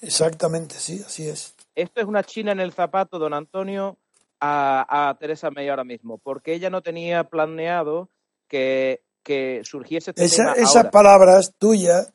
Exactamente, 0.00 0.76
sí, 0.76 1.02
así 1.04 1.28
es. 1.28 1.56
Esto 1.74 2.00
es 2.00 2.06
una 2.06 2.22
china 2.22 2.52
en 2.52 2.60
el 2.60 2.72
zapato, 2.72 3.18
don 3.18 3.34
Antonio, 3.34 3.98
a, 4.38 5.08
a 5.08 5.18
Teresa 5.18 5.50
May 5.50 5.68
ahora 5.68 5.84
mismo, 5.84 6.18
porque 6.18 6.54
ella 6.54 6.70
no 6.70 6.82
tenía 6.82 7.24
planeado 7.24 8.10
que, 8.46 9.02
que 9.24 9.62
surgiese 9.64 10.12
este 10.14 10.24
Esas 10.26 10.90
palabras 10.92 11.54
tuyas 11.58 12.12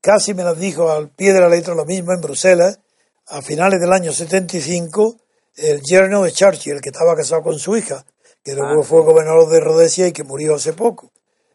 casi 0.00 0.34
me 0.34 0.42
las 0.42 0.58
dijo 0.58 0.90
al 0.90 1.10
pie 1.10 1.32
de 1.32 1.40
la 1.40 1.48
letra 1.48 1.76
lo 1.76 1.84
mismo 1.84 2.12
en 2.12 2.20
Bruselas 2.20 2.80
a 3.28 3.40
finales 3.40 3.80
del 3.80 3.92
año 3.92 4.12
75 4.12 5.25
el 5.56 5.80
yerno 5.82 6.22
de 6.22 6.32
Churchill, 6.32 6.80
que 6.80 6.90
estaba 6.90 7.16
casado 7.16 7.42
con 7.42 7.58
su 7.58 7.76
hija, 7.76 8.04
que 8.44 8.54
luego 8.54 8.82
ah, 8.82 8.84
fue 8.84 9.02
gobernador 9.02 9.50
de 9.50 9.60
Rhodesia 9.60 10.06
y 10.06 10.12
que 10.12 10.22
murió 10.22 10.54
hace 10.54 10.72
poco, 10.72 11.10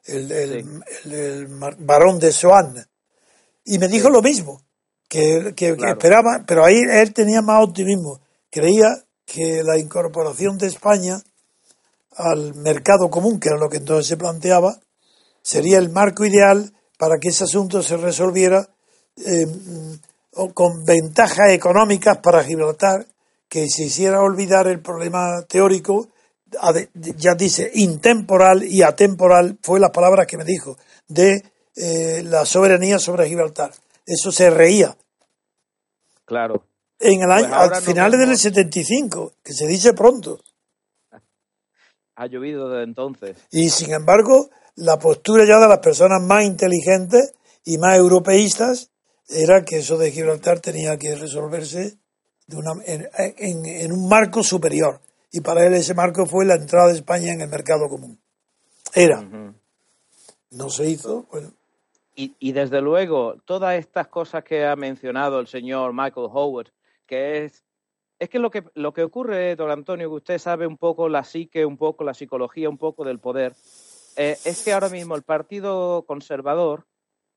el, 0.05 0.31
el, 0.31 1.47
barón 1.79 2.19
de 2.19 2.31
Swan. 2.31 2.85
Y 3.63 3.77
me 3.77 3.87
dijo 3.87 4.09
lo 4.09 4.21
mismo, 4.21 4.61
que, 5.07 5.53
que, 5.55 5.75
esperaba, 5.87 6.43
pero 6.47 6.65
ahí 6.65 6.75
él 6.75 7.13
tenía 7.13 7.41
más 7.41 7.63
optimismo. 7.63 8.21
Creía 8.49 8.87
que 9.25 9.63
la 9.63 9.77
incorporación 9.77 10.57
de 10.57 10.67
España 10.67 11.21
al 12.15 12.55
mercado 12.55 13.09
común, 13.09 13.39
que 13.39 13.49
era 13.49 13.57
lo 13.57 13.69
que 13.69 13.77
entonces 13.77 14.07
se 14.07 14.17
planteaba, 14.17 14.79
sería 15.41 15.77
el 15.77 15.89
marco 15.89 16.25
ideal 16.25 16.73
para 16.97 17.17
que 17.19 17.29
ese 17.29 17.45
asunto 17.45 17.81
se 17.81 17.97
resolviera 17.97 18.67
eh, 19.25 19.47
con 20.53 20.83
ventajas 20.85 21.51
económicas 21.51 22.17
para 22.19 22.43
Gibraltar 22.43 23.05
que 23.51 23.67
se 23.67 23.83
hiciera 23.83 24.21
olvidar 24.21 24.67
el 24.67 24.79
problema 24.79 25.41
teórico, 25.45 26.07
ya 26.93 27.35
dice 27.35 27.69
intemporal 27.73 28.63
y 28.63 28.81
atemporal, 28.81 29.57
fue 29.61 29.77
las 29.77 29.91
palabras 29.91 30.25
que 30.25 30.37
me 30.37 30.45
dijo, 30.45 30.77
de 31.09 31.43
eh, 31.75 32.23
la 32.23 32.45
soberanía 32.45 32.97
sobre 32.97 33.27
Gibraltar. 33.27 33.73
Eso 34.05 34.31
se 34.31 34.49
reía. 34.49 34.95
Claro. 36.23 36.63
En 36.97 37.23
el 37.23 37.27
pues 37.27 37.43
año, 37.43 37.53
a 37.53 37.81
finales 37.81 38.21
del 38.21 38.37
75, 38.37 39.33
que 39.43 39.51
se 39.51 39.67
dice 39.67 39.91
pronto. 39.91 40.39
Ha 42.15 42.27
llovido 42.27 42.69
desde 42.69 42.83
entonces. 42.83 43.37
Y 43.51 43.69
sin 43.69 43.91
embargo, 43.91 44.49
la 44.75 44.97
postura 44.97 45.43
ya 45.45 45.59
de 45.59 45.67
las 45.67 45.79
personas 45.79 46.21
más 46.21 46.45
inteligentes 46.45 47.33
y 47.65 47.77
más 47.77 47.97
europeístas 47.97 48.91
era 49.27 49.65
que 49.65 49.79
eso 49.79 49.97
de 49.97 50.11
Gibraltar 50.11 50.61
tenía 50.61 50.97
que 50.97 51.15
resolverse 51.15 52.00
en, 52.59 53.91
un 53.91 54.09
marco 54.09 54.43
superior. 54.43 54.99
Y 55.31 55.41
para 55.41 55.65
él 55.65 55.73
ese 55.73 55.93
marco 55.93 56.25
fue 56.25 56.45
la 56.45 56.55
entrada 56.55 56.87
de 56.87 56.95
España 56.95 57.33
en 57.33 57.41
el 57.41 57.49
mercado 57.49 57.87
común. 57.87 58.19
Era. 58.93 59.21
No 60.51 60.69
se 60.69 60.89
hizo. 60.89 61.27
Y, 62.15 62.35
y, 62.39 62.51
desde 62.51 62.81
luego, 62.81 63.35
todas 63.45 63.79
estas 63.79 64.07
cosas 64.07 64.43
que 64.43 64.65
ha 64.65 64.75
mencionado 64.75 65.39
el 65.39 65.47
señor 65.47 65.93
Michael 65.93 66.27
Howard, 66.31 66.71
que 67.05 67.45
es. 67.45 67.63
Es 68.19 68.29
que 68.29 68.37
lo 68.37 68.51
que, 68.51 68.63
lo 68.75 68.93
que 68.93 69.01
ocurre, 69.01 69.55
don 69.55 69.71
Antonio, 69.71 70.07
que 70.09 70.15
usted 70.15 70.37
sabe 70.37 70.67
un 70.67 70.77
poco 70.77 71.09
la 71.09 71.23
psique, 71.23 71.65
un 71.65 71.77
poco 71.77 72.03
la 72.03 72.13
psicología, 72.13 72.69
un 72.69 72.77
poco 72.77 73.03
del 73.03 73.17
poder, 73.17 73.55
eh, 74.15 74.37
es 74.45 74.63
que 74.63 74.73
ahora 74.73 74.89
mismo 74.89 75.15
el 75.15 75.23
Partido 75.23 76.03
Conservador 76.05 76.85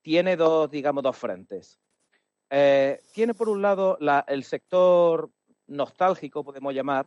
tiene 0.01 0.35
dos, 0.35 0.69
digamos, 0.69 1.03
dos 1.03 1.17
frentes. 1.17 1.79
Eh, 2.57 3.01
tiene 3.11 3.33
por 3.33 3.49
un 3.49 3.61
lado 3.61 3.97
el 4.27 4.45
sector 4.45 5.29
nostálgico, 5.67 6.41
podemos 6.41 6.73
llamar, 6.73 7.05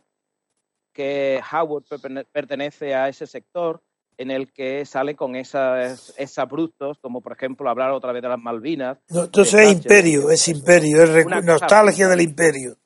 que 0.93 1.41
Howard 1.51 1.85
pertenece 2.31 2.93
a 2.93 3.09
ese 3.09 3.25
sector 3.25 3.81
en 4.15 4.29
el 4.29 4.53
que 4.53 4.85
sale 4.85 5.15
con 5.15 5.35
esas, 5.35 6.13
esas 6.17 6.47
brutos, 6.47 6.99
como 6.99 7.21
por 7.21 7.31
ejemplo 7.31 7.67
hablar 7.67 7.89
otra 7.89 8.11
vez 8.11 8.21
de 8.21 8.29
las 8.29 8.37
Malvinas. 8.37 8.99
entonces 9.09 9.55
es 9.55 9.71
imperio, 9.73 10.29
es 10.29 10.47
imperio, 10.49 11.01
es 11.01 11.25
nostalgia 11.43 12.07
del 12.07 12.21
imperio. 12.21 12.77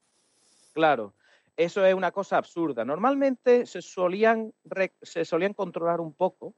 Claro, 0.71 1.15
eso 1.57 1.85
es 1.85 1.93
una 1.93 2.13
cosa 2.13 2.37
absurda. 2.37 2.85
Normalmente 2.85 3.65
se 3.65 3.81
solían, 3.81 4.53
se 5.01 5.25
solían 5.25 5.53
controlar 5.53 5.99
un 5.99 6.13
poco 6.13 6.55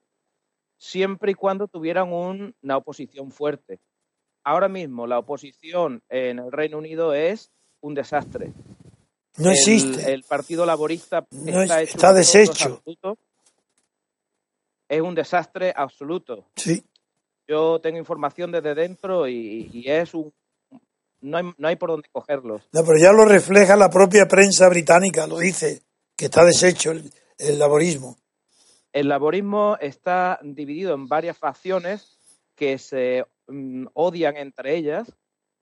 siempre 0.78 1.32
y 1.32 1.34
cuando 1.34 1.68
tuvieran 1.68 2.14
una 2.14 2.78
oposición 2.78 3.32
fuerte 3.32 3.80
ahora 4.46 4.70
mismo 4.70 5.08
la 5.08 5.20
oposición 5.20 6.02
en 6.08 6.39
el 6.39 6.52
Reino 6.52 6.78
Unido 6.78 7.14
es 7.14 7.52
un 7.82 7.93
desastre. 7.93 8.54
No 9.38 9.52
existe. 9.52 10.14
El 10.14 10.24
Partido 10.24 10.66
Laborista 10.66 11.26
está, 11.82 12.14
deshecho. 12.14 12.82
Es 14.88 15.02
un 15.02 15.14
desastre 15.14 15.74
absoluto. 15.76 16.46
Sí. 16.56 16.82
Yo 17.48 17.80
tengo 17.82 17.98
información 17.98 18.52
desde 18.52 18.74
dentro 18.74 19.28
y, 19.28 19.84
es 19.86 20.14
un. 20.14 20.32
No 21.22 21.38
hay, 21.38 21.43
no 21.58 21.68
hay, 21.68 21.76
por 21.76 21.89
dónde 21.89 22.08
cogerlos. 22.12 22.62
No, 22.72 22.84
pero 22.86 22.98
ya 23.00 23.12
lo 23.12 23.26
refleja 23.26 23.76
la 23.76 23.89
propia 23.89 24.28
prensa 24.28 24.70
británica, 24.70 25.28
lo 25.28 25.39
dice, 25.39 25.82
que 26.16 26.26
está 26.26 26.46
deshecho 26.46 26.91
el 26.91 27.60
laborismo. 27.60 28.16
El 28.93 29.10
laborismo 29.10 29.78
está 29.82 30.39
dividido 30.41 30.93
en 30.93 31.08
varias 31.08 31.38
facciones 31.38 32.18
que 32.56 32.78
se 32.78 33.26
Mm, 33.48 33.88
odian 33.93 34.38
entre 34.38 34.76
ellas 34.76 35.12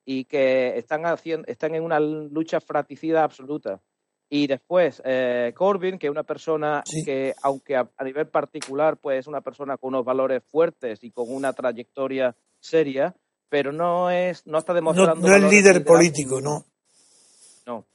y 0.06 0.26
que 0.26 0.78
están, 0.78 1.06
haciendo, 1.06 1.48
están 1.48 1.76
en 1.76 1.84
una 1.84 2.00
lucha 2.00 2.60
fratricida 2.62 3.24
absoluta. 3.24 3.82
Y 4.30 4.48
después, 4.48 5.02
eh, 5.06 5.54
Corbyn, 5.56 6.00
que 6.00 6.08
es 6.08 6.12
una 6.12 6.24
persona 6.24 6.84
que, 7.06 7.36
aunque 7.44 7.76
a, 7.76 7.88
nivel 8.04 8.28
particular, 8.28 8.98
pues 8.98 9.20
es 9.20 9.28
una 9.28 9.42
persona 9.42 9.78
con 9.78 9.90
unos 9.90 10.06
valores 10.06 10.42
fuertes 10.50 11.04
y 11.04 11.12
con 11.12 11.26
una 11.30 11.54
trayectoria 11.54 12.36
seria, 12.60 13.16
pero 13.48 13.72
no 13.72 14.10
es 14.10 14.48
no 14.48 14.58
está 14.58 14.74
demostrando 14.74 15.28
no, 15.28 15.36
es 15.36 15.44
líder 15.44 15.84
político, 15.84 16.42
no. 16.42 16.66
No. 17.68 17.86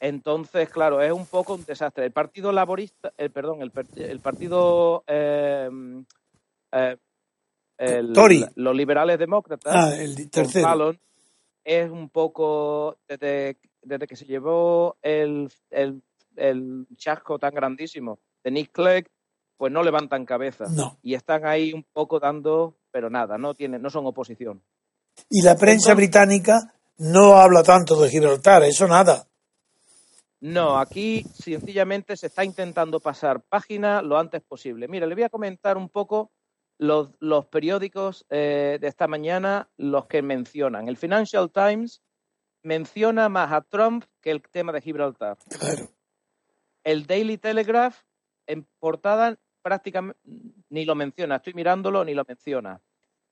Entonces, 0.00 0.68
claro, 0.70 1.00
es 1.00 1.12
un 1.12 1.26
poco 1.26 1.54
un 1.54 1.64
desastre. 1.64 2.06
El 2.06 2.12
Partido 2.12 2.50
Laborista, 2.50 3.12
el 3.16 3.30
perdón, 3.30 3.62
el, 3.62 3.70
el 3.96 4.20
Partido 4.20 5.04
eh, 5.06 5.70
eh, 6.72 6.96
los 7.78 8.76
liberales 8.76 9.18
demócratas, 9.18 9.74
ah, 9.74 9.96
el 9.96 10.30
tercero. 10.30 10.94
es 11.64 11.90
un 11.90 12.08
poco 12.08 12.98
desde, 13.08 13.58
desde 13.82 14.06
que 14.06 14.16
se 14.16 14.24
llevó 14.24 14.96
el, 15.02 15.50
el, 15.70 16.02
el 16.36 16.86
chasco 16.96 17.38
tan 17.38 17.54
grandísimo 17.54 18.18
de 18.42 18.50
Nick 18.50 18.72
Clegg, 18.72 19.08
pues 19.56 19.72
no 19.72 19.82
levantan 19.82 20.24
cabeza. 20.24 20.66
Y 21.02 21.14
están 21.14 21.46
ahí 21.46 21.72
un 21.72 21.84
poco 21.92 22.20
dando, 22.20 22.76
pero 22.90 23.10
nada, 23.10 23.38
no 23.38 23.54
tienen, 23.54 23.82
no 23.82 23.90
son 23.90 24.06
oposición. 24.06 24.62
Y 25.30 25.42
la 25.42 25.56
prensa 25.56 25.94
británica 25.94 26.74
no 26.98 27.36
habla 27.36 27.62
tanto 27.62 28.00
de 28.00 28.10
Gibraltar, 28.10 28.62
eso 28.64 28.86
nada. 28.86 29.26
No, 30.40 30.78
aquí 30.78 31.24
sencillamente 31.34 32.16
se 32.16 32.26
está 32.26 32.44
intentando 32.44 33.00
pasar 33.00 33.40
página 33.40 34.02
lo 34.02 34.18
antes 34.18 34.42
posible. 34.42 34.86
Mira, 34.86 35.06
le 35.06 35.14
voy 35.14 35.24
a 35.24 35.30
comentar 35.30 35.76
un 35.76 35.88
poco 35.88 36.30
los, 36.78 37.10
los 37.20 37.46
periódicos 37.46 38.26
eh, 38.30 38.78
de 38.80 38.86
esta 38.86 39.08
mañana, 39.08 39.68
los 39.76 40.06
que 40.06 40.22
mencionan. 40.22 40.88
El 40.88 40.96
Financial 40.96 41.50
Times 41.50 42.02
menciona 42.62 43.28
más 43.28 43.52
a 43.52 43.62
Trump 43.62 44.04
que 44.20 44.30
el 44.30 44.42
tema 44.42 44.72
de 44.72 44.80
Gibraltar. 44.80 45.38
Claro. 45.58 45.88
El 46.84 47.06
Daily 47.06 47.38
Telegraph 47.38 47.96
en 48.46 48.66
portada 48.78 49.36
prácticamente 49.62 50.20
ni 50.68 50.84
lo 50.84 50.94
menciona. 50.94 51.36
Estoy 51.36 51.54
mirándolo, 51.54 52.04
ni 52.04 52.14
lo 52.14 52.24
menciona. 52.26 52.80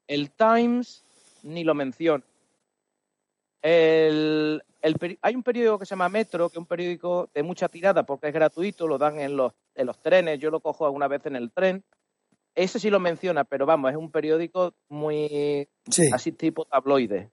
El 0.06 0.30
Times 0.32 1.04
ni 1.42 1.64
lo 1.64 1.74
menciona. 1.74 2.24
El, 3.62 4.62
hay 5.22 5.34
un 5.34 5.42
periódico 5.42 5.78
que 5.78 5.86
se 5.86 5.90
llama 5.90 6.08
Metro, 6.08 6.48
que 6.48 6.54
es 6.54 6.58
un 6.58 6.66
periódico 6.66 7.30
de 7.32 7.42
mucha 7.42 7.68
tirada 7.68 8.04
porque 8.04 8.28
es 8.28 8.34
gratuito, 8.34 8.86
lo 8.86 8.98
dan 8.98 9.18
en 9.18 9.36
los, 9.36 9.52
en 9.74 9.86
los 9.86 9.98
trenes, 10.00 10.38
yo 10.38 10.50
lo 10.50 10.60
cojo 10.60 10.84
alguna 10.84 11.08
vez 11.08 11.24
en 11.26 11.36
el 11.36 11.50
tren. 11.50 11.82
Ese 12.54 12.78
sí 12.78 12.90
lo 12.90 13.00
menciona, 13.00 13.44
pero 13.44 13.66
vamos, 13.66 13.90
es 13.90 13.96
un 13.96 14.10
periódico 14.10 14.74
muy 14.88 15.68
así 16.12 16.32
tipo 16.32 16.64
tabloide. 16.64 17.30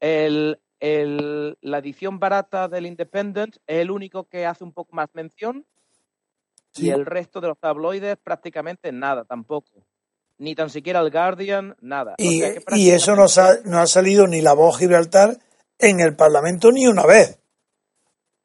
El, 0.00 0.58
el, 0.80 1.58
la 1.60 1.78
edición 1.78 2.18
barata 2.18 2.68
del 2.68 2.86
Independent 2.86 3.56
es 3.66 3.80
el 3.80 3.90
único 3.90 4.24
que 4.24 4.46
hace 4.46 4.64
un 4.64 4.72
poco 4.72 4.96
más 4.96 5.08
mención 5.12 5.66
y 6.76 6.90
el 6.90 7.04
resto 7.04 7.40
de 7.40 7.48
los 7.48 7.58
tabloides 7.58 8.16
prácticamente 8.16 8.92
nada 8.92 9.24
tampoco. 9.24 9.84
Ni 10.38 10.54
tan 10.54 10.70
siquiera 10.70 11.00
el 11.00 11.10
Guardian, 11.10 11.76
nada. 11.82 12.14
Y, 12.16 12.42
eso 12.90 13.14
no 13.14 13.24
ha, 13.24 13.56
no 13.64 13.78
ha 13.78 13.86
salido 13.86 14.26
ni 14.26 14.40
la 14.40 14.54
voz 14.54 14.78
Gibraltar 14.78 15.36
en 15.78 16.00
el 16.00 16.16
Parlamento 16.16 16.72
ni 16.72 16.86
una 16.86 17.04
vez. 17.04 17.38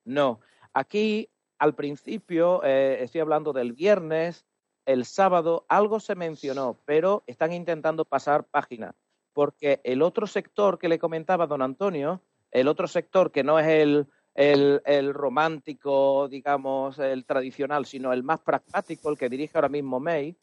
No, 0.04 0.42
aquí 0.74 1.30
al 1.58 1.74
principio, 1.74 2.62
eh, 2.64 2.98
estoy 3.02 3.22
hablando 3.22 3.54
del 3.54 3.72
viernes, 3.72 4.46
el 4.86 5.06
sábado, 5.06 5.66
algo 5.68 6.00
se 6.00 6.16
mencionó, 6.16 6.78
pero 6.86 7.24
están 7.28 7.54
intentando 7.54 8.06
pasar 8.06 8.46
página, 8.46 8.96
porque 9.34 9.82
el 9.84 10.02
otro 10.02 10.28
sector 10.28 10.80
que 10.80 10.90
le 10.90 11.00
comentaba 11.00 11.48
don 11.48 11.62
Antonio, 11.62 12.22
el 12.52 12.68
otro 12.68 12.88
sector 12.88 13.32
que 13.32 13.44
no 13.44 13.60
es 13.60 13.68
el, 13.68 14.08
el, 14.36 15.14
romántico, 15.14 16.28
digamos, 16.28 17.00
el 17.00 17.26
tradicional, 17.26 17.86
sino 17.86 18.14
el 18.14 18.24
más 18.24 18.40
pragmático, 18.40 19.10
el 19.10 19.18
que 19.18 19.30
dirige 19.30 19.58
ahora 19.58 19.70
mismo 19.70 20.00
May, 20.00 20.36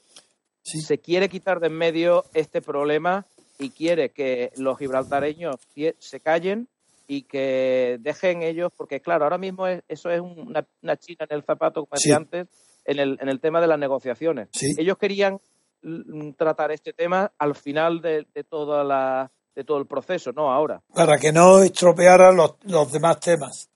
se 0.62 0.98
quiere 0.98 1.28
quitar 1.28 1.60
de 1.60 1.66
en 1.66 1.74
medio 1.74 2.24
este 2.34 2.62
problema 2.62 3.26
y 3.58 3.70
quiere 3.70 4.10
que 4.10 4.52
los 4.56 4.78
gibraltareños 4.78 5.56
se 5.98 6.20
callen 6.20 6.68
y 7.06 7.22
que 7.22 7.98
dejen 8.00 8.42
ellos, 8.42 8.72
porque 8.76 9.00
claro, 9.00 9.24
ahora 9.24 9.38
mismo 9.38 9.66
eso 9.66 10.10
es 10.10 10.20
una, 10.20 10.96
china 10.96 11.26
en 11.28 11.36
el 11.36 11.42
zapato, 11.42 11.84
como 11.84 11.94
decía 11.94 12.16
antes, 12.16 12.48
en 12.84 12.98
el, 12.98 13.18
en 13.20 13.28
el 13.28 13.40
tema 13.40 13.60
de 13.60 13.66
las 13.66 13.78
negociaciones. 13.78 14.48
Ellos 14.78 14.98
querían 14.98 15.40
tratar 16.36 16.70
este 16.72 16.92
tema 16.92 17.32
al 17.38 17.54
final 17.54 18.00
de, 18.00 18.26
de, 18.34 18.44
toda 18.44 18.84
la, 18.84 19.30
de 19.54 19.64
todo 19.64 19.78
el 19.78 19.86
proceso, 19.86 20.32
no 20.32 20.52
ahora. 20.52 20.80
Para 20.94 21.18
que 21.18 21.32
no 21.32 21.62
estropeara 21.62 22.32
los, 22.32 22.56
los 22.62 22.92
demás 22.92 23.20
temas. 23.20 23.68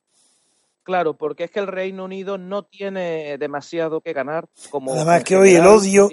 Claro, 0.83 1.15
porque 1.15 1.45
es 1.45 1.51
que 1.51 1.59
el 1.59 1.67
Reino 1.67 2.05
Unido 2.05 2.39
no 2.39 2.63
tiene 2.63 3.37
demasiado 3.39 4.01
que 4.01 4.13
ganar. 4.13 4.49
Como 4.71 4.93
Además 4.93 5.25
que 5.25 5.37
hoy 5.37 5.57
el 5.57 5.67
odio, 5.67 6.09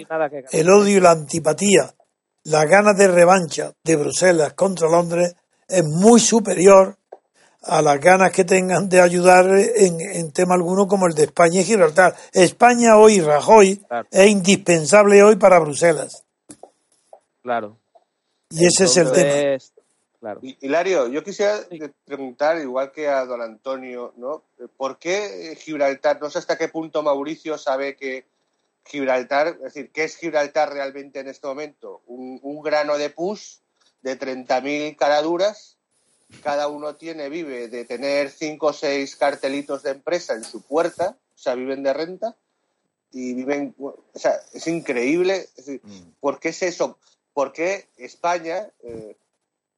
el 0.50 0.68
odio 0.68 0.98
y 0.98 1.00
la 1.00 1.12
antipatía, 1.12 1.94
la 2.42 2.64
ganas 2.66 2.98
de 2.98 3.06
revancha 3.06 3.72
de 3.84 3.94
Bruselas 3.94 4.54
contra 4.54 4.88
Londres 4.88 5.36
es 5.68 5.84
muy 5.84 6.18
superior 6.18 6.98
a 7.66 7.82
las 7.82 8.00
ganas 8.00 8.32
que 8.32 8.44
tengan 8.44 8.88
de 8.88 9.00
ayudar 9.00 9.46
en, 9.48 10.32
tema 10.32 10.54
alguno 10.54 10.86
como 10.86 11.06
el 11.06 11.14
de 11.14 11.24
España 11.24 11.60
y 11.60 11.64
Gibraltar. 11.64 12.14
España 12.32 12.96
hoy, 12.96 13.20
Rajoy, 13.20 13.82
es 14.10 14.26
indispensable 14.26 15.22
hoy 15.22 15.36
para 15.36 15.58
Bruselas. 15.58 16.24
Claro. 17.42 17.76
Y 18.50 18.66
ese 18.66 18.84
es 18.84 18.96
el 18.96 19.12
tema. 19.12 19.58
Hilario, 20.60 21.08
yo 21.08 21.22
quisiera 21.22 21.58
preguntar, 22.04 22.58
igual 22.58 22.92
que 22.92 23.08
a 23.08 23.26
don 23.26 23.42
Antonio, 23.42 24.14
¿no? 24.16 24.42
¿Por 24.76 24.98
qué 24.98 25.56
Gibraltar, 25.60 26.20
no 26.20 26.30
sé 26.30 26.38
hasta 26.38 26.56
qué 26.56 26.68
punto 26.68 27.02
Mauricio 27.02 27.58
sabe 27.58 27.94
que 27.94 28.24
Gibraltar, 28.86 29.48
es 29.48 29.60
decir, 29.60 29.90
¿qué 29.92 30.04
es 30.04 30.16
Gibraltar 30.16 30.72
realmente 30.72 31.20
en 31.20 31.28
este 31.28 31.46
momento? 31.46 32.02
Un, 32.06 32.62
grano 32.62 32.96
de 32.96 33.10
pus 33.10 33.60
de 34.02 34.18
30.000 34.18 34.96
caraduras, 34.96 35.73
cada 36.42 36.68
uno 36.68 36.96
tiene, 36.96 37.28
vive 37.28 37.68
de 37.68 37.84
tener 37.84 38.30
cinco 38.30 38.68
o 38.68 38.72
seis 38.72 39.16
cartelitos 39.16 39.82
de 39.82 39.90
empresa 39.90 40.34
en 40.34 40.44
su 40.44 40.62
puerta, 40.62 41.16
o 41.34 41.38
sea, 41.38 41.54
viven 41.54 41.82
de 41.82 41.92
renta, 41.92 42.36
y 43.12 43.34
viven, 43.34 43.74
o 43.78 43.96
sea, 44.14 44.40
es 44.52 44.66
increíble, 44.66 45.48
mm. 45.66 46.00
¿por 46.20 46.40
qué 46.40 46.48
es 46.48 46.62
eso? 46.62 46.98
¿Por 47.32 47.52
qué 47.52 47.88
España... 47.96 48.68
Eh, 48.82 49.16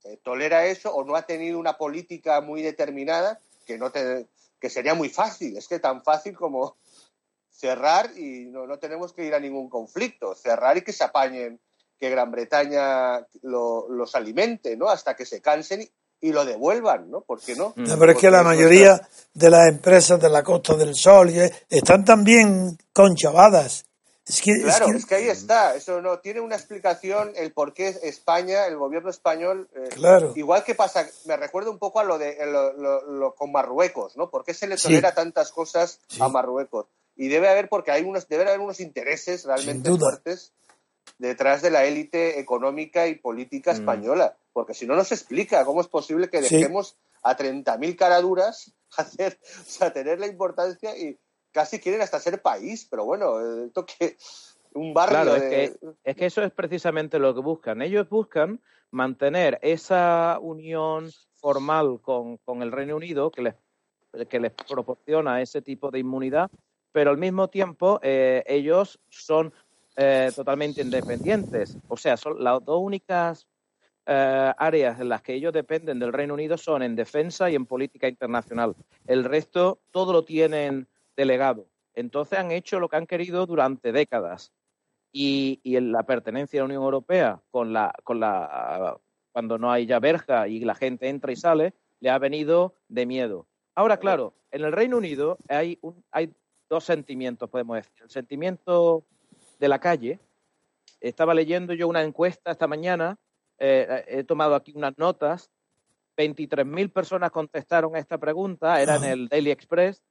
eh, 0.07 0.18
tolera 0.22 0.66
eso 0.66 0.94
o 0.94 1.05
no 1.05 1.16
ha 1.16 1.22
tenido 1.22 1.59
una 1.59 1.76
política 1.76 2.40
muy 2.40 2.62
determinada 2.62 3.40
que 3.66 3.76
no 3.76 3.90
que 3.90 4.70
sería 4.70 4.94
muy 4.94 5.09
fácil, 5.09 5.57
es 5.57 5.66
que 5.66 5.80
tan 5.80 6.05
fácil 6.05 6.36
como 6.36 6.76
cerrar 7.51 8.16
y 8.16 8.44
no, 8.44 8.66
no 8.66 8.78
tenemos 8.78 9.12
que 9.12 9.24
ir 9.24 9.34
a 9.34 9.40
ningún 9.40 9.68
conflicto, 9.68 10.34
cerrar 10.34 10.76
y 10.76 10.82
que 10.82 10.92
se 10.92 11.03
apañen, 11.03 11.59
que 11.99 12.11
Gran 12.11 12.30
Bretaña 12.30 13.26
los 13.42 14.14
alimente, 14.14 14.76
¿no? 14.76 14.88
Hasta 14.88 15.16
que 15.16 15.26
se 15.26 15.40
cansen 15.40 15.82
y, 15.82 15.90
lo 16.22 16.44
devuelvan, 16.44 17.10
¿no? 17.10 17.20
¿Por 17.20 17.40
qué 17.40 17.54
no? 17.54 17.74
pero 17.74 18.12
es 18.12 18.18
que 18.18 18.30
la 18.30 18.42
mayoría 18.42 19.00
de 19.34 19.50
las 19.50 19.68
empresas 19.68 20.20
de 20.20 20.28
la 20.28 20.42
Costa 20.42 20.74
del 20.74 20.94
Sol 20.94 21.30
están 21.68 22.04
también 22.04 22.76
conchavadas 22.92 23.86
claro, 24.62 24.88
es 24.88 25.06
que... 25.06 25.14
ahí 25.14 25.28
está. 25.28 25.74
Eso 25.74 26.00
no 26.00 26.18
tiene 26.18 26.40
una 26.40 26.56
explicación 26.56 27.32
el 27.36 27.52
por 27.52 27.72
qué 27.72 27.88
España, 28.02 28.66
el 28.66 28.76
gobierno 28.76 29.10
español, 29.10 29.68
eh, 29.74 29.88
claro. 29.94 30.32
igual 30.34 30.64
que 30.64 30.74
pasa, 30.74 31.06
me 31.26 31.36
recuerda 31.36 31.70
un 31.70 31.78
poco 31.78 32.00
a 32.00 32.04
lo 32.04 32.18
de 32.18 32.36
lo, 32.46 33.34
con 33.34 33.52
Marruecos, 33.52 34.16
¿no? 34.16 34.28
¿Por 34.30 34.44
qué 34.44 34.54
se 34.54 34.66
le 34.66 34.76
tolera 34.76 35.14
tantas 35.14 35.52
cosas 35.52 36.00
a 36.18 36.28
Marruecos? 36.28 36.86
Y 37.14 37.28
debe 37.28 37.48
haber, 37.48 37.68
porque 37.68 37.92
hay 37.92 38.02
unos, 38.02 38.28
debe 38.28 38.42
haber 38.44 38.60
unos 38.60 38.80
intereses 38.80 39.44
realmente 39.44 39.90
fuertes 39.90 40.52
detrás 41.18 41.62
de 41.62 41.70
la 41.70 41.84
élite 41.84 42.38
económica 42.38 43.07
y 43.07 43.16
política 43.16 43.72
mm. 43.72 43.76
española, 43.76 44.36
porque 44.52 44.74
si 44.74 44.86
no 44.86 44.96
nos 44.96 45.12
explica 45.12 45.64
cómo 45.64 45.80
es 45.80 45.88
posible 45.88 46.28
que 46.28 46.40
dejemos 46.40 46.96
a 47.22 47.36
30.000 47.36 47.96
caraduras 47.96 48.72
hacer, 48.96 49.38
o 49.42 49.64
sea, 49.64 49.92
tener 49.92 50.20
la 50.20 50.26
importancia 50.26 50.96
y, 50.96 51.18
casi 51.57 51.80
quieren 51.80 52.02
hasta 52.02 52.20
ser 52.20 52.42
país, 52.42 52.86
pero 52.90 53.07
bueno, 53.07 53.64
esto 53.64 53.86
que 53.86 54.18
un 54.74 54.92
barrio. 54.92 55.22
Claro, 55.22 55.36
es, 55.36 55.42
que, 55.42 55.78
es 56.04 56.16
que 56.16 56.26
eso 56.26 56.42
es 56.42 56.52
precisamente 56.52 57.18
lo 57.18 57.34
que 57.34 57.40
buscan. 57.40 57.80
Ellos 57.80 58.07
buscan 58.11 58.61
mantener 58.90 59.59
esa 59.62 60.38
unión 60.40 61.11
formal 61.34 61.98
con, 62.02 62.38
el 62.61 62.72
Reino 62.72 62.96
Unido 62.96 63.30
que 63.30 63.40
les, 63.40 63.54
que 64.28 64.38
les 64.38 64.52
proporciona 64.52 65.40
ese 65.40 65.62
tipo 65.62 65.90
de 65.90 66.00
inmunidad, 66.00 66.50
pero 66.92 67.11
al 67.11 67.16
mismo 67.16 67.48
tiempo 67.48 68.00
eh, 68.02 68.44
ellos 68.46 69.00
son 69.09 69.54
eh, 69.97 70.30
totalmente 70.34 70.82
independientes. 70.82 71.76
O 71.88 71.97
sea, 71.97 72.16
son 72.16 72.42
las 72.42 72.64
dos 72.64 72.80
únicas 72.80 73.47
eh, 74.07 74.53
áreas 74.57 75.01
en 75.01 75.09
las 75.09 75.22
que 75.22 75.34
ellos 75.34 75.53
dependen 75.53 75.99
del 75.99 76.12
Reino 76.12 76.34
Unido 76.34 76.57
son 76.57 76.82
en 76.82 76.94
defensa 76.94 77.51
y 77.51 77.55
en 77.55 77.66
política 77.66 78.09
internacional. 78.09 78.74
El 79.07 79.24
resto 79.24 79.80
todo 79.90 80.12
lo 80.12 80.24
tienen 80.24 80.86
delegado. 81.16 81.66
Entonces 81.94 82.38
han 82.38 82.53
hecho 82.53 82.78
lo 82.78 82.88
que 82.88 82.97
han 82.97 83.07
querido 83.07 83.47
durante 83.47 83.90
décadas. 83.90 84.53
Y, 85.12 85.61
y 85.62 85.76
en 85.76 85.92
la 85.92 86.03
pertenencia 86.03 86.61
a 86.61 86.62
la 86.62 86.66
Unión 86.66 86.82
Europea, 86.82 87.40
con 87.51 87.72
la, 87.72 87.90
con 88.05 88.20
la, 88.20 88.99
cuando 89.32 89.57
no 89.57 89.72
hay 89.72 89.86
ya 89.86 89.99
verja 89.99 90.47
y 90.47 90.61
la 90.61 90.74
gente 90.74 91.09
entra 91.09 91.32
y 91.32 91.36
sale, 91.36 91.72
le 92.01 92.11
ha 92.11 92.18
venido 92.18 92.74
de 92.88 93.07
miedo. 93.07 93.47
Ahora, 93.74 93.97
claro, 93.97 94.34
en 94.51 94.64
el 94.64 94.72
Reino 94.72 94.99
Unido 94.99 95.38
hay, 95.49 95.78
un, 95.80 96.05
hay 96.11 96.34
dos 96.68 96.84
sentimientos, 96.84 97.49
podemos 97.49 97.76
decir. 97.76 98.03
El 98.03 98.11
sentimiento 98.11 99.05
de 99.59 99.68
la 99.68 99.78
calle. 99.78 100.20
Estaba 101.00 101.34
leyendo 101.34 101.74
yo 101.74 101.88
una 101.88 102.02
encuesta 102.02 102.50
esta 102.50 102.66
mañana 102.66 103.18
eh, 103.59 104.04
he 104.09 104.24
tomado 104.24 104.54
aquí 104.54 104.72
unas 104.74 104.96
notas, 104.98 105.50
23.000 106.16 106.92
personas 106.92 107.30
contestaron 107.30 107.96
a 107.96 107.98
esta 107.98 108.18
pregunta, 108.18 108.80
era 108.80 108.96
en 108.96 109.04
el 109.04 109.28
Daily 109.28 109.50
Express, 109.50 110.02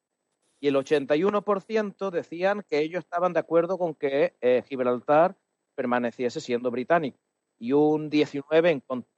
y 0.60 0.68
el 0.68 0.76
81% 0.76 2.10
decían 2.10 2.64
que 2.68 2.80
ellos 2.80 3.04
estaban 3.04 3.34
de 3.34 3.40
acuerdo 3.40 3.78
con 3.78 3.94
que 3.94 4.34
eh, 4.42 4.64
Gibraltar 4.68 5.36
permaneciese 5.76 6.40
siendo 6.40 6.72
británico 6.72 7.20
y 7.60 7.74
un 7.74 8.10
19 8.10 8.72
en 8.72 8.80
contra. 8.80 9.12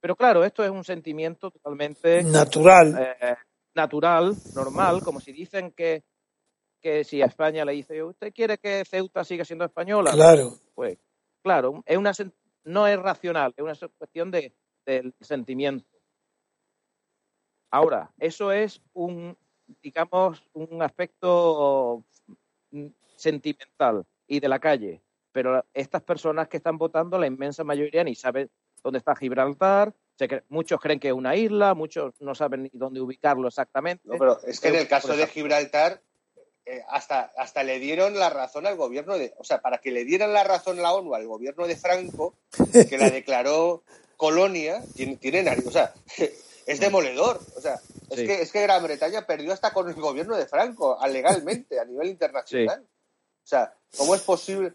Pero 0.00 0.16
claro, 0.16 0.44
esto 0.44 0.64
es 0.64 0.70
un 0.70 0.84
sentimiento 0.84 1.50
totalmente 1.50 2.22
natural, 2.22 2.96
eh, 3.20 3.36
natural, 3.74 4.34
normal, 4.54 5.02
como 5.02 5.20
si 5.20 5.32
dicen 5.32 5.72
que, 5.72 6.04
que 6.84 7.02
si 7.02 7.22
a 7.22 7.24
España 7.24 7.64
le 7.64 7.72
dice, 7.72 8.02
¿usted 8.02 8.30
quiere 8.34 8.58
que 8.58 8.84
Ceuta 8.84 9.24
siga 9.24 9.42
siendo 9.42 9.64
española? 9.64 10.12
Claro. 10.12 10.52
Pues 10.74 10.98
claro, 11.42 11.82
es 11.86 11.96
una, 11.96 12.12
no 12.64 12.86
es 12.86 12.98
racional, 12.98 13.54
es 13.56 13.62
una 13.62 13.74
cuestión 13.96 14.30
de, 14.30 14.54
del 14.84 15.14
sentimiento. 15.18 15.88
Ahora, 17.70 18.12
eso 18.18 18.52
es 18.52 18.82
un, 18.92 19.34
digamos, 19.82 20.44
un 20.52 20.82
aspecto 20.82 22.04
mm, 22.70 22.88
sentimental 23.16 24.04
y 24.26 24.40
de 24.40 24.48
la 24.48 24.58
calle. 24.58 25.00
Pero 25.32 25.64
estas 25.72 26.02
personas 26.02 26.48
que 26.48 26.58
están 26.58 26.76
votando, 26.76 27.18
la 27.18 27.26
inmensa 27.26 27.64
mayoría 27.64 28.04
ni 28.04 28.14
saben 28.14 28.50
dónde 28.82 28.98
está 28.98 29.16
Gibraltar. 29.16 29.94
muchos 30.50 30.78
creen 30.80 31.00
que 31.00 31.08
es 31.08 31.14
una 31.14 31.34
isla, 31.34 31.72
muchos 31.72 32.12
no 32.20 32.34
saben 32.34 32.64
ni 32.64 32.70
dónde 32.74 33.00
ubicarlo 33.00 33.48
exactamente. 33.48 34.02
No, 34.04 34.18
pero 34.18 34.38
es 34.42 34.60
que 34.60 34.68
en 34.68 34.76
el 34.76 34.86
caso 34.86 35.16
de 35.16 35.26
Gibraltar, 35.26 36.02
eh, 36.66 36.82
hasta, 36.88 37.32
hasta 37.36 37.62
le 37.62 37.78
dieron 37.78 38.18
la 38.18 38.30
razón 38.30 38.66
al 38.66 38.76
gobierno 38.76 39.18
de. 39.18 39.34
O 39.38 39.44
sea, 39.44 39.60
para 39.60 39.78
que 39.78 39.90
le 39.90 40.04
dieran 40.04 40.32
la 40.32 40.44
razón 40.44 40.80
la 40.80 40.94
ONU 40.94 41.14
al 41.14 41.26
gobierno 41.26 41.66
de 41.66 41.76
Franco, 41.76 42.34
que 42.88 42.98
la 42.98 43.10
declaró 43.10 43.82
colonia, 44.16 44.82
tienen. 45.20 45.48
O 45.66 45.70
sea, 45.70 45.92
es 46.66 46.80
demoledor. 46.80 47.40
O 47.56 47.60
sea, 47.60 47.80
es, 48.10 48.16
que, 48.16 48.42
es 48.42 48.50
que 48.50 48.62
Gran 48.62 48.82
Bretaña 48.82 49.26
perdió 49.26 49.52
hasta 49.52 49.72
con 49.72 49.88
el 49.88 49.94
gobierno 49.94 50.36
de 50.36 50.46
Franco, 50.46 50.98
legalmente, 51.06 51.78
a 51.78 51.84
nivel 51.84 52.08
internacional. 52.08 52.82
O 52.82 53.46
sea, 53.46 53.74
¿cómo 53.98 54.14
es 54.14 54.22
posible? 54.22 54.72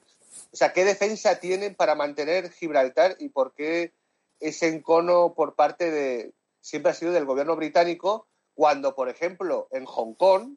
O 0.52 0.56
sea, 0.56 0.74
¿qué 0.74 0.86
defensa 0.86 1.40
tienen 1.40 1.74
para 1.74 1.96
mantener 1.96 2.52
Gibraltar 2.52 3.16
y 3.20 3.30
por 3.30 3.54
qué 3.54 3.94
ese 4.40 4.68
encono 4.68 5.34
por 5.34 5.56
parte 5.56 5.90
de. 5.90 6.34
siempre 6.62 6.92
ha 6.92 6.96
sido 6.96 7.12
del 7.12 7.26
gobierno 7.26 7.56
británico, 7.56 8.28
cuando, 8.54 8.94
por 8.94 9.10
ejemplo, 9.10 9.68
en 9.72 9.86
Hong 9.86 10.14
Kong, 10.14 10.56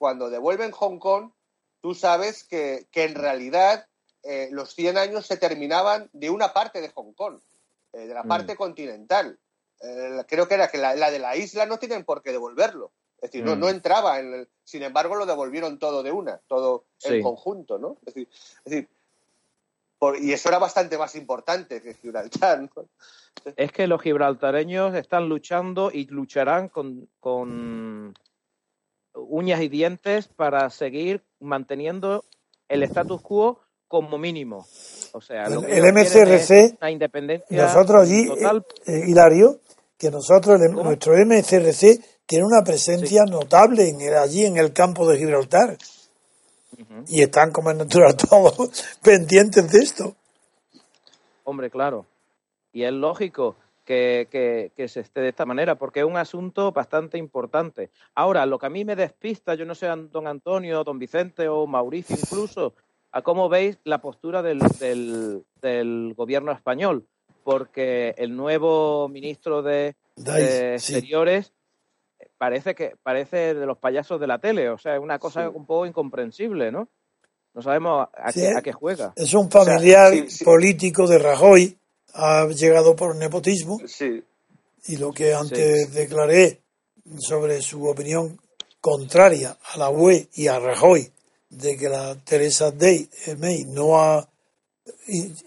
cuando 0.00 0.30
devuelven 0.30 0.70
Hong 0.70 0.98
Kong, 0.98 1.30
tú 1.82 1.94
sabes 1.94 2.42
que, 2.42 2.88
en 2.94 3.14
realidad 3.14 3.86
eh, 4.22 4.48
los 4.50 4.74
100 4.74 4.96
años 4.96 5.26
se 5.26 5.36
terminaban 5.36 6.08
de 6.14 6.30
una 6.30 6.54
parte 6.54 6.80
de 6.80 6.88
Hong 6.88 7.12
Kong, 7.12 7.40
eh, 7.92 8.06
de 8.06 8.14
la 8.14 8.22
mm. 8.22 8.28
parte 8.28 8.56
continental. 8.56 9.38
Eh, 9.82 10.24
creo 10.26 10.48
que 10.48 10.54
era 10.54 10.68
que 10.68 10.78
la, 10.78 10.94
de 10.94 11.18
la 11.18 11.36
isla 11.36 11.66
no 11.66 11.78
tienen 11.78 12.06
por 12.06 12.22
qué 12.22 12.32
devolverlo. 12.32 12.92
Es 13.16 13.30
decir, 13.30 13.44
no, 13.44 13.56
no 13.56 13.66
mm. 13.66 13.70
entraba 13.70 14.18
en 14.20 14.32
el, 14.32 14.48
sin 14.64 14.84
embargo 14.84 15.16
lo 15.16 15.26
devolvieron 15.26 15.78
todo 15.78 16.02
de 16.02 16.12
una, 16.12 16.38
todo 16.48 16.86
en 17.02 17.22
conjunto, 17.22 17.78
¿no? 17.78 17.98
Es 18.06 18.14
decir, 18.14 18.88
y 20.18 20.32
eso 20.32 20.48
era 20.48 20.58
bastante 20.58 20.96
más 20.96 21.14
importante 21.14 21.82
que 21.82 21.92
Gibraltar, 21.92 22.62
¿no? 22.62 22.88
Es 23.54 23.70
que 23.70 23.86
los 23.86 24.00
gibraltareños 24.00 24.94
están 24.94 25.28
luchando 25.28 25.90
y 25.92 26.06
lucharán 26.06 26.70
con, 26.70 27.06
con 27.20 28.14
uñas 29.14 29.60
y 29.60 29.68
dientes 29.68 30.28
para 30.28 30.68
seguir 30.70 31.22
manteniendo 31.40 32.24
el 32.68 32.82
status 32.84 33.20
quo 33.20 33.60
como 33.88 34.18
mínimo. 34.18 34.66
O 35.12 35.20
sea, 35.20 35.44
el, 35.44 35.92
MCRC, 35.92 36.78
independencia 36.88 37.64
nosotros 37.64 38.02
allí, 38.02 38.28
eh, 38.28 38.62
eh, 38.86 39.04
Hilario, 39.08 39.58
que 39.98 40.10
nosotros, 40.10 40.60
nuestro 40.60 41.14
MCRC 41.14 42.00
tiene 42.24 42.44
una 42.44 42.62
presencia 42.64 43.24
notable 43.24 43.92
allí 44.16 44.44
en 44.44 44.56
el 44.56 44.72
campo 44.72 45.08
de 45.08 45.18
Gibraltar. 45.18 45.76
Y 47.08 47.22
están 47.22 47.50
como 47.50 47.72
es 47.72 47.76
natural 47.76 48.16
todos 48.16 48.84
pendientes 49.02 49.70
de 49.72 49.78
esto. 49.80 50.14
Hombre, 51.44 51.68
claro. 51.68 52.06
Y 52.72 52.84
es 52.84 52.92
lógico 52.92 53.56
que, 53.90 54.70
que, 54.76 54.88
se 54.88 55.00
esté 55.00 55.20
de 55.20 55.30
esta 55.30 55.46
manera, 55.46 55.74
porque 55.76 56.00
es 56.00 56.06
un 56.06 56.16
asunto 56.16 56.70
bastante 56.70 57.18
importante. 57.18 57.90
Ahora, 58.14 58.46
lo 58.46 58.58
que 58.58 58.66
a 58.66 58.70
mí 58.70 58.84
me 58.84 58.94
despista, 58.94 59.54
yo 59.54 59.64
no 59.64 59.74
sé, 59.74 59.88
don 60.10 60.26
Antonio, 60.26 60.84
don 60.84 60.98
Vicente 60.98 61.48
o 61.48 61.66
Mauricio 61.66 62.16
incluso, 62.20 62.74
a 63.12 63.22
cómo 63.22 63.48
veis 63.48 63.78
la 63.84 64.00
postura 64.00 64.42
del, 64.42 64.60
del, 64.78 65.44
del 65.60 66.14
gobierno 66.16 66.52
español 66.52 67.06
porque 67.42 68.14
el 68.18 68.36
nuevo 68.36 69.08
ministro 69.08 69.62
de, 69.62 69.96
Exteriores 70.16 71.52
parece 72.36 72.74
que 72.74 72.94
parece 73.02 73.54
de 73.54 73.66
los 73.66 73.78
payasos 73.78 74.20
de 74.20 74.26
la 74.26 74.38
tele, 74.38 74.70
o 74.70 74.78
sea, 74.78 74.94
es 74.94 75.00
una 75.00 75.18
cosa 75.18 75.48
un 75.48 75.66
poco 75.66 75.86
incomprensible, 75.86 76.70
¿no? 76.70 76.88
No 77.54 77.62
sabemos 77.62 78.08
a, 78.14 78.62
qué, 78.62 78.72
juega. 78.72 79.12
Es 79.16 79.34
un 79.34 79.50
familiar 79.50 80.12
político 80.44 81.08
de 81.08 81.18
Rajoy, 81.18 81.79
ha 82.14 82.46
llegado 82.48 82.96
por 82.96 83.16
nepotismo. 83.16 83.78
Y 84.86 84.96
lo 84.96 85.12
que 85.12 85.34
antes 85.34 85.92
declaré 85.92 86.60
sobre 87.18 87.60
su 87.60 87.86
opinión 87.86 88.40
contraria 88.80 89.56
a 89.72 89.78
la 89.78 89.90
UE 89.90 90.28
y 90.34 90.46
a 90.46 90.58
Rajoy 90.58 91.10
de 91.50 91.76
que 91.76 91.88
la 91.88 92.14
Teresa 92.14 92.70
Day, 92.70 93.08
May 93.38 93.64
no 93.64 94.00
ha 94.00 94.26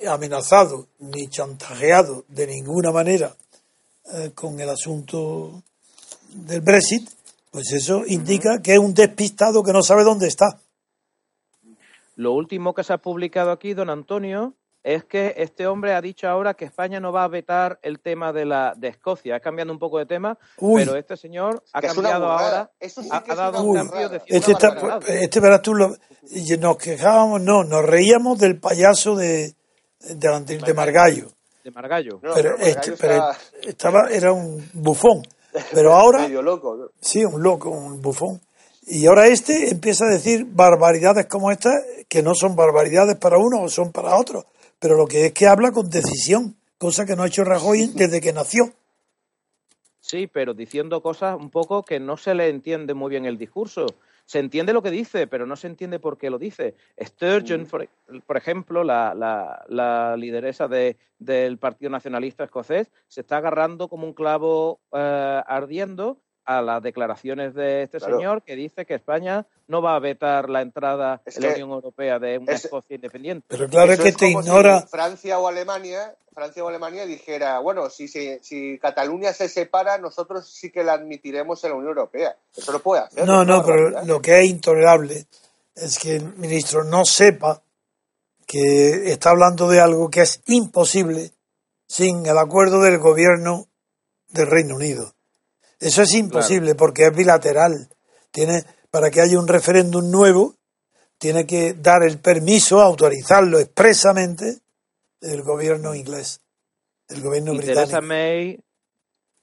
amenazado 0.07 0.88
ni 0.99 1.28
chantajeado 1.28 2.26
de 2.28 2.47
ninguna 2.47 2.91
manera 2.91 3.36
eh, 4.14 4.32
con 4.36 4.59
el 4.59 4.70
asunto 4.70 5.64
del 6.34 6.61
Brexit, 6.61 7.09
pues 7.51 7.72
eso 7.72 8.03
indica 8.05 8.61
que 8.61 8.74
es 8.74 8.80
un 8.80 8.93
despistado 8.93 9.64
que 9.64 9.72
no 9.72 9.82
sabe 9.82 10.03
dónde 10.03 10.28
está. 10.28 10.59
Lo 12.16 12.34
último 12.34 12.74
que 12.74 12.84
se 12.84 12.93
ha 12.93 12.97
publicado 12.97 13.51
aquí, 13.51 13.74
don 13.74 13.89
Antonio, 13.89 14.53
es 14.84 15.06
que 15.06 15.34
este 15.38 15.66
hombre 15.66 15.94
ha 15.94 16.02
dicho 16.02 16.28
ahora 16.28 16.54
que 16.56 16.66
España 16.66 17.00
no 17.00 17.14
va 17.14 17.24
a 17.24 17.30
vetar 17.30 17.80
el 17.82 18.02
tema 18.02 18.34
de 18.34 18.46
la 18.46 18.74
de 18.76 18.90
Escocia. 18.90 19.40
Cambiando 19.40 19.74
un 19.74 19.80
poco 19.80 19.98
de 19.98 20.06
tema, 20.06 20.38
pero 20.60 20.98
este 20.98 21.16
señor 21.16 21.64
ha 21.72 21.82
cambiado 21.82 22.26
ahora, 22.26 22.70
ha, 23.12 23.36
dado 23.36 23.64
un 23.64 23.76
cambio 23.76 24.10
de 24.10 24.22
Este, 24.28 24.54
este 25.08 25.40
verás 25.40 25.62
tú, 25.62 25.74
lo, 25.74 25.96
nos 26.60 26.78
quejábamos, 26.78 27.42
no, 27.42 27.64
nos 27.64 27.86
reíamos 27.86 28.38
del 28.40 28.60
payaso 28.60 29.16
de, 29.16 29.56
de, 30.00 30.60
de 30.66 30.74
Margallo. 30.74 31.30
De 31.64 31.72
Margallo. 31.72 32.20
pero, 32.20 32.58
este, 32.58 32.92
pero 33.00 33.30
estaba, 33.62 34.10
era 34.12 34.34
un 34.34 34.70
bufón. 34.74 35.24
Pero 35.72 35.94
ahora... 35.96 36.28
loco. 36.28 36.90
Sí, 37.00 37.24
un 37.24 37.42
loco, 37.42 37.70
un 37.70 38.02
bufón. 38.02 38.42
Y 38.86 39.05
ahora 39.08 39.28
este 39.28 39.72
empieza 39.72 40.04
a 40.04 40.10
decir 40.10 40.46
barbaridades 40.46 41.28
como 41.28 41.51
estas, 41.51 41.74
que 42.10 42.22
no 42.22 42.36
son 42.36 42.54
barbaridades 42.54 43.16
para 43.16 43.38
uno 43.38 43.62
o 43.62 43.70
son 43.70 43.93
para 43.93 44.18
otro 44.18 44.46
pero 44.84 44.97
lo 44.97 45.08
que 45.08 45.28
es 45.28 45.32
que 45.32 45.47
habla 45.47 45.72
con 45.72 45.89
decisión, 45.89 46.58
cosa 46.78 47.05
que 47.05 47.16
no 47.16 47.24
ha 47.24 47.28
hecho 47.28 47.46
Rajoy 47.46 47.88
desde 47.96 48.20
que 48.20 48.34
nació. 48.34 48.74
Sí, 50.01 50.28
pero 50.28 50.54
diciendo 50.54 51.01
cosas 51.01 51.38
un 51.39 51.50
poco 51.50 51.84
que 51.84 52.01
no 52.01 52.18
se 52.18 52.36
le 52.36 52.50
entiende 52.50 52.93
muy 52.93 53.10
bien 53.10 53.26
el 53.26 53.38
discurso. 53.38 53.86
Se 54.26 54.39
entiende 54.39 54.74
lo 54.74 54.84
que 54.84 54.92
dice, 54.92 55.26
pero 55.26 55.46
no 55.46 55.55
se 55.55 55.68
entiende 55.68 56.00
por 56.00 56.18
qué 56.18 56.30
lo 56.30 56.38
dice. 56.38 56.76
Sturgeon, 57.01 57.62
mm. 57.62 58.20
por, 58.28 58.36
ejemplo, 58.36 58.84
la, 58.84 59.16
la, 59.70 60.18
lideresa 60.18 60.68
de, 60.68 60.97
del 61.18 61.58
Partido 61.60 61.89
Nacionalista 61.89 62.43
Escocés, 62.43 62.92
se 63.08 63.22
está 63.22 63.38
agarrando 63.38 63.88
como 63.88 64.05
un 64.05 64.14
clavo 64.14 64.82
eh, 64.92 65.42
ardiendo 65.47 66.18
a 66.45 66.61
las 66.61 66.83
declaraciones 66.83 67.53
de 67.53 67.83
este 67.83 67.99
señor 67.99 68.41
que 68.43 68.55
dice 68.55 68.86
que 68.86 68.95
España 68.95 69.45
no 69.67 69.82
va 69.82 69.95
a 69.95 69.99
vetar 69.99 70.49
la 70.49 70.61
entrada 70.61 71.21
en 71.25 71.41
la 71.41 71.49
Unión 71.49 71.70
Europea 71.71 72.20
de 72.20 72.37
una 72.37 72.53
Escocia 72.53 72.95
independiente. 72.95 73.45
Pero 73.47 73.67
claro 73.70 73.97
que 73.97 74.11
te 74.11 74.29
ignora. 74.29 74.82
Francia 74.82 75.39
o 75.39 75.47
Alemania, 75.47 76.15
Francia 76.33 76.63
o 76.63 76.67
Alemania 76.67 77.05
dijera, 77.05 77.59
bueno, 77.59 77.89
si, 77.89 78.07
si, 78.07 78.79
Cataluña 78.79 79.33
se 79.33 79.47
separa, 79.47 79.97
nosotros 79.97 80.47
sí 80.47 80.71
que 80.71 80.83
la 80.83 80.93
admitiremos 80.93 81.63
en 81.63 81.71
la 81.71 81.75
Unión 81.78 81.89
Europea. 81.89 82.36
Eso 82.55 82.71
lo 82.71 82.79
puede 82.79 83.03
hacer. 83.03 83.25
No, 83.25 83.45
no, 83.45 83.63
pero 83.63 84.03
lo 84.05 84.21
que 84.21 84.39
es 84.39 84.45
intolerable 84.49 85.25
es 85.75 85.99
que 85.99 86.17
el 86.17 86.33
ministro 86.36 86.83
no 86.83 87.05
sepa 87.05 87.61
que 88.45 89.11
está 89.11 89.32
hablando 89.32 89.70
de 89.70 89.79
algo 89.79 90.09
que 90.09 90.21
es 90.21 90.41
imposible 90.47 91.32
sin 91.87 92.25
el 92.25 92.37
acuerdo 92.37 92.82
del 92.82 92.99
gobierno 92.99 93.67
del 94.29 94.47
Reino 94.47 94.75
Unido. 94.75 95.13
Eso 95.79 96.01
es 96.01 96.13
imposible 96.13 96.75
porque 96.75 97.08
es 97.08 97.16
bilateral. 97.16 97.89
Tiene, 98.32 98.63
para 98.89 99.12
que 99.12 99.21
haya 99.21 99.37
un 99.39 99.47
referéndum 99.47 100.09
nuevo, 100.09 100.55
tiene 101.17 101.45
que 101.45 101.74
dar 101.74 102.04
el 102.04 102.20
permiso, 102.20 102.82
autorizarlo 102.82 103.59
expresamente 103.59 104.59
el 105.21 105.41
gobierno 105.41 105.95
inglés, 105.95 106.41
el 107.08 107.21
gobierno 107.21 107.54
y 107.54 107.58
británico. 107.58 107.82
Theresa 107.82 108.01
May 108.01 108.59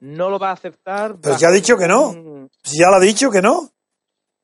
no 0.00 0.30
lo 0.30 0.38
va 0.38 0.50
a 0.50 0.52
aceptar. 0.52 1.16
Pero 1.20 1.38
ya 1.38 1.48
ha 1.48 1.52
dicho 1.52 1.76
que 1.76 1.86
no. 1.86 2.48
Ya 2.64 2.88
lo 2.88 2.96
ha 2.96 3.00
dicho 3.00 3.30
que 3.30 3.42
no. 3.42 3.70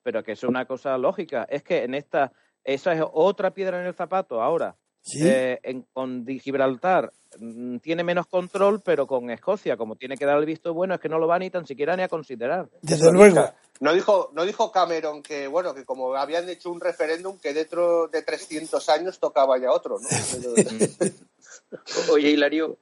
Pero 0.03 0.23
que 0.23 0.33
es 0.33 0.45
una 0.45 0.67
cosa 0.67 0.97
lógica. 0.97 1.47
Es 1.51 1.63
que 1.63 1.85
en 1.85 1.95
esta, 1.95 2.33
esa 2.63 2.93
es 2.93 3.03
otra 3.13 3.53
piedra 3.53 3.81
en 3.81 3.87
el 3.87 3.95
zapato 3.95 4.41
ahora. 4.41 4.77
Eh, 5.15 5.85
con 5.93 6.27
Gibraltar 6.27 7.13
mm, 7.39 7.79
tiene 7.79 8.03
menos 8.03 8.27
control, 8.27 8.81
pero 8.81 9.07
con 9.07 9.31
Escocia, 9.31 9.77
como 9.77 9.95
tiene 9.95 10.17
que 10.17 10.27
dar 10.27 10.39
el 10.39 10.47
visto 10.47 10.75
bueno, 10.75 10.95
es 10.95 11.01
que 11.01 11.09
no 11.09 11.19
lo 11.19 11.29
va 11.29 11.39
ni 11.39 11.49
tan 11.49 11.67
siquiera 11.67 11.97
ni 11.97 12.03
a 12.03 12.09
considerar. 12.09 12.69
Desde 12.83 13.13
luego. 13.13 13.53
No 13.79 13.93
dijo, 13.93 14.31
no 14.33 14.45
dijo 14.45 14.73
Cameron 14.73 15.23
que, 15.23 15.47
bueno, 15.47 15.75
que 15.75 15.85
como 15.85 16.15
habían 16.17 16.49
hecho 16.49 16.71
un 16.71 16.81
referéndum, 16.81 17.39
que 17.39 17.53
dentro 17.53 18.09
de 18.09 18.23
300 18.23 18.89
años 18.89 19.21
tocaba 19.21 19.59
ya 19.59 19.71
otro, 19.71 19.99
¿no? 19.99 20.09
Oye, 22.13 22.31
Hilario. 22.31 22.79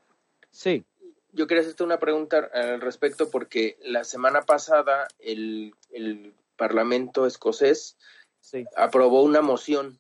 Sí. 0.51 0.85
Yo 1.33 1.49
quería 1.49 1.63
hacerte 1.63 1.83
una 1.83 1.99
pregunta 1.99 2.49
al 2.53 2.81
respecto 2.81 3.29
porque 3.29 3.77
la 3.83 4.05
semana 4.05 4.43
pasada 4.43 5.09
el, 5.19 5.75
Parlamento 6.57 7.27
escocés 7.27 7.97
aprobó 8.77 9.25
una 9.25 9.43
moción, 9.43 9.99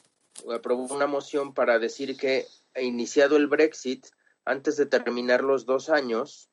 aprobó 0.54 0.92
una 0.94 1.06
moción 1.06 1.54
para 1.54 1.78
decir 1.78 2.16
que 2.16 2.46
iniciado 2.80 3.36
el 3.36 3.46
Brexit, 3.46 4.06
antes 4.44 4.76
de 4.76 4.86
terminar 4.86 5.42
los 5.42 5.64
dos 5.66 5.88
años, 5.88 6.50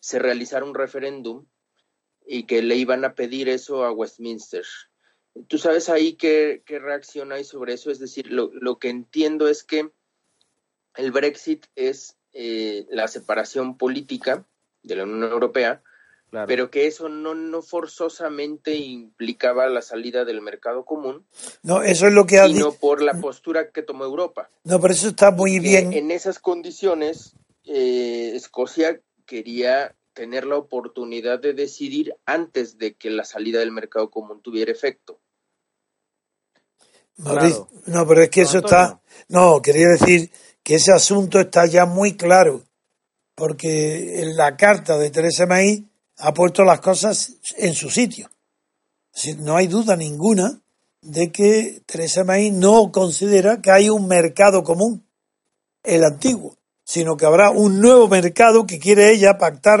se 0.00 0.18
realizara 0.18 0.64
un 0.64 0.74
referéndum 0.74 1.46
y 2.26 2.44
que 2.44 2.62
le 2.62 2.76
iban 2.76 3.04
a 3.04 3.14
pedir 3.14 3.48
eso 3.48 3.84
a 3.84 3.92
Westminster. 3.92 4.64
¿Tú 5.48 5.58
sabes 5.58 5.88
ahí 5.88 6.14
qué, 6.14 6.62
reacción 6.66 7.32
hay 7.32 7.44
sobre 7.44 7.74
eso? 7.74 7.90
Es 7.90 7.98
decir, 7.98 8.30
lo, 8.30 8.78
que 8.78 8.90
entiendo 8.90 9.48
es 9.48 9.64
que 9.64 9.90
el 10.96 11.10
Brexit 11.10 11.66
es 11.74 12.18
eh, 12.32 12.86
la 12.90 13.08
separación 13.08 13.78
política 13.78 14.46
de 14.82 14.96
la 14.96 15.04
Unión 15.04 15.30
Europea, 15.30 15.82
pero 16.46 16.70
que 16.70 16.86
eso 16.86 17.10
no, 17.10 17.34
no 17.34 17.60
forzosamente 17.60 18.74
implicaba 18.74 19.68
la 19.68 19.82
salida 19.82 20.24
del 20.24 20.40
mercado 20.40 20.84
común. 20.84 21.26
No, 21.62 21.82
eso 21.82 22.06
es 22.06 22.14
lo 22.14 22.24
que 22.24 22.38
ha 22.38 22.48
Sino 22.48 22.72
por 22.72 23.02
la 23.02 23.20
postura 23.20 23.70
que 23.70 23.82
tomó 23.82 24.04
Europa. 24.04 24.48
No, 24.64 24.80
pero 24.80 24.94
eso 24.94 25.08
está 25.08 25.30
muy 25.30 25.58
bien. 25.58 25.92
En 25.92 26.10
esas 26.10 26.38
condiciones, 26.38 27.34
eh, 27.64 28.32
Escocia 28.34 28.98
quería 29.26 29.94
tener 30.14 30.46
la 30.46 30.56
oportunidad 30.56 31.38
de 31.38 31.52
decidir 31.52 32.16
antes 32.24 32.78
de 32.78 32.94
que 32.94 33.10
la 33.10 33.24
salida 33.24 33.60
del 33.60 33.72
mercado 33.72 34.10
común 34.10 34.40
tuviera 34.40 34.72
efecto. 34.72 35.20
No, 37.86 38.06
pero 38.06 38.22
es 38.22 38.30
que 38.30 38.42
eso 38.42 38.58
está. 38.58 39.02
No, 39.28 39.60
quería 39.60 39.88
decir 39.88 40.30
que 40.62 40.76
ese 40.76 40.92
asunto 40.92 41.40
está 41.40 41.66
ya 41.66 41.84
muy 41.84 42.16
claro, 42.16 42.62
porque 43.34 44.22
en 44.22 44.34
la 44.36 44.56
carta 44.56 44.96
de 44.96 45.10
Teresa 45.10 45.44
May 45.46 45.91
ha 46.18 46.32
puesto 46.34 46.64
las 46.64 46.80
cosas 46.80 47.34
en 47.56 47.74
su 47.74 47.90
sitio. 47.90 48.30
No 49.38 49.56
hay 49.56 49.66
duda 49.66 49.96
ninguna 49.96 50.60
de 51.00 51.30
que 51.32 51.82
Teresa 51.86 52.24
May 52.24 52.50
no 52.50 52.92
considera 52.92 53.60
que 53.60 53.70
hay 53.70 53.90
un 53.90 54.06
mercado 54.06 54.62
común, 54.62 55.04
el 55.82 56.04
antiguo 56.04 56.56
sino 56.84 57.16
que 57.16 57.26
habrá 57.26 57.50
un 57.50 57.80
nuevo 57.80 58.08
mercado 58.08 58.66
que 58.66 58.78
quiere 58.78 59.12
ella 59.12 59.38
pactar 59.38 59.80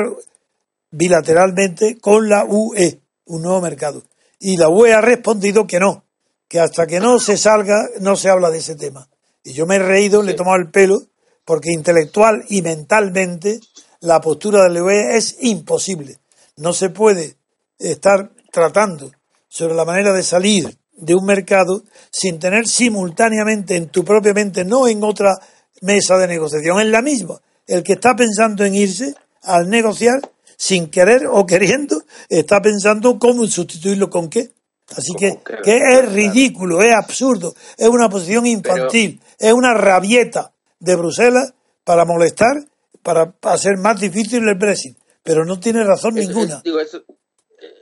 bilateralmente 0.90 1.98
con 1.98 2.28
la 2.28 2.44
UE, 2.44 3.00
un 3.26 3.42
nuevo 3.42 3.60
mercado. 3.60 4.02
Y 4.38 4.56
la 4.56 4.68
UE 4.68 4.92
ha 4.92 5.00
respondido 5.00 5.66
que 5.66 5.78
no, 5.78 6.04
que 6.48 6.60
hasta 6.60 6.86
que 6.86 7.00
no 7.00 7.18
se 7.18 7.36
salga 7.36 7.86
no 8.00 8.16
se 8.16 8.28
habla 8.28 8.50
de 8.50 8.58
ese 8.58 8.76
tema. 8.76 9.08
Y 9.44 9.52
yo 9.52 9.66
me 9.66 9.76
he 9.76 9.78
reído, 9.80 10.22
le 10.22 10.32
he 10.32 10.34
tomado 10.34 10.56
el 10.56 10.70
pelo, 10.70 11.02
porque 11.44 11.72
intelectual 11.72 12.44
y 12.48 12.62
mentalmente 12.62 13.60
la 14.00 14.20
postura 14.20 14.62
de 14.62 14.70
la 14.70 14.82
UE 14.82 15.16
es 15.16 15.36
imposible. 15.40 16.18
No 16.62 16.72
se 16.72 16.90
puede 16.90 17.34
estar 17.76 18.30
tratando 18.52 19.10
sobre 19.48 19.74
la 19.74 19.84
manera 19.84 20.12
de 20.12 20.22
salir 20.22 20.78
de 20.92 21.16
un 21.16 21.24
mercado 21.24 21.82
sin 22.12 22.38
tener 22.38 22.68
simultáneamente 22.68 23.74
en 23.74 23.88
tu 23.88 24.04
propia 24.04 24.32
mente, 24.32 24.64
no 24.64 24.86
en 24.86 25.02
otra 25.02 25.32
mesa 25.80 26.16
de 26.18 26.28
negociación, 26.28 26.80
es 26.80 26.86
la 26.86 27.02
misma. 27.02 27.40
El 27.66 27.82
que 27.82 27.94
está 27.94 28.14
pensando 28.14 28.64
en 28.64 28.76
irse 28.76 29.12
al 29.42 29.68
negociar, 29.68 30.20
sin 30.56 30.88
querer 30.88 31.26
o 31.26 31.44
queriendo, 31.44 32.04
está 32.28 32.60
pensando 32.62 33.18
cómo 33.18 33.44
sustituirlo 33.48 34.08
con 34.08 34.30
qué. 34.30 34.52
Así 34.96 35.14
que, 35.18 35.40
que 35.64 35.76
es 35.76 36.12
ridículo, 36.12 36.80
es 36.80 36.94
absurdo, 36.94 37.56
es 37.76 37.88
una 37.88 38.08
posición 38.08 38.46
infantil, 38.46 39.20
es 39.36 39.52
una 39.52 39.74
rabieta 39.74 40.52
de 40.78 40.94
Bruselas 40.94 41.54
para 41.82 42.04
molestar, 42.04 42.64
para 43.02 43.34
hacer 43.42 43.78
más 43.78 43.98
difícil 43.98 44.46
el 44.46 44.54
Brexit. 44.54 44.96
Pero 45.22 45.44
no 45.44 45.60
tiene 45.60 45.84
razón 45.84 46.14
ninguna. 46.14 46.60
digo, 46.64 46.80
eso, 46.80 47.04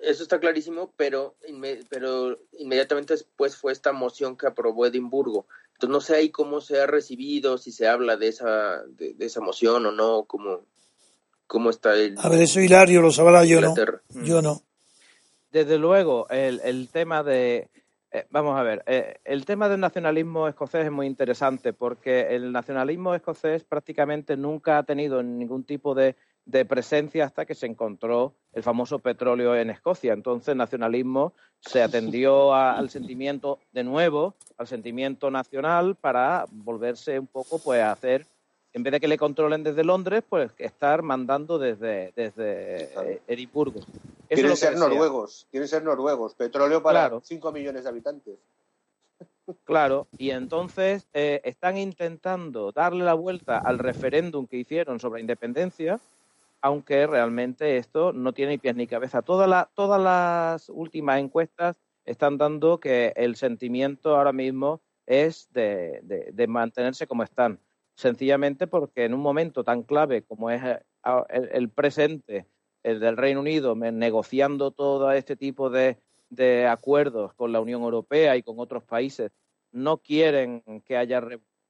eso 0.03 0.23
está 0.23 0.39
clarísimo, 0.39 0.93
pero, 0.97 1.37
pero 1.89 2.39
inmediatamente 2.59 3.15
después 3.15 3.57
fue 3.57 3.73
esta 3.73 3.93
moción 3.93 4.37
que 4.37 4.47
aprobó 4.47 4.87
Edimburgo. 4.87 5.47
Entonces 5.75 5.93
no 5.93 6.01
sé 6.01 6.17
ahí 6.17 6.31
cómo 6.31 6.61
se 6.61 6.81
ha 6.81 6.87
recibido, 6.87 7.57
si 7.57 7.73
se 7.73 7.89
habla 7.89 8.17
de 8.17 8.29
esa, 8.29 8.83
de, 8.89 9.15
esa 9.19 9.41
moción 9.41 9.87
o 9.87 9.93
no, 9.93 10.25
cómo, 10.25 10.67
cómo 11.47 11.71
está 11.71 11.95
el... 11.95 12.17
A 12.19 12.29
ver, 12.29 12.43
eso 12.43 12.61
Hilario 12.61 13.01
lo 13.01 13.11
sabrá, 13.11 13.45
yo 13.45 13.61
no. 13.63 13.75
Yo 14.23 14.43
no. 14.43 14.63
Desde 15.51 15.79
luego, 15.79 16.29
el, 16.29 16.61
el 16.65 16.89
tema 16.91 17.23
de... 17.23 17.71
Eh, 18.13 18.27
vamos 18.31 18.59
a 18.59 18.63
ver, 18.63 18.83
eh, 18.87 19.21
el 19.25 19.47
tema 19.47 19.69
del 19.69 19.81
nacionalismo 19.81 20.49
escocés 20.49 20.85
es 20.85 20.91
muy 20.91 21.07
interesante 21.07 21.73
porque 21.73 22.35
el 22.35 22.51
nacionalismo 22.53 23.15
escocés 23.15 23.63
prácticamente 23.65 24.37
nunca 24.37 24.79
ha 24.79 24.83
tenido 24.83 25.23
ningún 25.23 25.65
tipo 25.65 25.95
de 25.95 26.17
de 26.45 26.65
presencia 26.65 27.25
hasta 27.25 27.47
que 27.47 27.55
se 27.55 27.67
encontró 27.67 28.35
el 28.53 28.63
famoso 28.63 28.99
petróleo 28.99 29.55
en 29.55 29.71
Escocia. 29.71 30.13
Entonces, 30.13 30.49
el 30.49 30.59
nacionalismo 30.59 31.33
se 31.61 31.83
atendió 31.83 32.55
al 32.55 32.91
sentimiento 32.91 33.59
de 33.73 33.85
nuevo, 33.85 34.35
al 34.57 34.67
sentimiento 34.67 35.31
nacional, 35.31 35.95
para 35.95 36.47
volverse 36.51 37.19
un 37.19 37.27
poco 37.27 37.59
pues 37.59 37.81
a 37.81 37.93
hacer, 37.93 38.27
en 38.73 38.83
vez 38.83 38.93
de 38.93 39.01
que 39.01 39.09
le 39.09 39.19
controlen 39.19 39.63
desde 39.63 39.85
Londres, 39.85 40.23
pues 40.29 40.51
estar 40.59 41.03
mandando 41.03 41.59
desde, 41.59 42.13
desde 42.17 43.21
Edimburgo. 43.27 43.81
quieren 44.29 44.57
ser 44.57 44.77
noruegos, 44.77 45.47
quieren 45.51 45.69
ser 45.69 45.83
noruegos, 45.83 46.35
petróleo 46.35 46.83
para 46.83 47.21
5 47.21 47.53
millones 47.53 47.85
de 47.85 47.89
habitantes. 47.89 48.39
Claro, 49.65 50.07
y 50.17 50.31
entonces 50.31 51.07
eh, 51.13 51.41
están 51.45 51.77
intentando 51.77 52.71
darle 52.73 53.05
la 53.05 53.15
vuelta 53.15 53.59
al 53.59 53.79
referéndum 53.79 54.47
que 54.47 54.57
hicieron 54.57 55.01
sobre 55.01 55.21
independencia, 55.21 56.01
aunque 56.63 57.07
realmente 57.07 57.77
esto 57.77 58.13
no 58.13 58.33
tiene 58.33 58.53
ni 58.53 58.59
pies 58.59 58.77
ni 58.77 58.87
cabeza. 58.87 59.23
Todas, 59.23 59.49
las 59.49 60.69
últimas 60.69 61.21
encuestas 61.21 61.77
están 62.05 62.39
dando 62.39 62.81
que 62.81 63.13
el 63.17 63.37
sentimiento 63.37 64.17
ahora 64.17 64.33
mismo 64.33 64.83
es 65.07 65.51
de, 65.53 66.47
mantenerse 66.49 67.07
como 67.07 67.23
están, 67.23 67.61
sencillamente 67.97 68.67
porque 68.67 69.05
en 69.05 69.15
un 69.15 69.21
momento 69.21 69.65
tan 69.65 69.83
clave 69.83 70.23
como 70.23 70.51
es 70.51 70.63
eh, 70.63 70.81
el, 71.29 71.71
presente, 71.71 72.47
el 72.83 73.01
del 73.01 73.17
Reino 73.17 73.41
Unido, 73.41 73.75
negociando 73.75 74.71
todo 74.71 75.11
este 75.13 75.37
tipo 75.37 75.71
de 75.71 75.97
acuerdos 76.69 77.35
con 77.35 77.53
la 77.53 77.61
Unión 77.61 77.83
Europea 77.83 78.37
y 78.37 78.43
con 78.43 78.59
otros 78.59 78.85
países, 78.85 79.33
no 79.73 79.99
quieren 79.99 80.63
que 80.85 80.97
haya 80.97 81.23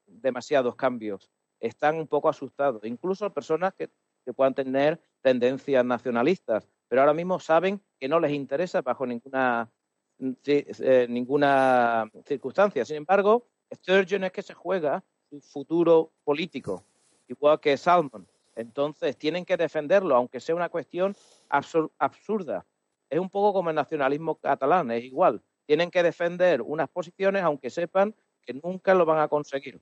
demasiados 0.07 0.75
cambios. 0.75 1.31
Están 1.61 1.97
un 1.99 2.07
poco 2.07 2.29
asustados. 2.29 2.85
Incluso 2.85 3.33
personas 3.33 3.75
que 3.75 3.91
que 4.25 4.33
puedan 4.33 4.55
tener 4.55 5.01
tendencias 5.23 5.85
nacionalistas, 5.85 6.69
pero 6.89 7.03
ahora 7.03 7.15
mismo 7.15 7.39
saben 7.39 7.81
que 7.99 8.09
no 8.09 8.19
les 8.21 8.33
interesa 8.33 8.83
bajo 8.83 9.07
ninguna, 9.07 9.71
eh, 10.19 11.07
ninguna 11.09 12.11
circunstancia. 12.27 12.85
Sin 12.85 12.97
embargo, 12.97 13.47
Sturgeon 13.73 14.25
es 14.25 14.33
que 14.33 14.43
se 14.43 14.55
juega 14.55 15.03
su 15.29 15.41
futuro 15.41 16.11
político, 16.25 16.83
igual 17.29 17.61
que 17.61 17.77
Salmon. 17.77 18.27
Entonces 18.57 19.17
tienen 19.17 19.45
que 19.45 19.57
defenderlo, 19.57 20.17
aunque 20.17 20.41
sea 20.41 20.55
una 20.55 20.69
cuestión 20.69 21.17
absurda. 21.49 22.67
Es 23.09 23.19
un 23.19 23.31
poco 23.31 23.53
como 23.53 23.71
el 23.71 23.77
nacionalismo 23.77 24.35
catalán, 24.37 24.91
es 24.91 25.05
igual. 25.05 25.43
Tienen 25.67 25.91
que 25.91 26.03
defender 26.03 26.63
unas 26.63 26.89
posiciones, 26.89 27.43
aunque 27.43 27.71
sepan 27.71 28.15
que 28.43 28.55
nunca 28.55 28.95
lo 28.95 29.07
van 29.07 29.21
a 29.21 29.29
conseguir. 29.29 29.81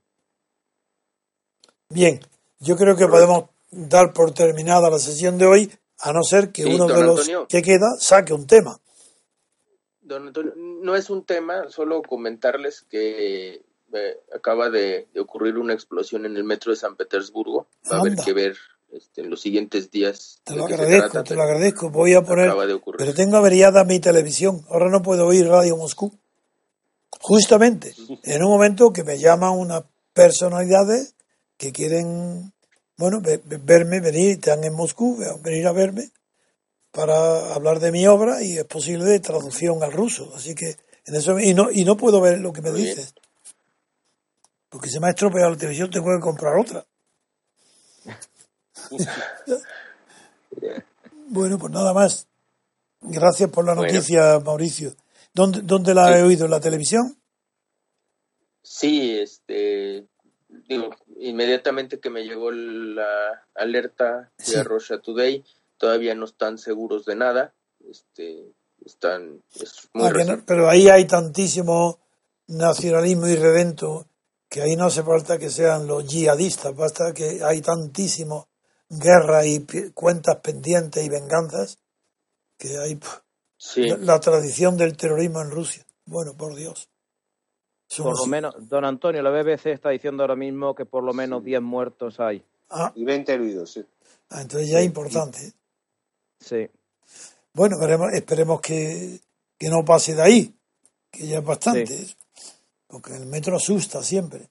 Bien, 1.89 2.20
yo 2.59 2.77
creo 2.77 2.97
que 2.97 3.06
podemos 3.06 3.44
dar 3.70 4.12
por 4.12 4.32
terminada 4.32 4.90
la 4.90 4.99
sesión 4.99 5.39
de 5.39 5.47
hoy, 5.47 5.73
a 6.01 6.12
no 6.12 6.23
ser 6.23 6.53
que 6.53 6.65
uno 6.65 6.86
de 6.86 7.03
los 7.03 7.28
que 7.49 7.62
queda 7.62 7.97
saque 7.99 8.32
un 8.32 8.47
tema. 8.47 8.81
Don 10.01 10.28
Antonio, 10.28 10.55
no 10.57 10.97
es 10.97 11.11
un 11.11 11.24
tema, 11.24 11.69
solo 11.69 12.03
comentarles 12.03 12.82
que 12.89 13.62
eh, 13.93 14.20
acaba 14.35 14.70
de, 14.70 15.09
ocurrir 15.19 15.59
una 15.59 15.74
explosión 15.74 16.24
en 16.24 16.36
el 16.36 16.45
metro 16.45 16.73
de 16.73 16.77
San 16.77 16.97
Petersburgo. 16.97 17.66
Va 17.90 17.99
a 17.99 18.01
haber 18.01 18.16
que 18.16 18.32
ver 18.32 18.57
este, 18.90 19.20
en 19.20 19.31
los 19.31 19.40
siguientes 19.40 19.90
días. 19.90 20.40
Te 20.45 20.57
lo 20.57 20.65
agradezco, 20.65 21.23
te 21.24 21.35
lo 21.35 21.43
agradezco. 21.43 21.90
Voy 21.90 22.15
a 22.15 22.23
poner. 22.23 22.53
Pero 22.97 23.15
tengo 23.15 23.36
averiada 23.36 23.85
mi 23.85 24.01
televisión. 24.01 24.65
Ahora 24.70 24.89
no 24.90 25.03
puedo 25.03 25.27
oír 25.27 25.47
Radio 25.47 25.77
Moscú. 25.77 26.12
Justamente, 27.20 27.95
en 28.24 28.43
un 28.43 28.51
momento 28.51 28.93
que 28.93 29.05
me 29.05 29.19
llaman 29.19 29.59
unas 29.59 29.85
personalidades 30.15 31.15
que 31.57 31.73
quieren 31.73 32.53
bueno, 32.99 33.23
verme, 33.23 34.01
venir, 34.01 34.33
están 34.33 34.65
en 34.65 34.75
Moscú, 34.75 35.25
venir 35.41 35.66
a 35.69 35.73
verme 35.73 36.11
para 36.91 37.55
hablar 37.55 37.79
de 37.79 37.93
mi 37.93 38.09
obra 38.09 38.43
y 38.43 38.59
es 38.59 38.65
posible 38.65 39.05
de 39.05 39.20
traducción 39.20 39.81
al 39.85 39.93
ruso. 39.93 40.33
Así 40.35 40.57
que 40.57 40.77
en 41.07 41.15
eso, 41.15 41.39
y 41.39 41.55
no, 41.55 41.70
y 41.70 41.85
no 41.85 41.97
puedo 41.97 42.20
ver 42.20 42.41
lo 42.41 42.53
que 42.53 42.61
me 42.61 42.73
dices. 42.73 43.15
Porque 44.69 44.91
se 44.91 44.99
me 44.99 45.07
ha 45.07 45.11
estropeado 45.11 45.51
la 45.51 45.57
televisión, 45.57 45.91
tengo 45.91 46.12
que 46.15 46.20
comprar 46.20 46.59
otra. 46.59 46.85
bueno, 51.29 51.57
pues 51.57 51.73
nada 51.73 51.95
más. 51.95 52.27
Gracias 53.01 53.49
por 53.49 53.65
la 53.65 53.77
noticia, 53.77 54.41
Mauricio. 54.41 54.93
¿Dónde, 55.33 55.61
¿Dónde 55.62 55.95
la 55.95 56.19
he 56.19 56.25
oído? 56.25 56.47
¿En 56.47 56.51
la 56.51 56.59
televisión? 56.59 57.16
Sí, 58.61 59.20
este, 59.20 60.09
digo, 60.69 60.91
inmediatamente 61.20 62.01
que 62.01 62.11
me 62.11 62.24
llegó 62.24 62.51
la 62.51 63.47
alerta 63.55 64.31
de 64.39 64.45
sí. 64.45 64.62
Russia 64.62 65.01
Today, 65.01 65.45
todavía 65.77 66.15
no 66.15 66.24
están 66.24 66.59
seguros 66.59 67.05
de 67.05 67.16
nada, 67.16 67.53
este, 67.89 68.53
están, 68.85 69.43
ah, 69.95 70.11
no, 70.11 70.45
pero 70.47 70.69
ahí 70.69 70.89
hay 70.89 71.07
tantísimo 71.07 71.99
nacionalismo 72.47 73.27
y 73.27 73.36
redento 73.36 74.07
que 74.49 74.62
ahí 74.62 74.77
no 74.77 74.86
hace 74.86 75.03
falta 75.03 75.39
que 75.39 75.51
sean 75.51 75.86
los 75.86 76.07
yihadistas, 76.07 76.74
basta 76.74 77.12
que 77.12 77.40
hay 77.45 77.61
tantísimo 77.61 78.49
guerra 78.89 79.45
y 79.45 79.66
cuentas 79.93 80.36
pendientes 80.36 81.05
y 81.05 81.09
venganzas 81.09 81.78
que 82.57 82.78
hay 82.78 82.99
sí. 83.59 83.89
la, 83.89 83.97
la, 83.99 84.20
tradición 84.20 84.77
del 84.77 84.97
terrorismo 84.97 85.43
en 85.43 85.51
Rusia. 85.51 85.85
Bueno, 86.07 86.35
por 86.35 86.55
Dios. 86.55 86.89
Por 87.97 88.19
lo 88.19 88.27
menos, 88.27 88.55
don 88.69 88.85
Antonio, 88.85 89.23
la 89.23 89.31
BBC 89.31 89.66
está 89.66 89.90
diciendo 89.90 90.23
ahora 90.23 90.36
mismo 90.36 90.74
que 90.74 90.85
por 90.85 91.02
lo 91.02 91.15
menos 91.15 91.43
10 91.43 91.62
muertos 91.62 92.20
hay. 92.20 92.44
Ah. 92.70 92.93
Y 92.94 93.05
20 93.05 93.32
heridos, 93.32 93.73
sí. 93.73 93.85
Ah, 94.31 94.43
entonces 94.43 94.69
ya 94.69 94.81
es 94.81 94.86
importante. 94.86 95.52
Sí. 96.39 96.69
Bueno, 97.55 97.77
veremos, 97.81 98.12
esperemos 98.12 98.60
que, 98.60 99.20
que, 99.56 99.69
no 99.69 99.85
pase 99.85 100.15
de 100.15 100.23
ahí, 100.23 100.55
que 101.10 101.27
ya 101.27 101.39
es 101.39 101.44
bastante. 101.44 101.86
Sí. 101.86 102.15
Porque 102.86 103.16
el 103.16 103.27
metro 103.27 103.56
asusta 103.56 104.02
siempre. 104.02 104.48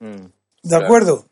Mm, 0.00 0.26
¿De 0.62 0.68
claro. 0.68 0.84
acuerdo? 0.84 1.24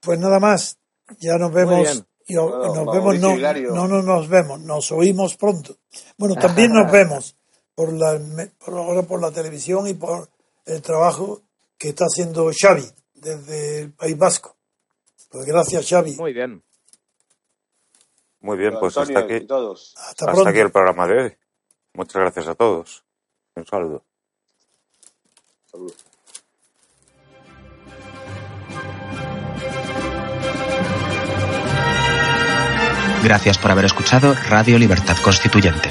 Pues 0.00 0.18
nada 0.18 0.38
más. 0.38 0.78
Ya 1.18 1.38
nos 1.38 1.52
vemos. 1.52 2.04
Y 2.26 2.36
bueno, 2.36 2.84
nos 2.84 2.94
vemos, 2.94 3.18
no, 3.18 3.36
no, 3.38 3.88
no 3.88 4.02
nos 4.02 4.28
vemos, 4.28 4.60
nos 4.60 4.92
oímos 4.92 5.36
pronto. 5.38 5.78
Bueno, 6.18 6.34
también 6.34 6.70
nos 6.72 6.92
vemos 6.92 7.36
por 7.74 7.90
la, 7.94 8.20
por 8.58 8.74
ahora 8.74 9.02
por 9.02 9.22
la 9.22 9.30
televisión 9.30 9.86
y 9.88 9.94
por 9.94 10.28
el 10.68 10.82
trabajo 10.82 11.42
que 11.78 11.88
está 11.90 12.04
haciendo 12.04 12.50
Xavi 12.52 12.84
desde 13.14 13.80
el 13.80 13.92
País 13.92 14.16
Vasco. 14.16 14.56
Pues 15.30 15.44
gracias, 15.46 15.88
Xavi. 15.88 16.16
Muy 16.16 16.32
bien. 16.32 16.62
Muy 18.40 18.56
bien, 18.56 18.74
pues 18.78 18.96
Antonio, 18.96 19.18
hasta 19.18 19.34
aquí, 19.34 19.46
todos. 19.46 19.94
hasta, 19.96 20.30
hasta 20.30 20.50
aquí 20.50 20.60
el 20.60 20.70
programa 20.70 21.06
de 21.08 21.22
hoy. 21.22 21.36
Muchas 21.94 22.22
gracias 22.22 22.46
a 22.46 22.54
todos. 22.54 23.04
Un 23.56 23.66
saludo. 23.66 24.04
Salud. 25.66 25.92
Gracias 33.24 33.58
por 33.58 33.70
haber 33.72 33.86
escuchado 33.86 34.34
Radio 34.48 34.78
Libertad 34.78 35.16
Constituyente. 35.22 35.90